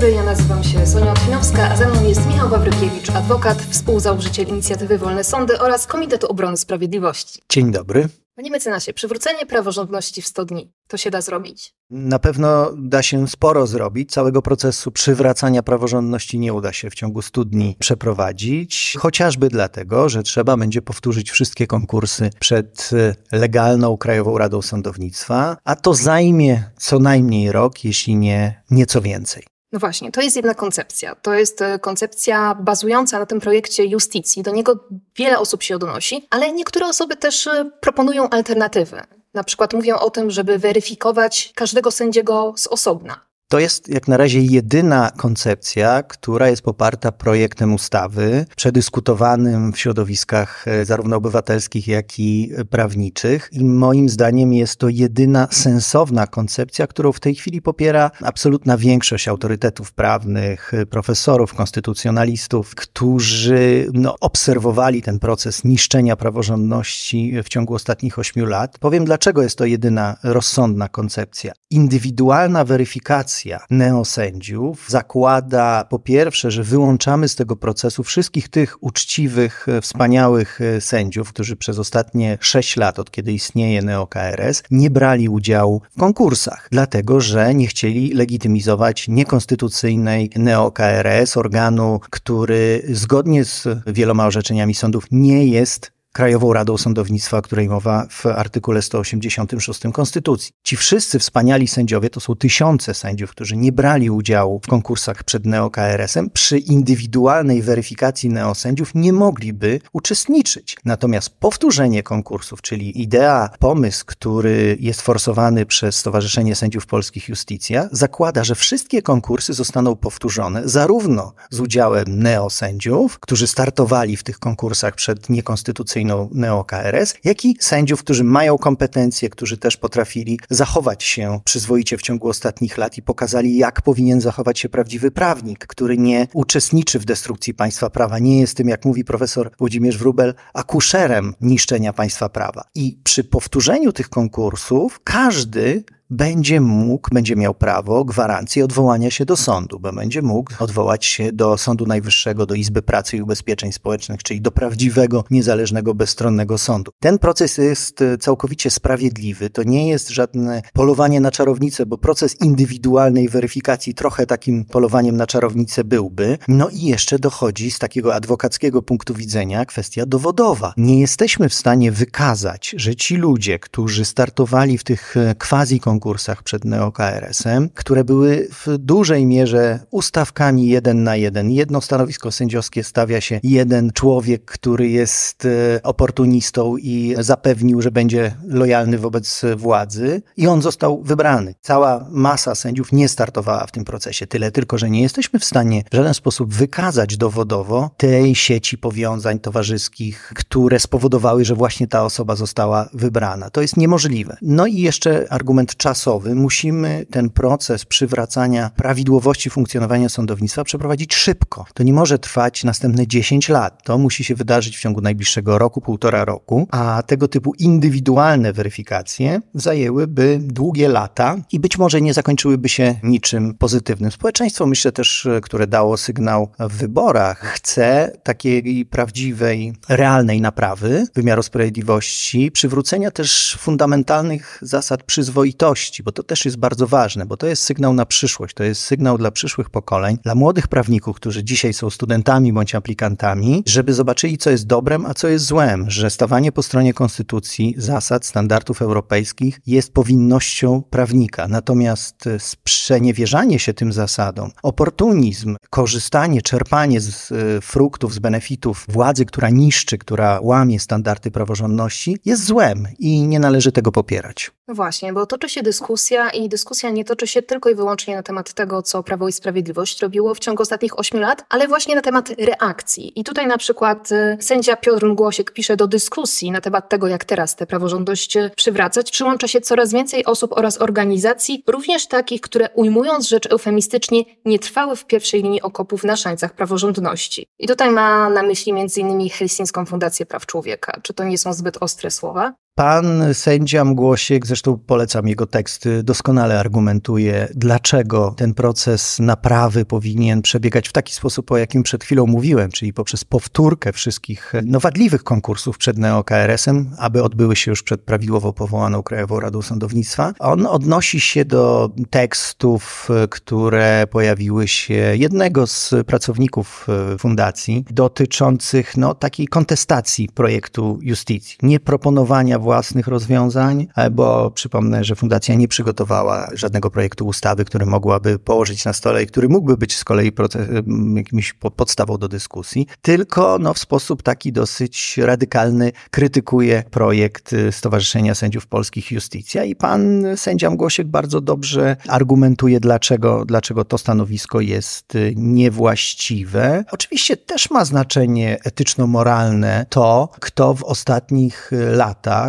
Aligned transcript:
dobry, 0.00 0.14
ja 0.14 0.22
nazywam 0.22 0.64
się 0.64 0.86
Sonia 0.86 1.12
Otwinowska, 1.12 1.70
a 1.70 1.76
ze 1.76 1.86
mną 1.86 2.08
jest 2.08 2.26
Michał 2.26 2.48
Wawrykiewicz, 2.48 3.10
adwokat, 3.10 3.62
współzałożyciel 3.62 4.48
inicjatywy 4.48 4.98
Wolne 4.98 5.24
Sądy 5.24 5.58
oraz 5.58 5.86
Komitetu 5.86 6.26
Obrony 6.26 6.56
Sprawiedliwości. 6.56 7.42
Dzień 7.48 7.72
dobry. 7.72 8.08
Panie 8.36 8.50
mecenasie, 8.50 8.92
przywrócenie 8.92 9.46
praworządności 9.46 10.22
w 10.22 10.26
100 10.26 10.44
dni, 10.44 10.72
to 10.88 10.96
się 10.96 11.10
da 11.10 11.20
zrobić? 11.20 11.74
Na 11.90 12.18
pewno 12.18 12.72
da 12.76 13.02
się 13.02 13.28
sporo 13.28 13.66
zrobić. 13.66 14.10
Całego 14.10 14.42
procesu 14.42 14.90
przywracania 14.90 15.62
praworządności 15.62 16.38
nie 16.38 16.52
uda 16.52 16.72
się 16.72 16.90
w 16.90 16.94
ciągu 16.94 17.22
100 17.22 17.44
dni 17.44 17.76
przeprowadzić, 17.78 18.96
chociażby 18.98 19.48
dlatego, 19.48 20.08
że 20.08 20.22
trzeba 20.22 20.56
będzie 20.56 20.82
powtórzyć 20.82 21.30
wszystkie 21.30 21.66
konkursy 21.66 22.30
przed 22.38 22.90
e, 23.32 23.36
legalną 23.36 23.96
Krajową 23.96 24.38
Radą 24.38 24.62
Sądownictwa, 24.62 25.56
a 25.64 25.76
to 25.76 25.94
zajmie 25.94 26.70
co 26.76 26.98
najmniej 26.98 27.52
rok, 27.52 27.84
jeśli 27.84 28.16
nie 28.16 28.62
nieco 28.70 29.00
więcej. 29.00 29.49
No 29.72 29.78
właśnie, 29.78 30.12
to 30.12 30.20
jest 30.20 30.36
jedna 30.36 30.54
koncepcja. 30.54 31.14
To 31.14 31.34
jest 31.34 31.62
e, 31.62 31.78
koncepcja 31.78 32.54
bazująca 32.54 33.18
na 33.18 33.26
tym 33.26 33.40
projekcie 33.40 33.84
justicji. 33.84 34.42
Do 34.42 34.50
niego 34.50 34.88
wiele 35.16 35.38
osób 35.38 35.62
się 35.62 35.76
odnosi, 35.76 36.26
ale 36.30 36.52
niektóre 36.52 36.86
osoby 36.86 37.16
też 37.16 37.46
e, 37.46 37.70
proponują 37.80 38.30
alternatywy. 38.30 39.02
Na 39.34 39.44
przykład 39.44 39.74
mówią 39.74 39.96
o 39.96 40.10
tym, 40.10 40.30
żeby 40.30 40.58
weryfikować 40.58 41.52
każdego 41.54 41.90
sędziego 41.90 42.54
z 42.56 42.66
osobna. 42.66 43.29
To 43.50 43.58
jest 43.58 43.88
jak 43.88 44.08
na 44.08 44.16
razie 44.16 44.40
jedyna 44.42 45.10
koncepcja, 45.16 46.02
która 46.02 46.48
jest 46.48 46.62
poparta 46.62 47.12
projektem 47.12 47.74
ustawy, 47.74 48.46
przedyskutowanym 48.56 49.72
w 49.72 49.78
środowiskach 49.78 50.68
e, 50.68 50.84
zarówno 50.84 51.16
obywatelskich, 51.16 51.88
jak 51.88 52.18
i 52.18 52.52
prawniczych. 52.70 53.48
I 53.52 53.64
moim 53.64 54.08
zdaniem 54.08 54.52
jest 54.52 54.76
to 54.76 54.88
jedyna 54.88 55.48
sensowna 55.50 56.26
koncepcja, 56.26 56.86
którą 56.86 57.12
w 57.12 57.20
tej 57.20 57.34
chwili 57.34 57.62
popiera 57.62 58.10
absolutna 58.22 58.76
większość 58.76 59.28
autorytetów 59.28 59.92
prawnych, 59.92 60.72
profesorów, 60.90 61.54
konstytucjonalistów, 61.54 62.74
którzy 62.74 63.86
no, 63.92 64.14
obserwowali 64.20 65.02
ten 65.02 65.18
proces 65.18 65.64
niszczenia 65.64 66.16
praworządności 66.16 67.42
w 67.44 67.48
ciągu 67.48 67.74
ostatnich 67.74 68.18
ośmiu 68.18 68.46
lat. 68.46 68.78
Powiem, 68.78 69.04
dlaczego 69.04 69.42
jest 69.42 69.58
to 69.58 69.64
jedyna 69.64 70.16
rozsądna 70.22 70.88
koncepcja. 70.88 71.52
Indywidualna 71.70 72.64
weryfikacja, 72.64 73.39
neosędziów 73.70 74.86
zakłada 74.88 75.84
po 75.90 75.98
pierwsze, 75.98 76.50
że 76.50 76.62
wyłączamy 76.62 77.28
z 77.28 77.36
tego 77.36 77.56
procesu 77.56 78.02
wszystkich 78.02 78.48
tych 78.48 78.82
uczciwych, 78.82 79.66
e, 79.68 79.80
wspaniałych 79.80 80.60
e, 80.60 80.80
sędziów, 80.80 81.28
którzy 81.32 81.56
przez 81.56 81.78
ostatnie 81.78 82.38
sześć 82.40 82.76
lat, 82.76 82.98
od 82.98 83.10
kiedy 83.10 83.32
istnieje 83.32 83.82
NeoKRS, 83.82 84.62
nie 84.70 84.90
brali 84.90 85.28
udziału 85.28 85.82
w 85.96 86.00
konkursach, 86.00 86.68
dlatego 86.72 87.20
że 87.20 87.54
nie 87.54 87.66
chcieli 87.66 88.14
legitymizować 88.14 89.08
niekonstytucyjnej 89.08 90.30
NeoKRS, 90.36 91.36
organu, 91.36 92.00
który 92.10 92.82
zgodnie 92.88 93.44
z 93.44 93.68
wieloma 93.86 94.26
orzeczeniami 94.26 94.74
sądów 94.74 95.04
nie 95.10 95.46
jest 95.46 95.99
Krajową 96.12 96.52
Radą 96.52 96.78
Sądownictwa, 96.78 97.38
o 97.38 97.42
której 97.42 97.68
mowa 97.68 98.06
w 98.10 98.26
artykule 98.26 98.82
186 98.82 99.80
Konstytucji. 99.92 100.52
Ci 100.62 100.76
wszyscy 100.76 101.18
wspaniali 101.18 101.68
sędziowie 101.68 102.10
to 102.10 102.20
są 102.20 102.34
tysiące 102.34 102.94
sędziów, 102.94 103.30
którzy 103.30 103.56
nie 103.56 103.72
brali 103.72 104.10
udziału 104.10 104.60
w 104.64 104.68
konkursach 104.68 105.24
przed 105.24 105.46
NeoKRS-em. 105.46 106.30
Przy 106.30 106.58
indywidualnej 106.58 107.62
weryfikacji 107.62 108.30
neosędziów 108.30 108.94
nie 108.94 109.12
mogliby 109.12 109.80
uczestniczyć. 109.92 110.76
Natomiast 110.84 111.30
powtórzenie 111.30 112.02
konkursów, 112.02 112.62
czyli 112.62 113.02
idea, 113.02 113.50
pomysł, 113.58 114.04
który 114.06 114.76
jest 114.80 115.02
forsowany 115.02 115.66
przez 115.66 115.96
Stowarzyszenie 115.96 116.54
Sędziów 116.54 116.86
Polskich 116.86 117.28
Justicja, 117.28 117.88
zakłada, 117.92 118.44
że 118.44 118.54
wszystkie 118.54 119.02
konkursy 119.02 119.52
zostaną 119.52 119.96
powtórzone 119.96 120.68
zarówno 120.68 121.32
z 121.50 121.60
udziałem 121.60 122.04
neosędziów, 122.08 123.18
którzy 123.18 123.46
startowali 123.46 124.16
w 124.16 124.22
tych 124.22 124.38
konkursach 124.38 124.94
przed 124.94 125.30
niekonstytucyjnymi 125.30 125.99
konstytucyjną 126.00 126.28
neo-KRS, 126.34 127.14
jak 127.24 127.44
i 127.44 127.56
sędziów, 127.60 128.04
którzy 128.04 128.24
mają 128.24 128.58
kompetencje, 128.58 129.30
którzy 129.30 129.58
też 129.58 129.76
potrafili 129.76 130.40
zachować 130.50 131.04
się 131.04 131.40
przyzwoicie 131.44 131.96
w 131.96 132.02
ciągu 132.02 132.28
ostatnich 132.28 132.78
lat 132.78 132.98
i 132.98 133.02
pokazali, 133.02 133.56
jak 133.56 133.82
powinien 133.82 134.20
zachować 134.20 134.58
się 134.58 134.68
prawdziwy 134.68 135.10
prawnik, 135.10 135.66
który 135.66 135.98
nie 135.98 136.26
uczestniczy 136.34 136.98
w 136.98 137.04
destrukcji 137.04 137.54
państwa 137.54 137.90
prawa, 137.90 138.18
nie 138.18 138.40
jest 138.40 138.56
tym, 138.56 138.68
jak 138.68 138.84
mówi 138.84 139.04
profesor 139.04 139.50
Włodzimierz 139.58 139.98
Wrubel, 139.98 140.34
akuszerem 140.54 141.34
niszczenia 141.40 141.92
państwa 141.92 142.28
prawa. 142.28 142.64
I 142.74 142.98
przy 143.04 143.24
powtórzeniu 143.24 143.92
tych 143.92 144.08
konkursów 144.08 145.00
każdy 145.04 145.84
będzie 146.10 146.60
mógł, 146.60 147.08
będzie 147.12 147.36
miał 147.36 147.54
prawo, 147.54 148.04
gwarancję 148.04 148.64
odwołania 148.64 149.10
się 149.10 149.24
do 149.24 149.36
sądu, 149.36 149.80
bo 149.80 149.92
będzie 149.92 150.22
mógł 150.22 150.52
odwołać 150.58 151.04
się 151.04 151.32
do 151.32 151.58
Sądu 151.58 151.86
Najwyższego, 151.86 152.46
do 152.46 152.54
Izby 152.54 152.82
Pracy 152.82 153.16
i 153.16 153.22
Ubezpieczeń 153.22 153.72
Społecznych, 153.72 154.22
czyli 154.22 154.40
do 154.40 154.50
prawdziwego, 154.50 155.24
niezależnego, 155.30 155.94
bezstronnego 155.94 156.58
sądu. 156.58 156.92
Ten 157.00 157.18
proces 157.18 157.58
jest 157.58 158.02
e, 158.02 158.18
całkowicie 158.18 158.70
sprawiedliwy. 158.70 159.50
To 159.50 159.62
nie 159.62 159.88
jest 159.88 160.08
żadne 160.08 160.62
polowanie 160.72 161.20
na 161.20 161.30
czarownicę, 161.30 161.86
bo 161.86 161.98
proces 161.98 162.40
indywidualnej 162.40 163.28
weryfikacji 163.28 163.94
trochę 163.94 164.26
takim 164.26 164.64
polowaniem 164.64 165.16
na 165.16 165.26
czarownicę 165.26 165.84
byłby. 165.84 166.38
No 166.48 166.68
i 166.68 166.82
jeszcze 166.82 167.18
dochodzi 167.18 167.70
z 167.70 167.78
takiego 167.78 168.14
adwokackiego 168.14 168.82
punktu 168.82 169.14
widzenia 169.14 169.64
kwestia 169.64 170.06
dowodowa. 170.06 170.74
Nie 170.76 171.00
jesteśmy 171.00 171.48
w 171.48 171.54
stanie 171.54 171.92
wykazać, 171.92 172.74
że 172.76 172.96
ci 172.96 173.16
ludzie, 173.16 173.58
którzy 173.58 174.04
startowali 174.04 174.78
w 174.78 174.84
tych 174.84 175.16
e, 175.16 175.34
quasi 175.34 175.80
konkursach 176.00 176.42
przed 176.42 176.64
NeoKRS-em, 176.64 177.68
które 177.74 178.04
były 178.04 178.48
w 178.50 178.78
dużej 178.78 179.26
mierze 179.26 179.80
ustawkami 179.90 180.68
jeden 180.68 181.02
na 181.02 181.16
jeden. 181.16 181.50
Jedno 181.50 181.80
stanowisko 181.80 182.32
sędziowskie 182.32 182.84
stawia 182.84 183.20
się 183.20 183.40
jeden 183.42 183.90
człowiek, 183.92 184.44
który 184.44 184.88
jest 184.88 185.44
e, 185.44 185.82
oportunistą 185.82 186.76
i 186.76 187.14
zapewnił, 187.18 187.82
że 187.82 187.90
będzie 187.90 188.34
lojalny 188.44 188.98
wobec 188.98 189.42
władzy 189.56 190.22
i 190.36 190.46
on 190.46 190.62
został 190.62 191.02
wybrany. 191.02 191.54
Cała 191.60 192.06
masa 192.10 192.54
sędziów 192.54 192.92
nie 192.92 193.08
startowała 193.08 193.66
w 193.66 193.72
tym 193.72 193.84
procesie. 193.84 194.26
Tyle 194.26 194.50
tylko, 194.50 194.78
że 194.78 194.90
nie 194.90 195.02
jesteśmy 195.02 195.38
w 195.38 195.44
stanie 195.44 195.84
w 195.92 195.96
żaden 195.96 196.14
sposób 196.14 196.54
wykazać 196.54 197.16
dowodowo 197.16 197.90
tej 197.96 198.34
sieci 198.34 198.78
powiązań 198.78 199.38
towarzyskich, 199.38 200.32
które 200.36 200.80
spowodowały, 200.80 201.44
że 201.44 201.54
właśnie 201.54 201.86
ta 201.86 202.04
osoba 202.04 202.36
została 202.36 202.88
wybrana. 202.94 203.50
To 203.50 203.60
jest 203.60 203.76
niemożliwe. 203.76 204.36
No 204.42 204.66
i 204.66 204.76
jeszcze 204.76 205.26
argument 205.30 205.76
czasu 205.76 205.89
czasowy 205.90 206.34
musimy 206.34 207.06
ten 207.10 207.30
proces 207.30 207.84
przywracania 207.84 208.70
prawidłowości 208.76 209.50
funkcjonowania 209.50 210.08
sądownictwa 210.08 210.64
przeprowadzić 210.64 211.14
szybko. 211.14 211.64
To 211.74 211.82
nie 211.82 211.92
może 211.92 212.18
trwać 212.18 212.64
następne 212.64 213.06
10 213.06 213.48
lat. 213.48 213.82
To 213.84 213.98
musi 213.98 214.24
się 214.24 214.34
wydarzyć 214.34 214.76
w 214.76 214.80
ciągu 214.80 215.00
najbliższego 215.00 215.58
roku, 215.58 215.80
półtora 215.80 216.24
roku, 216.24 216.68
a 216.70 217.02
tego 217.06 217.28
typu 217.28 217.54
indywidualne 217.58 218.52
weryfikacje 218.52 219.40
zajęłyby 219.54 220.38
długie 220.42 220.88
lata 220.88 221.36
i 221.52 221.60
być 221.60 221.78
może 221.78 222.00
nie 222.00 222.14
zakończyłyby 222.14 222.68
się 222.68 222.94
niczym 223.02 223.54
pozytywnym. 223.54 224.10
Społeczeństwo, 224.10 224.66
myślę 224.66 224.92
też, 224.92 225.28
które 225.42 225.66
dało 225.66 225.96
sygnał 225.96 226.50
w 226.58 226.76
wyborach, 226.76 227.38
chce 227.40 228.12
takiej 228.22 228.86
prawdziwej, 228.86 229.72
realnej 229.88 230.40
naprawy 230.40 231.06
wymiaru 231.14 231.42
sprawiedliwości, 231.42 232.50
przywrócenia 232.50 233.10
też 233.10 233.56
fundamentalnych 233.60 234.58
zasad 234.62 235.02
przyzwoitości 235.02 235.79
bo 236.04 236.12
to 236.12 236.22
też 236.22 236.44
jest 236.44 236.56
bardzo 236.56 236.86
ważne, 236.86 237.26
bo 237.26 237.36
to 237.36 237.46
jest 237.46 237.62
sygnał 237.62 237.92
na 237.92 238.06
przyszłość, 238.06 238.54
to 238.54 238.64
jest 238.64 238.82
sygnał 238.82 239.18
dla 239.18 239.30
przyszłych 239.30 239.70
pokoleń, 239.70 240.18
dla 240.22 240.34
młodych 240.34 240.68
prawników, 240.68 241.16
którzy 241.16 241.44
dzisiaj 241.44 241.72
są 241.72 241.90
studentami 241.90 242.52
bądź 242.52 242.74
aplikantami, 242.74 243.62
żeby 243.66 243.94
zobaczyli, 243.94 244.38
co 244.38 244.50
jest 244.50 244.66
dobrem, 244.66 245.06
a 245.06 245.14
co 245.14 245.28
jest 245.28 245.44
złem, 245.44 245.90
że 245.90 246.10
stawanie 246.10 246.52
po 246.52 246.62
stronie 246.62 246.94
konstytucji, 246.94 247.74
zasad, 247.76 248.26
standardów 248.26 248.82
europejskich 248.82 249.60
jest 249.66 249.92
powinnością 249.92 250.82
prawnika. 250.90 251.48
Natomiast 251.48 252.24
sprzeniewierzanie 252.38 253.58
się 253.58 253.74
tym 253.74 253.92
zasadom, 253.92 254.50
oportunizm, 254.62 255.56
korzystanie, 255.70 256.42
czerpanie 256.42 257.00
z 257.00 257.32
e, 257.32 257.60
fruktów, 257.60 258.14
z 258.14 258.18
benefitów 258.18 258.86
władzy, 258.88 259.24
która 259.24 259.50
niszczy, 259.50 259.98
która 259.98 260.40
łamie 260.42 260.80
standardy 260.80 261.30
praworządności, 261.30 262.16
jest 262.24 262.44
złem 262.44 262.86
i 262.98 263.26
nie 263.26 263.40
należy 263.40 263.72
tego 263.72 263.92
popierać. 263.92 264.50
No 264.68 264.74
właśnie, 264.74 265.12
bo 265.12 265.26
toczy 265.26 265.48
się 265.48 265.62
dyskusja 265.70 266.30
i 266.30 266.48
dyskusja 266.48 266.90
nie 266.90 267.04
toczy 267.04 267.26
się 267.26 267.42
tylko 267.42 267.70
i 267.70 267.74
wyłącznie 267.74 268.16
na 268.16 268.22
temat 268.22 268.52
tego, 268.52 268.82
co 268.82 269.02
Prawo 269.02 269.28
i 269.28 269.32
Sprawiedliwość 269.32 270.02
robiło 270.02 270.34
w 270.34 270.38
ciągu 270.38 270.62
ostatnich 270.62 270.98
ośmiu 270.98 271.20
lat, 271.20 271.44
ale 271.48 271.68
właśnie 271.68 271.94
na 271.94 272.02
temat 272.02 272.30
reakcji. 272.38 273.12
I 273.20 273.24
tutaj 273.24 273.46
na 273.46 273.58
przykład 273.58 274.12
y, 274.12 274.38
sędzia 274.40 274.76
Piotr 274.76 275.06
Głosiek 275.14 275.52
pisze 275.52 275.76
do 275.76 275.86
dyskusji 275.86 276.50
na 276.50 276.60
temat 276.60 276.88
tego, 276.88 277.08
jak 277.08 277.24
teraz 277.24 277.56
tę 277.56 277.66
praworządność 277.66 278.36
y, 278.36 278.50
przywracać. 278.56 279.10
Przyłącza 279.10 279.48
się 279.48 279.60
coraz 279.60 279.92
więcej 279.92 280.24
osób 280.24 280.52
oraz 280.52 280.82
organizacji, 280.82 281.62
również 281.66 282.06
takich, 282.06 282.40
które 282.40 282.68
ujmując 282.74 283.28
rzecz 283.28 283.46
eufemistycznie, 283.52 284.22
nie 284.44 284.58
trwały 284.58 284.96
w 284.96 285.06
pierwszej 285.06 285.42
linii 285.42 285.62
okopów 285.62 286.04
na 286.04 286.16
szańcach 286.16 286.52
praworządności. 286.52 287.46
I 287.58 287.68
tutaj 287.68 287.90
ma 287.90 288.30
na 288.30 288.42
myśli 288.42 288.72
m.in. 288.72 289.30
Helsińską 289.30 289.86
Fundację 289.86 290.26
Praw 290.26 290.46
Człowieka. 290.46 291.00
Czy 291.02 291.14
to 291.14 291.24
nie 291.24 291.38
są 291.38 291.52
zbyt 291.52 291.76
ostre 291.80 292.10
słowa? 292.10 292.54
Pan 292.74 293.34
sędzia 293.34 293.84
Mgłosiek, 293.84 294.46
zresztą 294.46 294.78
polecam 294.78 295.28
jego 295.28 295.46
teksty, 295.46 296.02
doskonale 296.02 296.60
argumentuje, 296.60 297.48
dlaczego 297.54 298.34
ten 298.36 298.54
proces 298.54 299.18
naprawy 299.18 299.84
powinien 299.84 300.42
przebiegać 300.42 300.88
w 300.88 300.92
taki 300.92 301.14
sposób, 301.14 301.52
o 301.52 301.56
jakim 301.56 301.82
przed 301.82 302.04
chwilą 302.04 302.26
mówiłem, 302.26 302.70
czyli 302.70 302.92
poprzez 302.92 303.24
powtórkę 303.24 303.92
wszystkich 303.92 304.52
no, 304.64 304.80
wadliwych 304.80 305.24
konkursów 305.24 305.78
przed 305.78 305.98
NeoKRS-em, 305.98 306.90
aby 306.98 307.22
odbyły 307.22 307.56
się 307.56 307.70
już 307.70 307.82
przed 307.82 308.00
prawidłowo 308.00 308.52
powołaną 308.52 309.02
Krajową 309.02 309.40
Radą 309.40 309.62
Sądownictwa. 309.62 310.32
On 310.38 310.66
odnosi 310.66 311.20
się 311.20 311.44
do 311.44 311.90
tekstów, 312.10 313.08
które 313.30 314.06
pojawiły 314.10 314.68
się 314.68 314.94
jednego 314.94 315.66
z 315.66 315.94
pracowników 316.06 316.86
e, 317.14 317.18
fundacji, 317.18 317.84
dotyczących 317.90 318.96
no, 318.96 319.14
takiej 319.14 319.48
kontestacji 319.48 320.28
projektu 320.34 320.98
justicji, 321.02 321.56
nieproponowania 321.62 322.58
własnych 322.70 323.06
rozwiązań, 323.06 323.86
e, 323.96 324.10
bo 324.10 324.50
przypomnę, 324.50 325.04
że 325.04 325.16
fundacja 325.16 325.54
nie 325.54 325.68
przygotowała 325.68 326.50
żadnego 326.52 326.90
projektu 326.90 327.26
ustawy, 327.26 327.64
który 327.64 327.86
mogłaby 327.86 328.38
położyć 328.38 328.84
na 328.84 328.92
stole 328.92 329.22
i 329.22 329.26
który 329.26 329.48
mógłby 329.48 329.76
być 329.76 329.96
z 329.96 330.04
kolei 330.04 330.32
proces, 330.32 330.68
jakimś 331.14 331.52
podstawą 331.52 332.18
do 332.18 332.28
dyskusji, 332.28 332.86
tylko 333.02 333.58
no, 333.60 333.74
w 333.74 333.78
sposób 333.78 334.22
taki 334.22 334.52
dosyć 334.52 335.18
radykalny 335.18 335.92
krytykuje 336.10 336.84
projekt 336.90 337.52
y, 337.52 337.72
Stowarzyszenia 337.72 338.34
Sędziów 338.34 338.66
Polskich 338.66 339.10
Justicja 339.10 339.64
i 339.64 339.76
pan 339.76 340.24
sędzia 340.36 340.70
Mgłosiek 340.70 341.06
bardzo 341.06 341.40
dobrze 341.40 341.96
argumentuje, 342.08 342.80
dlaczego, 342.80 343.44
dlaczego 343.44 343.84
to 343.84 343.98
stanowisko 343.98 344.60
jest 344.60 345.14
y, 345.14 345.32
niewłaściwe. 345.36 346.84
Oczywiście 346.92 347.36
też 347.36 347.70
ma 347.70 347.84
znaczenie 347.84 348.58
etyczno-moralne 348.64 349.86
to, 349.88 350.28
kto 350.40 350.74
w 350.74 350.84
ostatnich 350.84 351.72
y, 351.72 351.96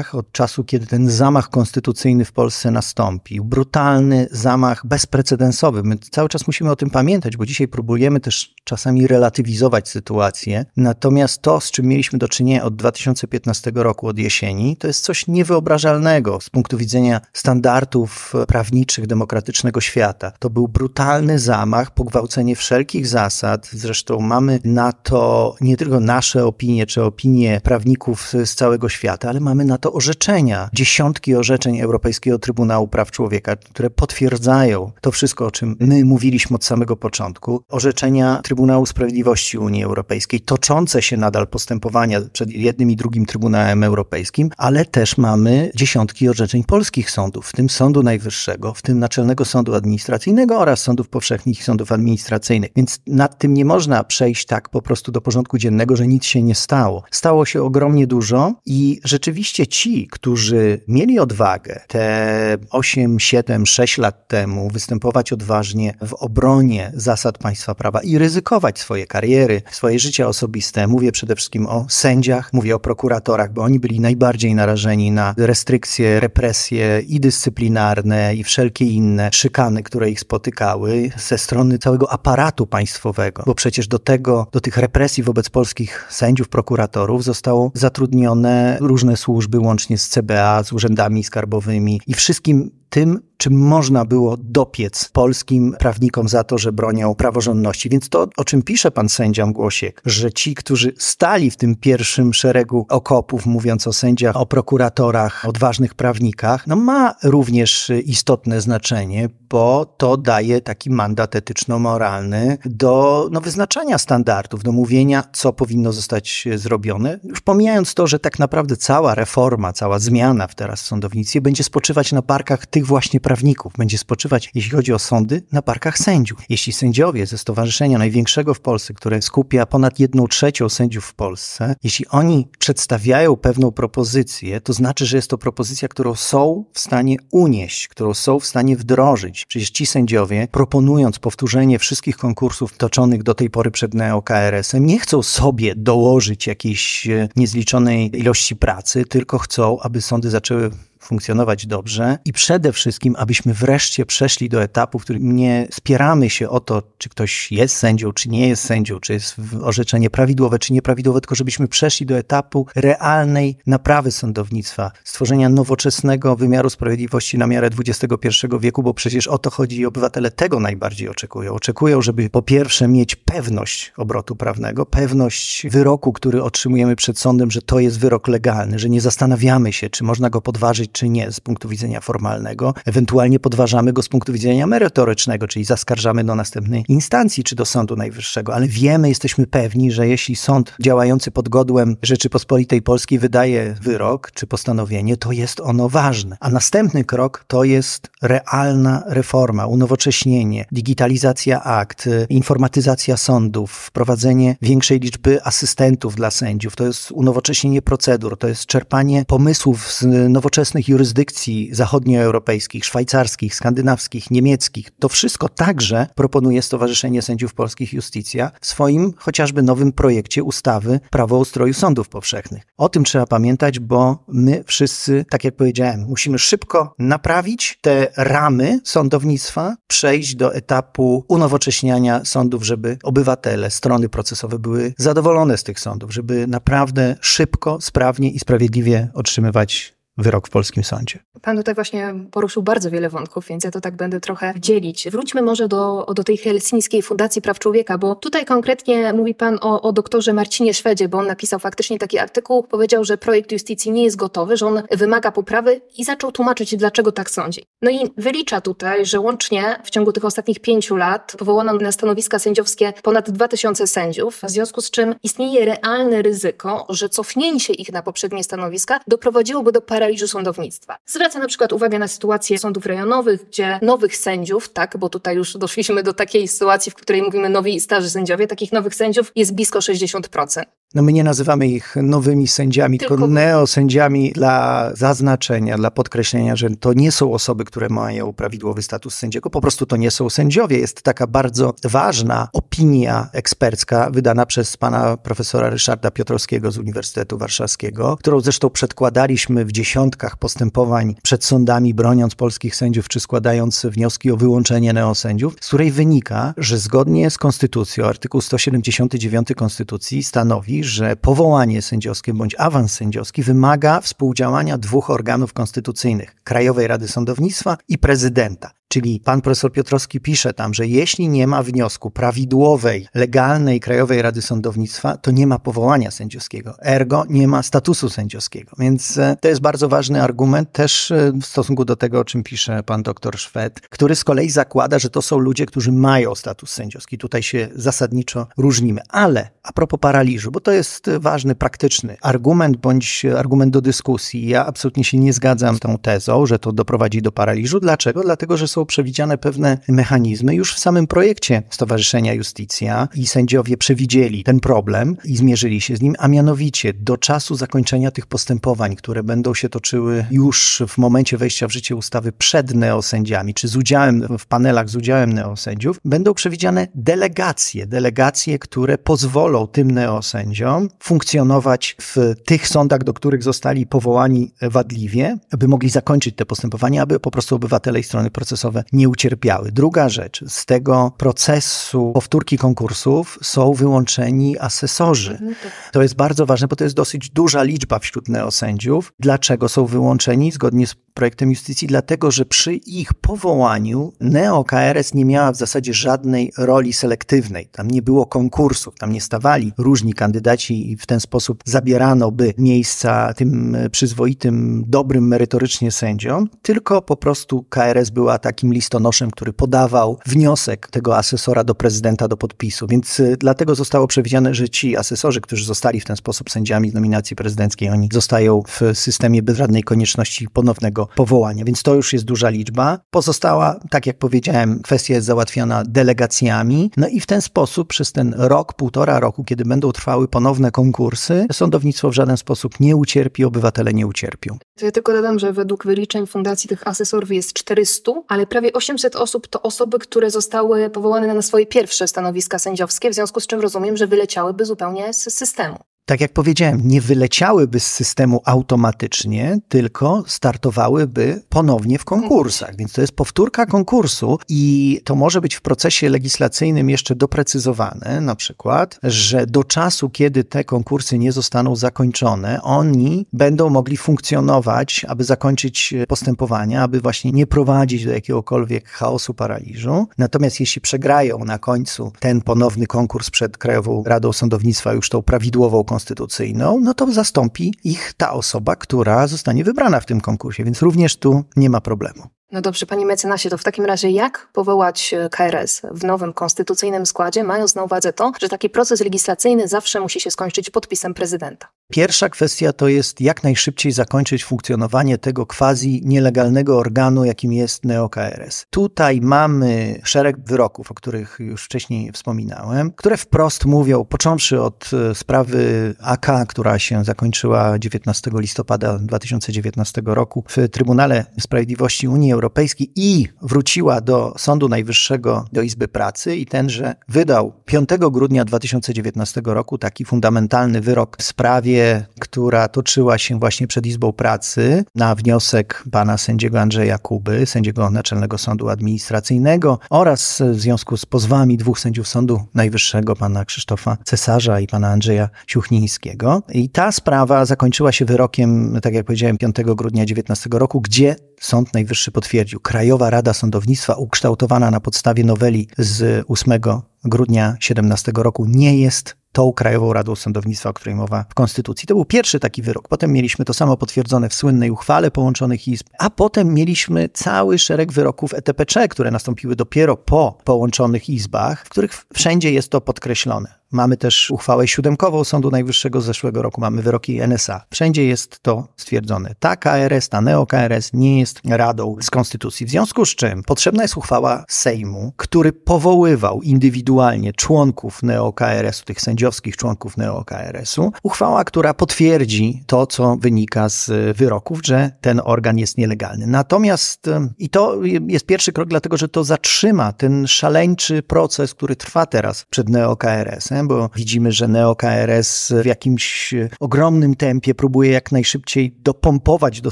latach 0.01 0.15
od 0.15 0.31
czasu, 0.31 0.63
kiedy 0.63 0.85
ten 0.85 1.09
zamach 1.09 1.49
konstytucyjny 1.49 2.25
w 2.25 2.31
Polsce 2.31 2.71
nastąpił. 2.71 3.43
Brutalny 3.45 4.27
zamach 4.31 4.85
bezprecedensowy. 4.85 5.83
My 5.83 5.97
cały 5.97 6.29
czas 6.29 6.47
musimy 6.47 6.71
o 6.71 6.75
tym 6.75 6.89
pamiętać, 6.89 7.37
bo 7.37 7.45
dzisiaj 7.45 7.67
próbujemy 7.67 8.19
też 8.19 8.55
czasami 8.63 9.07
relatywizować 9.07 9.89
sytuację. 9.89 10.65
Natomiast 10.77 11.41
to, 11.41 11.59
z 11.59 11.71
czym 11.71 11.85
mieliśmy 11.85 12.19
do 12.19 12.27
czynienia 12.27 12.63
od 12.63 12.75
2015 12.75 13.71
roku, 13.75 14.07
od 14.07 14.19
jesieni, 14.19 14.77
to 14.77 14.87
jest 14.87 15.03
coś 15.03 15.27
niewyobrażalnego 15.27 16.41
z 16.41 16.49
punktu 16.49 16.77
widzenia 16.77 17.21
standardów 17.33 18.33
prawniczych 18.47 19.07
demokratycznego 19.07 19.81
świata. 19.81 20.31
To 20.39 20.49
był 20.49 20.67
brutalny 20.67 21.39
zamach, 21.39 21.93
pogwałcenie 21.93 22.55
wszelkich 22.55 23.07
zasad. 23.07 23.69
Zresztą 23.73 24.19
mamy 24.19 24.59
na 24.63 24.93
to 24.93 25.55
nie 25.61 25.77
tylko 25.77 25.99
nasze 25.99 26.45
opinie, 26.45 26.85
czy 26.85 27.03
opinie 27.03 27.61
prawników 27.63 28.33
z 28.45 28.55
całego 28.55 28.89
świata, 28.89 29.29
ale 29.29 29.39
mamy 29.39 29.65
na 29.65 29.77
to 29.77 29.90
orzeczenia, 29.93 30.69
dziesiątki 30.73 31.35
orzeczeń 31.35 31.79
Europejskiego 31.79 32.39
Trybunału 32.39 32.87
Praw 32.87 33.11
Człowieka, 33.11 33.55
które 33.55 33.89
potwierdzają 33.89 34.91
to 35.01 35.11
wszystko, 35.11 35.45
o 35.45 35.51
czym 35.51 35.75
my 35.79 36.05
mówiliśmy 36.05 36.55
od 36.55 36.65
samego 36.65 36.95
początku. 36.95 37.63
Orzeczenia 37.69 38.39
Trybunału 38.43 38.85
Sprawiedliwości 38.85 39.57
Unii 39.57 39.83
Europejskiej, 39.83 40.41
toczące 40.41 41.01
się 41.01 41.17
nadal 41.17 41.47
postępowania 41.47 42.21
przed 42.33 42.51
jednym 42.51 42.91
i 42.91 42.95
drugim 42.95 43.25
Trybunałem 43.25 43.83
Europejskim, 43.83 44.49
ale 44.57 44.85
też 44.85 45.17
mamy 45.17 45.71
dziesiątki 45.75 46.29
orzeczeń 46.29 46.63
polskich 46.63 47.11
sądów, 47.11 47.47
w 47.47 47.53
tym 47.53 47.69
Sądu 47.69 48.03
Najwyższego, 48.03 48.73
w 48.73 48.81
tym 48.81 48.99
Naczelnego 48.99 49.45
Sądu 49.45 49.75
Administracyjnego 49.75 50.59
oraz 50.59 50.81
sądów 50.81 51.09
powszechnych 51.09 51.59
i 51.59 51.63
sądów 51.63 51.91
administracyjnych. 51.91 52.71
Więc 52.75 52.99
nad 53.07 53.37
tym 53.37 53.53
nie 53.53 53.65
można 53.65 54.03
przejść 54.03 54.45
tak 54.45 54.69
po 54.69 54.81
prostu 54.81 55.11
do 55.11 55.21
porządku 55.21 55.57
dziennego, 55.57 55.95
że 55.95 56.07
nic 56.07 56.25
się 56.25 56.41
nie 56.41 56.55
stało. 56.55 57.03
Stało 57.11 57.45
się 57.45 57.63
ogromnie 57.63 58.07
dużo 58.07 58.53
i 58.65 58.99
rzeczywiście 59.03 59.67
ci, 59.67 59.80
którzy 60.11 60.81
mieli 60.87 61.19
odwagę 61.19 61.81
te 61.87 62.57
8, 62.69 63.19
7, 63.19 63.65
6 63.65 63.97
lat 63.97 64.27
temu 64.27 64.69
występować 64.69 65.33
odważnie 65.33 65.93
w 66.07 66.13
obronie 66.13 66.91
zasad 66.95 67.37
państwa 67.37 67.75
prawa 67.75 68.01
i 68.01 68.17
ryzykować 68.17 68.79
swoje 68.79 69.07
kariery, 69.07 69.61
swoje 69.71 69.99
życie 69.99 70.27
osobiste, 70.27 70.87
mówię 70.87 71.11
przede 71.11 71.35
wszystkim 71.35 71.67
o 71.67 71.85
sędziach, 71.89 72.53
mówię 72.53 72.75
o 72.75 72.79
prokuratorach, 72.79 73.53
bo 73.53 73.61
oni 73.61 73.79
byli 73.79 73.99
najbardziej 73.99 74.55
narażeni 74.55 75.11
na 75.11 75.33
restrykcje, 75.37 76.19
represje 76.19 77.01
i 77.07 77.19
dyscyplinarne, 77.19 78.35
i 78.35 78.43
wszelkie 78.43 78.85
inne 78.85 79.29
szykany, 79.33 79.83
które 79.83 80.09
ich 80.09 80.19
spotykały 80.19 81.11
ze 81.17 81.37
strony 81.37 81.77
całego 81.77 82.11
aparatu 82.11 82.67
państwowego, 82.67 83.43
bo 83.45 83.55
przecież 83.55 83.87
do 83.87 83.99
tego, 83.99 84.47
do 84.51 84.59
tych 84.59 84.77
represji 84.77 85.23
wobec 85.23 85.49
polskich 85.49 86.07
sędziów, 86.09 86.49
prokuratorów 86.49 87.23
zostało 87.23 87.71
zatrudnione 87.73 88.77
różne 88.81 89.17
służby, 89.17 89.59
łącznie 89.71 89.97
z 89.97 90.09
CBA, 90.09 90.63
z 90.63 90.73
urzędami 90.73 91.23
skarbowymi 91.23 92.01
i 92.07 92.13
wszystkim 92.13 92.71
tym, 92.91 93.19
czym 93.37 93.53
można 93.53 94.05
było 94.05 94.37
dopiec 94.37 95.09
polskim 95.13 95.75
prawnikom 95.79 96.29
za 96.29 96.43
to, 96.43 96.57
że 96.57 96.71
bronią 96.71 97.15
praworządności. 97.15 97.89
Więc 97.89 98.09
to, 98.09 98.27
o 98.37 98.43
czym 98.43 98.61
pisze 98.61 98.91
pan 98.91 99.09
sędzia 99.09 99.47
Głosiek, 99.47 100.01
że 100.05 100.31
ci, 100.31 100.55
którzy 100.55 100.93
stali 100.97 101.51
w 101.51 101.57
tym 101.57 101.75
pierwszym 101.75 102.33
szeregu 102.33 102.85
okopów, 102.89 103.45
mówiąc 103.45 103.87
o 103.87 103.93
sędziach, 103.93 104.35
o 104.35 104.45
prokuratorach, 104.45 105.45
odważnych 105.45 105.95
prawnikach, 105.95 106.67
no 106.67 106.75
ma 106.75 107.15
również 107.23 107.91
istotne 108.05 108.61
znaczenie, 108.61 109.29
bo 109.49 109.85
to 109.97 110.17
daje 110.17 110.61
taki 110.61 110.89
mandat 110.89 111.35
etyczno-moralny 111.35 112.57
do 112.65 113.27
no, 113.31 113.41
wyznaczania 113.41 113.97
standardów, 113.97 114.63
do 114.63 114.71
mówienia, 114.71 115.23
co 115.33 115.53
powinno 115.53 115.93
zostać 115.93 116.47
zrobione. 116.55 117.19
Już 117.23 117.41
pomijając 117.41 117.93
to, 117.93 118.07
że 118.07 118.19
tak 118.19 118.39
naprawdę 118.39 118.77
cała 118.77 119.15
reforma, 119.15 119.73
cała 119.73 119.99
zmiana 119.99 120.47
w 120.47 120.55
teraz 120.55 120.81
w 120.81 120.85
sądownictwie 120.85 121.41
będzie 121.41 121.63
spoczywać 121.63 122.11
na 122.11 122.21
barkach 122.21 122.65
tych 122.65 122.80
właśnie 122.83 123.19
prawników, 123.19 123.73
będzie 123.77 123.97
spoczywać, 123.97 124.49
jeśli 124.55 124.71
chodzi 124.71 124.93
o 124.93 124.99
sądy, 124.99 125.43
na 125.51 125.61
barkach 125.61 125.97
sędziów. 125.97 126.39
Jeśli 126.49 126.73
sędziowie 126.73 127.25
ze 127.25 127.37
stowarzyszenia 127.37 127.97
największego 127.97 128.53
w 128.53 128.59
Polsce, 128.59 128.93
które 128.93 129.21
skupia 129.21 129.65
ponad 129.65 129.99
jedną 129.99 130.27
trzecią 130.27 130.69
sędziów 130.69 131.05
w 131.05 131.13
Polsce, 131.13 131.75
jeśli 131.83 132.07
oni 132.07 132.47
przedstawiają 132.59 133.35
pewną 133.35 133.71
propozycję, 133.71 134.61
to 134.61 134.73
znaczy, 134.73 135.05
że 135.05 135.17
jest 135.17 135.29
to 135.29 135.37
propozycja, 135.37 135.87
którą 135.87 136.15
są 136.15 136.65
w 136.73 136.79
stanie 136.79 137.17
unieść, 137.31 137.87
którą 137.87 138.13
są 138.13 138.39
w 138.39 138.45
stanie 138.45 138.77
wdrożyć 138.77 139.45
Przecież 139.47 139.69
ci 139.69 139.85
sędziowie, 139.85 140.47
proponując 140.51 141.19
powtórzenie 141.19 141.79
wszystkich 141.79 142.17
konkursów 142.17 142.77
toczonych 142.77 143.23
do 143.23 143.33
tej 143.33 143.49
pory 143.49 143.71
przed 143.71 143.93
NeoKRS-em, 143.93 144.85
nie 144.85 144.99
chcą 144.99 145.23
sobie 145.23 145.75
dołożyć 145.75 146.47
jakiejś 146.47 147.07
e, 147.07 147.29
niezliczonej 147.35 148.19
ilości 148.19 148.55
pracy, 148.55 149.05
tylko 149.05 149.37
chcą, 149.37 149.79
aby 149.79 150.01
sądy 150.01 150.29
zaczęły 150.29 150.71
funkcjonować 151.11 151.67
dobrze 151.67 152.17
i 152.25 152.33
przede 152.33 152.73
wszystkim, 152.73 153.15
abyśmy 153.17 153.53
wreszcie 153.53 154.05
przeszli 154.05 154.49
do 154.49 154.63
etapu, 154.63 154.99
w 154.99 155.03
którym 155.03 155.35
nie 155.35 155.67
spieramy 155.71 156.29
się 156.29 156.49
o 156.49 156.59
to, 156.59 156.83
czy 156.97 157.09
ktoś 157.09 157.51
jest 157.51 157.75
sędzią, 157.75 158.13
czy 158.13 158.29
nie 158.29 158.47
jest 158.47 158.63
sędzią, 158.63 158.99
czy 158.99 159.13
jest 159.13 159.35
orzeczenie 159.61 160.09
prawidłowe, 160.09 160.59
czy 160.59 160.73
nieprawidłowe, 160.73 161.21
tylko 161.21 161.35
żebyśmy 161.35 161.67
przeszli 161.67 162.05
do 162.05 162.17
etapu 162.17 162.67
realnej 162.75 163.57
naprawy 163.67 164.11
sądownictwa, 164.11 164.91
stworzenia 165.03 165.49
nowoczesnego 165.49 166.35
wymiaru 166.35 166.69
sprawiedliwości 166.69 167.37
na 167.37 167.47
miarę 167.47 167.69
XXI 167.79 168.27
wieku, 168.59 168.83
bo 168.83 168.93
przecież 168.93 169.27
o 169.27 169.37
to 169.37 169.49
chodzi 169.49 169.79
i 169.79 169.85
obywatele 169.85 170.31
tego 170.31 170.59
najbardziej 170.59 171.09
oczekują. 171.09 171.53
Oczekują, 171.53 172.01
żeby 172.01 172.29
po 172.29 172.41
pierwsze 172.41 172.87
mieć 172.87 173.15
pewność 173.15 173.93
obrotu 173.97 174.35
prawnego, 174.35 174.85
pewność 174.85 175.67
wyroku, 175.69 176.13
który 176.13 176.43
otrzymujemy 176.43 176.95
przed 176.95 177.19
sądem, 177.19 177.51
że 177.51 177.61
to 177.61 177.79
jest 177.79 177.99
wyrok 177.99 178.27
legalny, 178.27 178.79
że 178.79 178.89
nie 178.89 179.01
zastanawiamy 179.01 179.73
się, 179.73 179.89
czy 179.89 180.03
można 180.03 180.29
go 180.29 180.41
podważyć 180.41 180.91
czy 181.01 181.09
nie 181.09 181.31
z 181.31 181.39
punktu 181.39 181.69
widzenia 181.69 182.01
formalnego. 182.01 182.73
Ewentualnie 182.85 183.39
podważamy 183.39 183.93
go 183.93 184.01
z 184.01 184.09
punktu 184.09 184.33
widzenia 184.33 184.67
merytorycznego, 184.67 185.47
czyli 185.47 185.65
zaskarżamy 185.65 186.23
do 186.23 186.35
następnej 186.35 186.85
instancji 186.87 187.43
czy 187.43 187.55
do 187.55 187.65
Sądu 187.65 187.95
Najwyższego, 187.95 188.53
ale 188.53 188.67
wiemy, 188.67 189.09
jesteśmy 189.09 189.47
pewni, 189.47 189.91
że 189.91 190.07
jeśli 190.07 190.35
sąd 190.35 190.75
działający 190.81 191.31
pod 191.31 191.49
godłem 191.49 191.97
Rzeczypospolitej 192.01 192.81
Polskiej 192.81 193.19
wydaje 193.19 193.75
wyrok 193.81 194.31
czy 194.31 194.47
postanowienie, 194.47 195.17
to 195.17 195.31
jest 195.31 195.59
ono 195.59 195.89
ważne. 195.89 196.37
A 196.39 196.49
następny 196.49 197.03
krok 197.03 197.43
to 197.47 197.63
jest 197.63 198.09
realna 198.21 199.03
reforma, 199.07 199.65
unowocześnienie, 199.65 200.65
digitalizacja 200.71 201.63
akt, 201.63 202.09
informatyzacja 202.29 203.17
sądów, 203.17 203.71
wprowadzenie 203.71 204.55
większej 204.61 204.99
liczby 204.99 205.43
asystentów 205.43 206.15
dla 206.15 206.31
sędziów, 206.31 206.75
to 206.75 206.85
jest 206.85 207.11
unowocześnienie 207.11 207.81
procedur, 207.81 208.37
to 208.37 208.47
jest 208.47 208.65
czerpanie 208.65 209.25
pomysłów 209.27 209.91
z 209.91 210.05
nowoczesnych 210.29 210.90
jurysdykcji 210.91 211.69
zachodnioeuropejskich, 211.71 212.85
szwajcarskich, 212.85 213.55
skandynawskich, 213.55 214.31
niemieckich. 214.31 214.91
To 214.99 215.09
wszystko 215.09 215.49
także 215.49 216.07
proponuje 216.15 216.61
Stowarzyszenie 216.61 217.21
Sędziów 217.21 217.53
Polskich 217.53 217.93
Justicja 217.93 218.51
w 218.61 218.65
swoim 218.65 219.13
chociażby 219.17 219.63
nowym 219.63 219.91
projekcie 219.91 220.43
ustawy 220.43 220.99
Prawo 221.09 221.35
o 221.35 221.39
ustroju 221.39 221.73
sądów 221.73 222.09
powszechnych. 222.09 222.63
O 222.77 222.89
tym 222.89 223.03
trzeba 223.03 223.25
pamiętać, 223.25 223.79
bo 223.79 224.23
my 224.27 224.63
wszyscy, 224.67 225.25
tak 225.29 225.43
jak 225.43 225.55
powiedziałem, 225.55 226.05
musimy 226.07 226.39
szybko 226.39 226.95
naprawić 226.99 227.77
te 227.81 228.07
ramy 228.17 228.79
sądownictwa, 228.83 229.75
przejść 229.87 230.35
do 230.35 230.55
etapu 230.55 231.25
unowocześniania 231.27 232.25
sądów, 232.25 232.63
żeby 232.63 232.97
obywatele, 233.03 233.71
strony 233.71 234.09
procesowe 234.09 234.59
były 234.59 234.93
zadowolone 234.97 235.57
z 235.57 235.63
tych 235.63 235.79
sądów, 235.79 236.13
żeby 236.13 236.47
naprawdę 236.47 237.15
szybko, 237.21 237.81
sprawnie 237.81 238.31
i 238.31 238.39
sprawiedliwie 238.39 239.09
otrzymywać 239.13 240.00
wyrok 240.21 240.47
w 240.47 240.49
polskim 240.49 240.83
sądzie. 240.83 241.19
Pan 241.41 241.57
tutaj 241.57 241.75
właśnie 241.75 242.13
poruszył 242.31 242.63
bardzo 242.63 242.91
wiele 242.91 243.09
wątków, 243.09 243.47
więc 243.47 243.63
ja 243.63 243.71
to 243.71 243.81
tak 243.81 243.95
będę 243.95 244.19
trochę 244.19 244.53
dzielić. 244.57 245.09
Wróćmy 245.09 245.41
może 245.41 245.67
do, 245.67 246.05
do 246.15 246.23
tej 246.23 246.37
helsińskiej 246.37 247.01
Fundacji 247.01 247.41
Praw 247.41 247.59
Człowieka, 247.59 247.97
bo 247.97 248.15
tutaj 248.15 248.45
konkretnie 248.45 249.13
mówi 249.13 249.35
Pan 249.35 249.57
o, 249.61 249.81
o 249.81 249.93
doktorze 249.93 250.33
Marcinie 250.33 250.73
Szwedzie, 250.73 251.09
bo 251.09 251.17
on 251.17 251.27
napisał 251.27 251.59
faktycznie 251.59 251.99
taki 251.99 252.19
artykuł, 252.19 252.63
powiedział, 252.63 253.03
że 253.03 253.17
projekt 253.17 253.51
justycji 253.51 253.91
nie 253.91 254.03
jest 254.03 254.15
gotowy, 254.15 254.57
że 254.57 254.67
on 254.67 254.81
wymaga 254.91 255.31
poprawy 255.31 255.81
i 255.97 256.03
zaczął 256.03 256.31
tłumaczyć, 256.31 256.75
dlaczego 256.75 257.11
tak 257.11 257.29
sądzi. 257.29 257.63
No 257.81 257.91
i 257.91 257.99
wylicza 258.17 258.61
tutaj, 258.61 259.05
że 259.05 259.19
łącznie 259.19 259.79
w 259.83 259.89
ciągu 259.89 260.11
tych 260.11 260.25
ostatnich 260.25 260.59
pięciu 260.59 260.95
lat 260.95 261.35
powołano 261.37 261.73
na 261.73 261.91
stanowiska 261.91 262.39
sędziowskie 262.39 262.93
ponad 263.03 263.31
2000 263.31 263.87
sędziów, 263.87 264.41
w 264.43 264.49
związku 264.49 264.81
z 264.81 264.91
czym 264.91 265.15
istnieje 265.23 265.65
realne 265.65 266.21
ryzyko, 266.21 266.85
że 266.89 267.09
cofnięcie 267.09 267.73
ich 267.73 267.91
na 267.91 268.01
poprzednie 268.01 268.43
stanowiska 268.43 268.99
doprowadziłoby 269.07 269.71
do 269.71 269.81
paraliżu 269.81 270.10
sądownictwa. 270.17 270.97
Zwraca 271.05 271.39
na 271.39 271.47
przykład 271.47 271.73
uwagę 271.73 271.99
na 271.99 272.07
sytuację 272.07 272.59
sądów 272.59 272.85
rejonowych, 272.85 273.45
gdzie 273.47 273.79
nowych 273.81 274.17
sędziów, 274.17 274.69
tak, 274.69 274.97
bo 274.97 275.09
tutaj 275.09 275.35
już 275.35 275.57
doszliśmy 275.57 276.03
do 276.03 276.13
takiej 276.13 276.47
sytuacji, 276.47 276.91
w 276.91 276.95
której 276.95 277.21
mówimy 277.21 277.49
nowi 277.49 277.75
i 277.75 277.79
starzy 277.79 278.09
sędziowie, 278.09 278.47
takich 278.47 278.71
nowych 278.71 278.95
sędziów 278.95 279.31
jest 279.35 279.55
blisko 279.55 279.79
60%. 279.79 280.63
No 280.95 281.01
my 281.01 281.13
nie 281.13 281.23
nazywamy 281.23 281.67
ich 281.67 281.95
nowymi 282.03 282.47
sędziami, 282.47 282.97
tylko, 282.97 283.15
tylko 283.15 283.27
neosędziami 283.27 284.31
dla 284.31 284.89
zaznaczenia, 284.95 285.77
dla 285.77 285.91
podkreślenia, 285.91 286.55
że 286.55 286.69
to 286.69 286.93
nie 286.93 287.11
są 287.11 287.33
osoby, 287.33 287.65
które 287.65 287.89
mają 287.89 288.33
prawidłowy 288.33 288.81
status 288.81 289.15
sędziego, 289.15 289.49
po 289.49 289.61
prostu 289.61 289.85
to 289.85 289.97
nie 289.97 290.11
są 290.11 290.29
sędziowie. 290.29 290.77
Jest 290.77 291.01
taka 291.01 291.27
bardzo 291.27 291.73
ważna 291.83 292.49
opinia 292.53 293.29
ekspercka 293.33 294.09
wydana 294.09 294.45
przez 294.45 294.77
pana 294.77 295.17
profesora 295.17 295.69
Ryszarda 295.69 296.11
Piotrowskiego 296.11 296.71
z 296.71 296.77
Uniwersytetu 296.77 297.37
Warszawskiego, 297.37 298.17
którą 298.17 298.39
zresztą 298.39 298.69
przedkładaliśmy 298.69 299.65
w 299.65 299.71
dziesiątkach 299.71 300.37
postępowań 300.37 301.15
przed 301.23 301.45
sądami, 301.45 301.93
broniąc 301.93 302.35
polskich 302.35 302.75
sędziów 302.75 303.07
czy 303.07 303.19
składając 303.19 303.85
wnioski 303.85 304.31
o 304.31 304.37
wyłączenie 304.37 304.93
neosędziów, 304.93 305.55
z 305.61 305.67
której 305.67 305.91
wynika, 305.91 306.53
że 306.57 306.77
zgodnie 306.77 307.29
z 307.29 307.37
konstytucją, 307.37 308.05
artykuł 308.05 308.41
179 308.41 309.47
Konstytucji 309.55 310.23
stanowi, 310.23 310.80
że 310.83 311.15
powołanie 311.15 311.81
sędziowskie 311.81 312.33
bądź 312.33 312.55
awans 312.57 312.93
sędziowski 312.93 313.43
wymaga 313.43 314.01
współdziałania 314.01 314.77
dwóch 314.77 315.09
organów 315.09 315.53
konstytucyjnych 315.53 316.35
Krajowej 316.43 316.87
Rady 316.87 317.07
Sądownictwa 317.07 317.77
i 317.87 317.97
prezydenta. 317.97 318.80
Czyli 318.91 319.19
pan 319.19 319.41
profesor 319.41 319.71
Piotrowski 319.71 320.19
pisze 320.19 320.53
tam, 320.53 320.73
że 320.73 320.87
jeśli 320.87 321.29
nie 321.29 321.47
ma 321.47 321.63
wniosku 321.63 322.11
prawidłowej, 322.11 323.07
legalnej 323.13 323.79
Krajowej 323.79 324.21
Rady 324.21 324.41
Sądownictwa, 324.41 325.17
to 325.17 325.31
nie 325.31 325.47
ma 325.47 325.59
powołania 325.59 326.11
sędziowskiego. 326.11 326.73
Ergo 326.83 327.25
nie 327.29 327.47
ma 327.47 327.63
statusu 327.63 328.09
sędziowskiego. 328.09 328.71
Więc 328.79 329.17
e, 329.17 329.37
to 329.41 329.47
jest 329.47 329.61
bardzo 329.61 329.89
ważny 329.89 330.23
argument 330.23 330.71
też 330.71 331.11
e, 331.11 331.31
w 331.41 331.45
stosunku 331.45 331.85
do 331.85 331.95
tego, 331.95 332.19
o 332.19 332.25
czym 332.25 332.43
pisze 332.43 332.83
pan 332.83 333.03
doktor 333.03 333.39
Szwed, 333.39 333.81
który 333.81 334.15
z 334.15 334.23
kolei 334.23 334.49
zakłada, 334.49 334.99
że 334.99 335.09
to 335.09 335.21
są 335.21 335.37
ludzie, 335.37 335.65
którzy 335.65 335.91
mają 335.91 336.35
status 336.35 336.71
sędziowski. 336.71 337.17
Tutaj 337.17 337.43
się 337.43 337.69
zasadniczo 337.75 338.47
różnimy. 338.57 339.01
Ale 339.09 339.49
a 339.63 339.73
propos 339.73 339.99
paraliżu, 339.99 340.51
bo 340.51 340.59
to 340.59 340.71
jest 340.71 341.09
ważny, 341.19 341.55
praktyczny 341.55 342.17
argument 342.21 342.77
bądź 342.77 343.25
argument 343.25 343.73
do 343.73 343.81
dyskusji. 343.81 344.47
Ja 344.47 344.65
absolutnie 344.65 345.03
się 345.03 345.17
nie 345.17 345.33
zgadzam 345.33 345.75
z 345.75 345.79
tą 345.79 345.97
tezą, 345.97 346.45
że 346.45 346.59
to 346.59 346.71
doprowadzi 346.71 347.21
do 347.21 347.31
paraliżu. 347.31 347.79
Dlaczego? 347.79 348.21
Dlatego, 348.23 348.57
że 348.57 348.67
są 348.67 348.80
przewidziane 348.85 349.37
pewne 349.37 349.77
mechanizmy. 349.87 350.55
Już 350.55 350.75
w 350.75 350.79
samym 350.79 351.07
projekcie 351.07 351.63
Stowarzyszenia 351.69 352.33
Justicja 352.33 353.07
i 353.15 353.27
sędziowie 353.27 353.77
przewidzieli 353.77 354.43
ten 354.43 354.59
problem 354.59 355.17
i 355.25 355.37
zmierzyli 355.37 355.81
się 355.81 355.95
z 355.95 356.01
nim, 356.01 356.15
a 356.19 356.27
mianowicie 356.27 356.93
do 356.93 357.17
czasu 357.17 357.55
zakończenia 357.55 358.11
tych 358.11 358.25
postępowań, 358.25 358.95
które 358.95 359.23
będą 359.23 359.53
się 359.53 359.69
toczyły 359.69 360.25
już 360.31 360.83
w 360.87 360.97
momencie 360.97 361.37
wejścia 361.37 361.67
w 361.67 361.71
życie 361.71 361.95
ustawy 361.95 362.31
przed 362.31 362.75
neosędziami, 362.75 363.53
czy 363.53 363.67
z 363.67 363.75
udziałem 363.75 364.37
w 364.39 364.45
panelach 364.45 364.89
z 364.89 364.95
udziałem 364.95 365.33
neosędziów, 365.33 365.99
będą 366.05 366.33
przewidziane 366.33 366.87
delegacje, 366.95 367.87
delegacje, 367.87 368.59
które 368.59 368.97
pozwolą 368.97 369.67
tym 369.67 369.91
neosędziom 369.91 370.89
funkcjonować 371.03 371.95
w 372.01 372.33
tych 372.45 372.67
sądach, 372.67 373.03
do 373.03 373.13
których 373.13 373.43
zostali 373.43 373.87
powołani 373.87 374.51
wadliwie, 374.61 375.37
aby 375.51 375.67
mogli 375.67 375.89
zakończyć 375.89 376.35
te 376.35 376.45
postępowania, 376.45 377.01
aby 377.01 377.19
po 377.19 377.31
prostu 377.31 377.55
obywatele 377.55 377.99
i 377.99 378.03
strony 378.03 378.31
procesowe 378.31 378.70
nie 378.93 379.09
ucierpiały. 379.09 379.71
Druga 379.71 380.09
rzecz, 380.09 380.43
z 380.47 380.65
tego 380.65 381.11
procesu 381.17 382.11
powtórki 382.13 382.57
konkursów 382.57 383.39
są 383.41 383.73
wyłączeni 383.73 384.59
asesorzy. 384.59 385.31
Mhm, 385.31 385.55
tak. 385.63 385.71
To 385.91 386.01
jest 386.01 386.15
bardzo 386.15 386.45
ważne, 386.45 386.67
bo 386.67 386.75
to 386.75 386.83
jest 386.83 386.95
dosyć 386.95 387.29
duża 387.29 387.63
liczba 387.63 387.99
wśród 387.99 388.29
neosędziów. 388.29 389.13
Dlaczego 389.19 389.69
są 389.69 389.85
wyłączeni? 389.85 390.51
Zgodnie 390.51 390.87
z 390.87 390.95
projektem 391.13 391.49
justycji, 391.49 391.87
dlatego 391.87 392.31
że 392.31 392.45
przy 392.45 392.73
ich 392.73 393.13
powołaniu 393.13 394.13
neo-KRS 394.21 395.15
nie 395.15 395.25
miała 395.25 395.51
w 395.51 395.55
zasadzie 395.55 395.93
żadnej 395.93 396.51
roli 396.57 396.93
selektywnej. 396.93 397.67
Tam 397.71 397.91
nie 397.91 398.01
było 398.01 398.25
konkursów, 398.25 398.95
tam 398.95 399.11
nie 399.11 399.21
stawali 399.21 399.73
różni 399.77 400.13
kandydaci 400.13 400.91
i 400.91 400.97
w 400.97 401.05
ten 401.05 401.19
sposób 401.19 401.63
zabierano 401.65 402.31
by 402.31 402.53
miejsca 402.57 403.33
tym 403.33 403.77
przyzwoitym, 403.91 404.83
dobrym 404.87 405.27
merytorycznie 405.27 405.91
sędziom, 405.91 406.49
tylko 406.61 407.01
po 407.01 407.15
prostu 407.15 407.65
KRS 407.69 408.09
była 408.09 408.39
takim 408.39 408.60
listonoszem, 408.63 409.31
który 409.31 409.53
podawał 409.53 410.19
wniosek 410.25 410.87
tego 410.87 411.17
asesora 411.17 411.63
do 411.63 411.75
prezydenta 411.75 412.27
do 412.27 412.37
podpisu. 412.37 412.87
Więc 412.87 413.19
y, 413.19 413.37
dlatego 413.39 413.75
zostało 413.75 414.07
przewidziane, 414.07 414.53
że 414.53 414.69
ci 414.69 414.97
asesorzy, 414.97 415.41
którzy 415.41 415.65
zostali 415.65 415.99
w 415.99 416.05
ten 416.05 416.15
sposób 416.15 416.49
sędziami 416.49 416.89
z 416.89 416.93
nominacji 416.93 417.35
prezydenckiej, 417.35 417.89
oni 417.89 418.09
zostają 418.11 418.63
w 418.67 418.81
systemie 418.97 419.43
bez 419.43 419.57
żadnej 419.57 419.83
konieczności 419.83 420.47
ponownego 420.49 421.07
powołania, 421.15 421.65
więc 421.65 421.83
to 421.83 421.95
już 421.95 422.13
jest 422.13 422.25
duża 422.25 422.49
liczba. 422.49 422.99
Pozostała, 423.09 423.79
tak 423.89 424.05
jak 424.05 424.17
powiedziałem, 424.17 424.81
kwestia 424.81 425.13
jest 425.13 425.27
załatwiona 425.27 425.83
delegacjami, 425.87 426.91
no 426.97 427.07
i 427.07 427.19
w 427.19 427.25
ten 427.25 427.41
sposób 427.41 427.87
przez 427.87 428.11
ten 428.11 428.33
rok, 428.37 428.73
półtora 428.73 429.19
roku, 429.19 429.43
kiedy 429.43 429.65
będą 429.65 429.91
trwały 429.91 430.27
ponowne 430.27 430.71
konkursy, 430.71 431.45
sądownictwo 431.51 432.09
w 432.09 432.13
żaden 432.13 432.37
sposób 432.37 432.79
nie 432.79 432.95
ucierpi, 432.95 433.45
obywatele 433.45 433.93
nie 433.93 434.07
ucierpią. 434.07 434.57
Ja 434.81 434.91
tylko 434.91 435.13
dodam, 435.13 435.39
że 435.39 435.53
według 435.53 435.85
wyliczeń 435.85 436.27
fundacji 436.27 436.69
tych 436.69 436.87
asesorów 436.87 437.31
jest 437.31 437.53
400, 437.53 438.11
ale 438.27 438.47
prawie 438.51 438.73
800 438.73 439.15
osób 439.15 439.47
to 439.47 439.61
osoby, 439.61 439.99
które 439.99 440.31
zostały 440.31 440.89
powołane 440.89 441.33
na 441.33 441.41
swoje 441.41 441.65
pierwsze 441.65 442.07
stanowiska 442.07 442.59
sędziowskie, 442.59 443.09
w 443.09 443.13
związku 443.13 443.39
z 443.39 443.47
czym 443.47 443.59
rozumiem, 443.61 443.97
że 443.97 444.07
wyleciałyby 444.07 444.65
zupełnie 444.65 445.13
z 445.13 445.33
systemu 445.33 445.77
tak 446.05 446.21
jak 446.21 446.33
powiedziałem, 446.33 446.81
nie 446.83 447.01
wyleciałyby 447.01 447.79
z 447.79 447.87
systemu 447.87 448.41
automatycznie, 448.45 449.59
tylko 449.69 450.23
startowałyby 450.27 451.41
ponownie 451.49 451.99
w 451.99 452.05
konkursach. 452.05 452.75
Więc 452.75 452.93
to 452.93 453.01
jest 453.01 453.15
powtórka 453.15 453.65
konkursu 453.65 454.39
i 454.49 455.01
to 455.03 455.15
może 455.15 455.41
być 455.41 455.55
w 455.55 455.61
procesie 455.61 456.09
legislacyjnym 456.09 456.89
jeszcze 456.89 457.15
doprecyzowane, 457.15 458.21
na 458.21 458.35
przykład, 458.35 458.99
że 459.03 459.45
do 459.45 459.63
czasu, 459.63 460.09
kiedy 460.09 460.43
te 460.43 460.63
konkursy 460.63 461.17
nie 461.17 461.31
zostaną 461.31 461.75
zakończone, 461.75 462.61
oni 462.61 463.25
będą 463.33 463.69
mogli 463.69 463.97
funkcjonować, 463.97 465.05
aby 465.07 465.23
zakończyć 465.23 465.93
postępowania, 466.07 466.83
aby 466.83 467.01
właśnie 467.01 467.31
nie 467.31 467.47
prowadzić 467.47 468.05
do 468.05 468.11
jakiegokolwiek 468.11 468.89
chaosu, 468.89 469.33
paraliżu. 469.33 470.07
Natomiast 470.17 470.59
jeśli 470.59 470.81
przegrają 470.81 471.45
na 471.45 471.59
końcu 471.59 472.11
ten 472.19 472.41
ponowny 472.41 472.87
konkurs 472.87 473.29
przed 473.29 473.57
Krajową 473.57 474.03
Radą 474.05 474.33
Sądownictwa, 474.33 474.93
już 474.93 475.09
tą 475.09 475.21
prawidłową 475.21 475.83
konstytucyjną, 475.91 476.79
no 476.79 476.93
to 476.93 477.11
zastąpi 477.11 477.73
ich 477.83 478.13
ta 478.17 478.31
osoba, 478.33 478.75
która 478.75 479.27
zostanie 479.27 479.63
wybrana 479.63 479.99
w 479.99 480.05
tym 480.05 480.21
konkursie, 480.21 480.63
więc 480.63 480.81
również 480.81 481.17
tu 481.17 481.43
nie 481.55 481.69
ma 481.69 481.81
problemu. 481.81 482.23
No 482.51 482.61
dobrze, 482.61 482.85
panie 482.85 483.05
mecenasie, 483.05 483.49
to 483.49 483.57
w 483.57 483.63
takim 483.63 483.85
razie 483.85 484.09
jak 484.09 484.47
powołać 484.53 485.13
e, 485.13 485.29
KRS 485.29 485.81
w 485.91 486.03
nowym 486.03 486.33
konstytucyjnym 486.33 487.05
składzie, 487.05 487.43
mając 487.43 487.75
na 487.75 487.83
uwadze 487.83 488.13
to, 488.13 488.31
że 488.41 488.49
taki 488.49 488.69
proces 488.69 489.01
legislacyjny 489.01 489.67
zawsze 489.67 489.99
musi 489.99 490.19
się 490.19 490.31
skończyć 490.31 490.69
podpisem 490.69 491.13
prezydenta? 491.13 491.67
Pierwsza 491.91 492.29
kwestia 492.29 492.73
to 492.73 492.87
jest 492.87 493.21
jak 493.21 493.43
najszybciej 493.43 493.91
zakończyć 493.91 494.45
funkcjonowanie 494.45 495.17
tego 495.17 495.45
quasi 495.45 496.01
nielegalnego 496.05 496.77
organu, 496.77 497.25
jakim 497.25 497.53
jest 497.53 497.85
NeoKRS. 497.85 498.65
Tutaj 498.69 499.21
mamy 499.21 500.01
szereg 500.03 500.39
wyroków, 500.39 500.91
o 500.91 500.93
których 500.93 501.37
już 501.39 501.65
wcześniej 501.65 502.11
wspominałem, 502.11 502.91
które 502.91 503.17
wprost 503.17 503.65
mówią, 503.65 504.05
począwszy 504.05 504.61
od 504.61 504.89
e, 504.93 505.15
sprawy 505.15 505.95
AK, 506.01 506.27
która 506.47 506.79
się 506.79 507.03
zakończyła 507.03 507.79
19 507.79 508.31
listopada 508.33 508.99
2019 508.99 510.01
roku 510.05 510.43
w 510.47 510.69
Trybunale 510.69 511.25
Sprawiedliwości 511.39 512.07
Unii 512.07 512.31
Europejskiej, 512.31 512.40
Europejski 512.41 512.91
i 512.95 513.27
wróciła 513.41 514.01
do 514.01 514.33
Sądu 514.37 514.69
Najwyższego, 514.69 515.45
do 515.51 515.61
Izby 515.61 515.87
Pracy 515.87 516.35
i 516.35 516.45
tenże 516.45 516.95
wydał 517.09 517.53
5 517.65 517.89
grudnia 518.11 518.45
2019 518.45 519.41
roku 519.45 519.77
taki 519.77 520.05
fundamentalny 520.05 520.81
wyrok 520.81 521.17
w 521.19 521.23
sprawie, 521.23 522.05
która 522.19 522.67
toczyła 522.67 523.17
się 523.17 523.39
właśnie 523.39 523.67
przed 523.67 523.85
Izbą 523.85 524.13
Pracy 524.13 524.85
na 524.95 525.15
wniosek 525.15 525.83
pana 525.91 526.17
sędziego 526.17 526.61
Andrzeja 526.61 526.97
Kuby, 526.97 527.45
sędziego 527.45 527.89
Naczelnego 527.89 528.37
Sądu 528.37 528.69
Administracyjnego 528.69 529.79
oraz 529.89 530.41
w 530.53 530.59
związku 530.59 530.97
z 530.97 531.05
pozwami 531.05 531.57
dwóch 531.57 531.79
sędziów 531.79 532.07
Sądu 532.07 532.41
Najwyższego, 532.53 533.15
pana 533.15 533.45
Krzysztofa 533.45 533.97
Cesarza 534.05 534.59
i 534.59 534.67
pana 534.67 534.87
Andrzeja 534.87 535.29
Ciuchnińskiego. 535.47 536.43
I 536.49 536.69
ta 536.69 536.91
sprawa 536.91 537.45
zakończyła 537.45 537.91
się 537.91 538.05
wyrokiem, 538.05 538.79
tak 538.81 538.93
jak 538.93 539.05
powiedziałem, 539.05 539.37
5 539.37 539.55
grudnia 539.55 540.05
2019 540.05 540.49
roku, 540.53 540.81
gdzie 540.81 541.15
Sąd 541.41 541.73
Najwyższy 541.73 542.11
potwierdził, 542.11 542.30
Krajowa 542.61 543.09
Rada 543.09 543.33
Sądownictwa 543.33 543.95
ukształtowana 543.95 544.71
na 544.71 544.79
podstawie 544.79 545.23
noweli 545.23 545.67
z 545.77 546.25
8 546.27 546.61
grudnia 547.03 547.47
2017 547.47 548.11
roku 548.15 548.45
nie 548.45 548.79
jest 548.79 549.15
tą 549.31 549.53
Krajową 549.53 549.93
Radą 549.93 550.15
Sądownictwa, 550.15 550.69
o 550.69 550.73
której 550.73 550.95
mowa 550.95 551.25
w 551.29 551.33
Konstytucji. 551.33 551.87
To 551.87 551.93
był 551.93 552.05
pierwszy 552.05 552.39
taki 552.39 552.61
wyrok. 552.61 552.87
Potem 552.87 553.11
mieliśmy 553.11 553.45
to 553.45 553.53
samo 553.53 553.77
potwierdzone 553.77 554.29
w 554.29 554.33
słynnej 554.33 554.71
uchwale 554.71 555.11
połączonych 555.11 555.67
izb, 555.67 555.87
a 555.99 556.09
potem 556.09 556.53
mieliśmy 556.53 557.09
cały 557.09 557.59
szereg 557.59 557.91
wyroków 557.91 558.33
ETPC, 558.33 558.87
które 558.87 559.11
nastąpiły 559.11 559.55
dopiero 559.55 559.97
po 559.97 560.37
połączonych 560.43 561.09
izbach, 561.09 561.65
w 561.65 561.69
których 561.69 562.05
wszędzie 562.13 562.51
jest 562.51 562.69
to 562.69 562.81
podkreślone. 562.81 563.60
Mamy 563.71 563.97
też 563.97 564.31
uchwałę 564.31 564.67
siódemkową 564.67 565.23
Sądu 565.23 565.51
Najwyższego 565.51 566.01
z 566.01 566.05
zeszłego 566.05 566.41
roku, 566.41 566.61
mamy 566.61 566.81
wyroki 566.81 567.21
NSA. 567.21 567.65
Wszędzie 567.71 568.05
jest 568.05 568.39
to 568.39 568.67
stwierdzone. 568.77 569.35
Ta 569.39 569.55
KRS, 569.55 570.09
ta 570.09 570.21
neo-KRS 570.21 570.89
nie 570.93 571.19
jest 571.19 571.41
radą 571.45 571.95
z 572.01 572.09
konstytucji. 572.09 572.65
W 572.65 572.69
związku 572.69 573.05
z 573.05 573.15
czym 573.15 573.43
potrzebna 573.43 573.83
jest 573.83 573.97
uchwała 573.97 574.43
Sejmu, 574.47 575.13
który 575.17 575.53
powoływał 575.53 576.41
indywidualnie 576.41 577.33
członków 577.33 578.03
neo-KRS-u, 578.03 578.85
tych 578.85 579.01
sędziowskich 579.01 579.57
członków 579.57 579.97
neo-KRS-u. 579.97 580.91
Uchwała, 581.03 581.43
która 581.43 581.73
potwierdzi 581.73 582.63
to, 582.67 582.87
co 582.87 583.15
wynika 583.15 583.69
z 583.69 584.17
wyroków, 584.17 584.59
że 584.63 584.91
ten 585.01 585.21
organ 585.23 585.57
jest 585.57 585.77
nielegalny. 585.77 586.27
Natomiast, 586.27 587.09
i 587.37 587.49
to 587.49 587.79
jest 588.07 588.25
pierwszy 588.25 588.53
krok, 588.53 588.69
dlatego 588.69 588.97
że 588.97 589.09
to 589.09 589.23
zatrzyma 589.23 589.93
ten 589.93 590.27
szaleńczy 590.27 591.03
proces, 591.03 591.53
który 591.53 591.75
trwa 591.75 592.05
teraz 592.05 592.45
przed 592.49 592.69
neo-KRS-em 592.69 593.60
bo 593.67 593.89
widzimy, 593.95 594.31
że 594.31 594.47
NeoKRS 594.47 595.53
w 595.63 595.65
jakimś 595.65 596.33
ogromnym 596.59 597.15
tempie 597.15 597.55
próbuje 597.55 597.91
jak 597.91 598.11
najszybciej 598.11 598.75
dopompować 598.79 599.61
do 599.61 599.71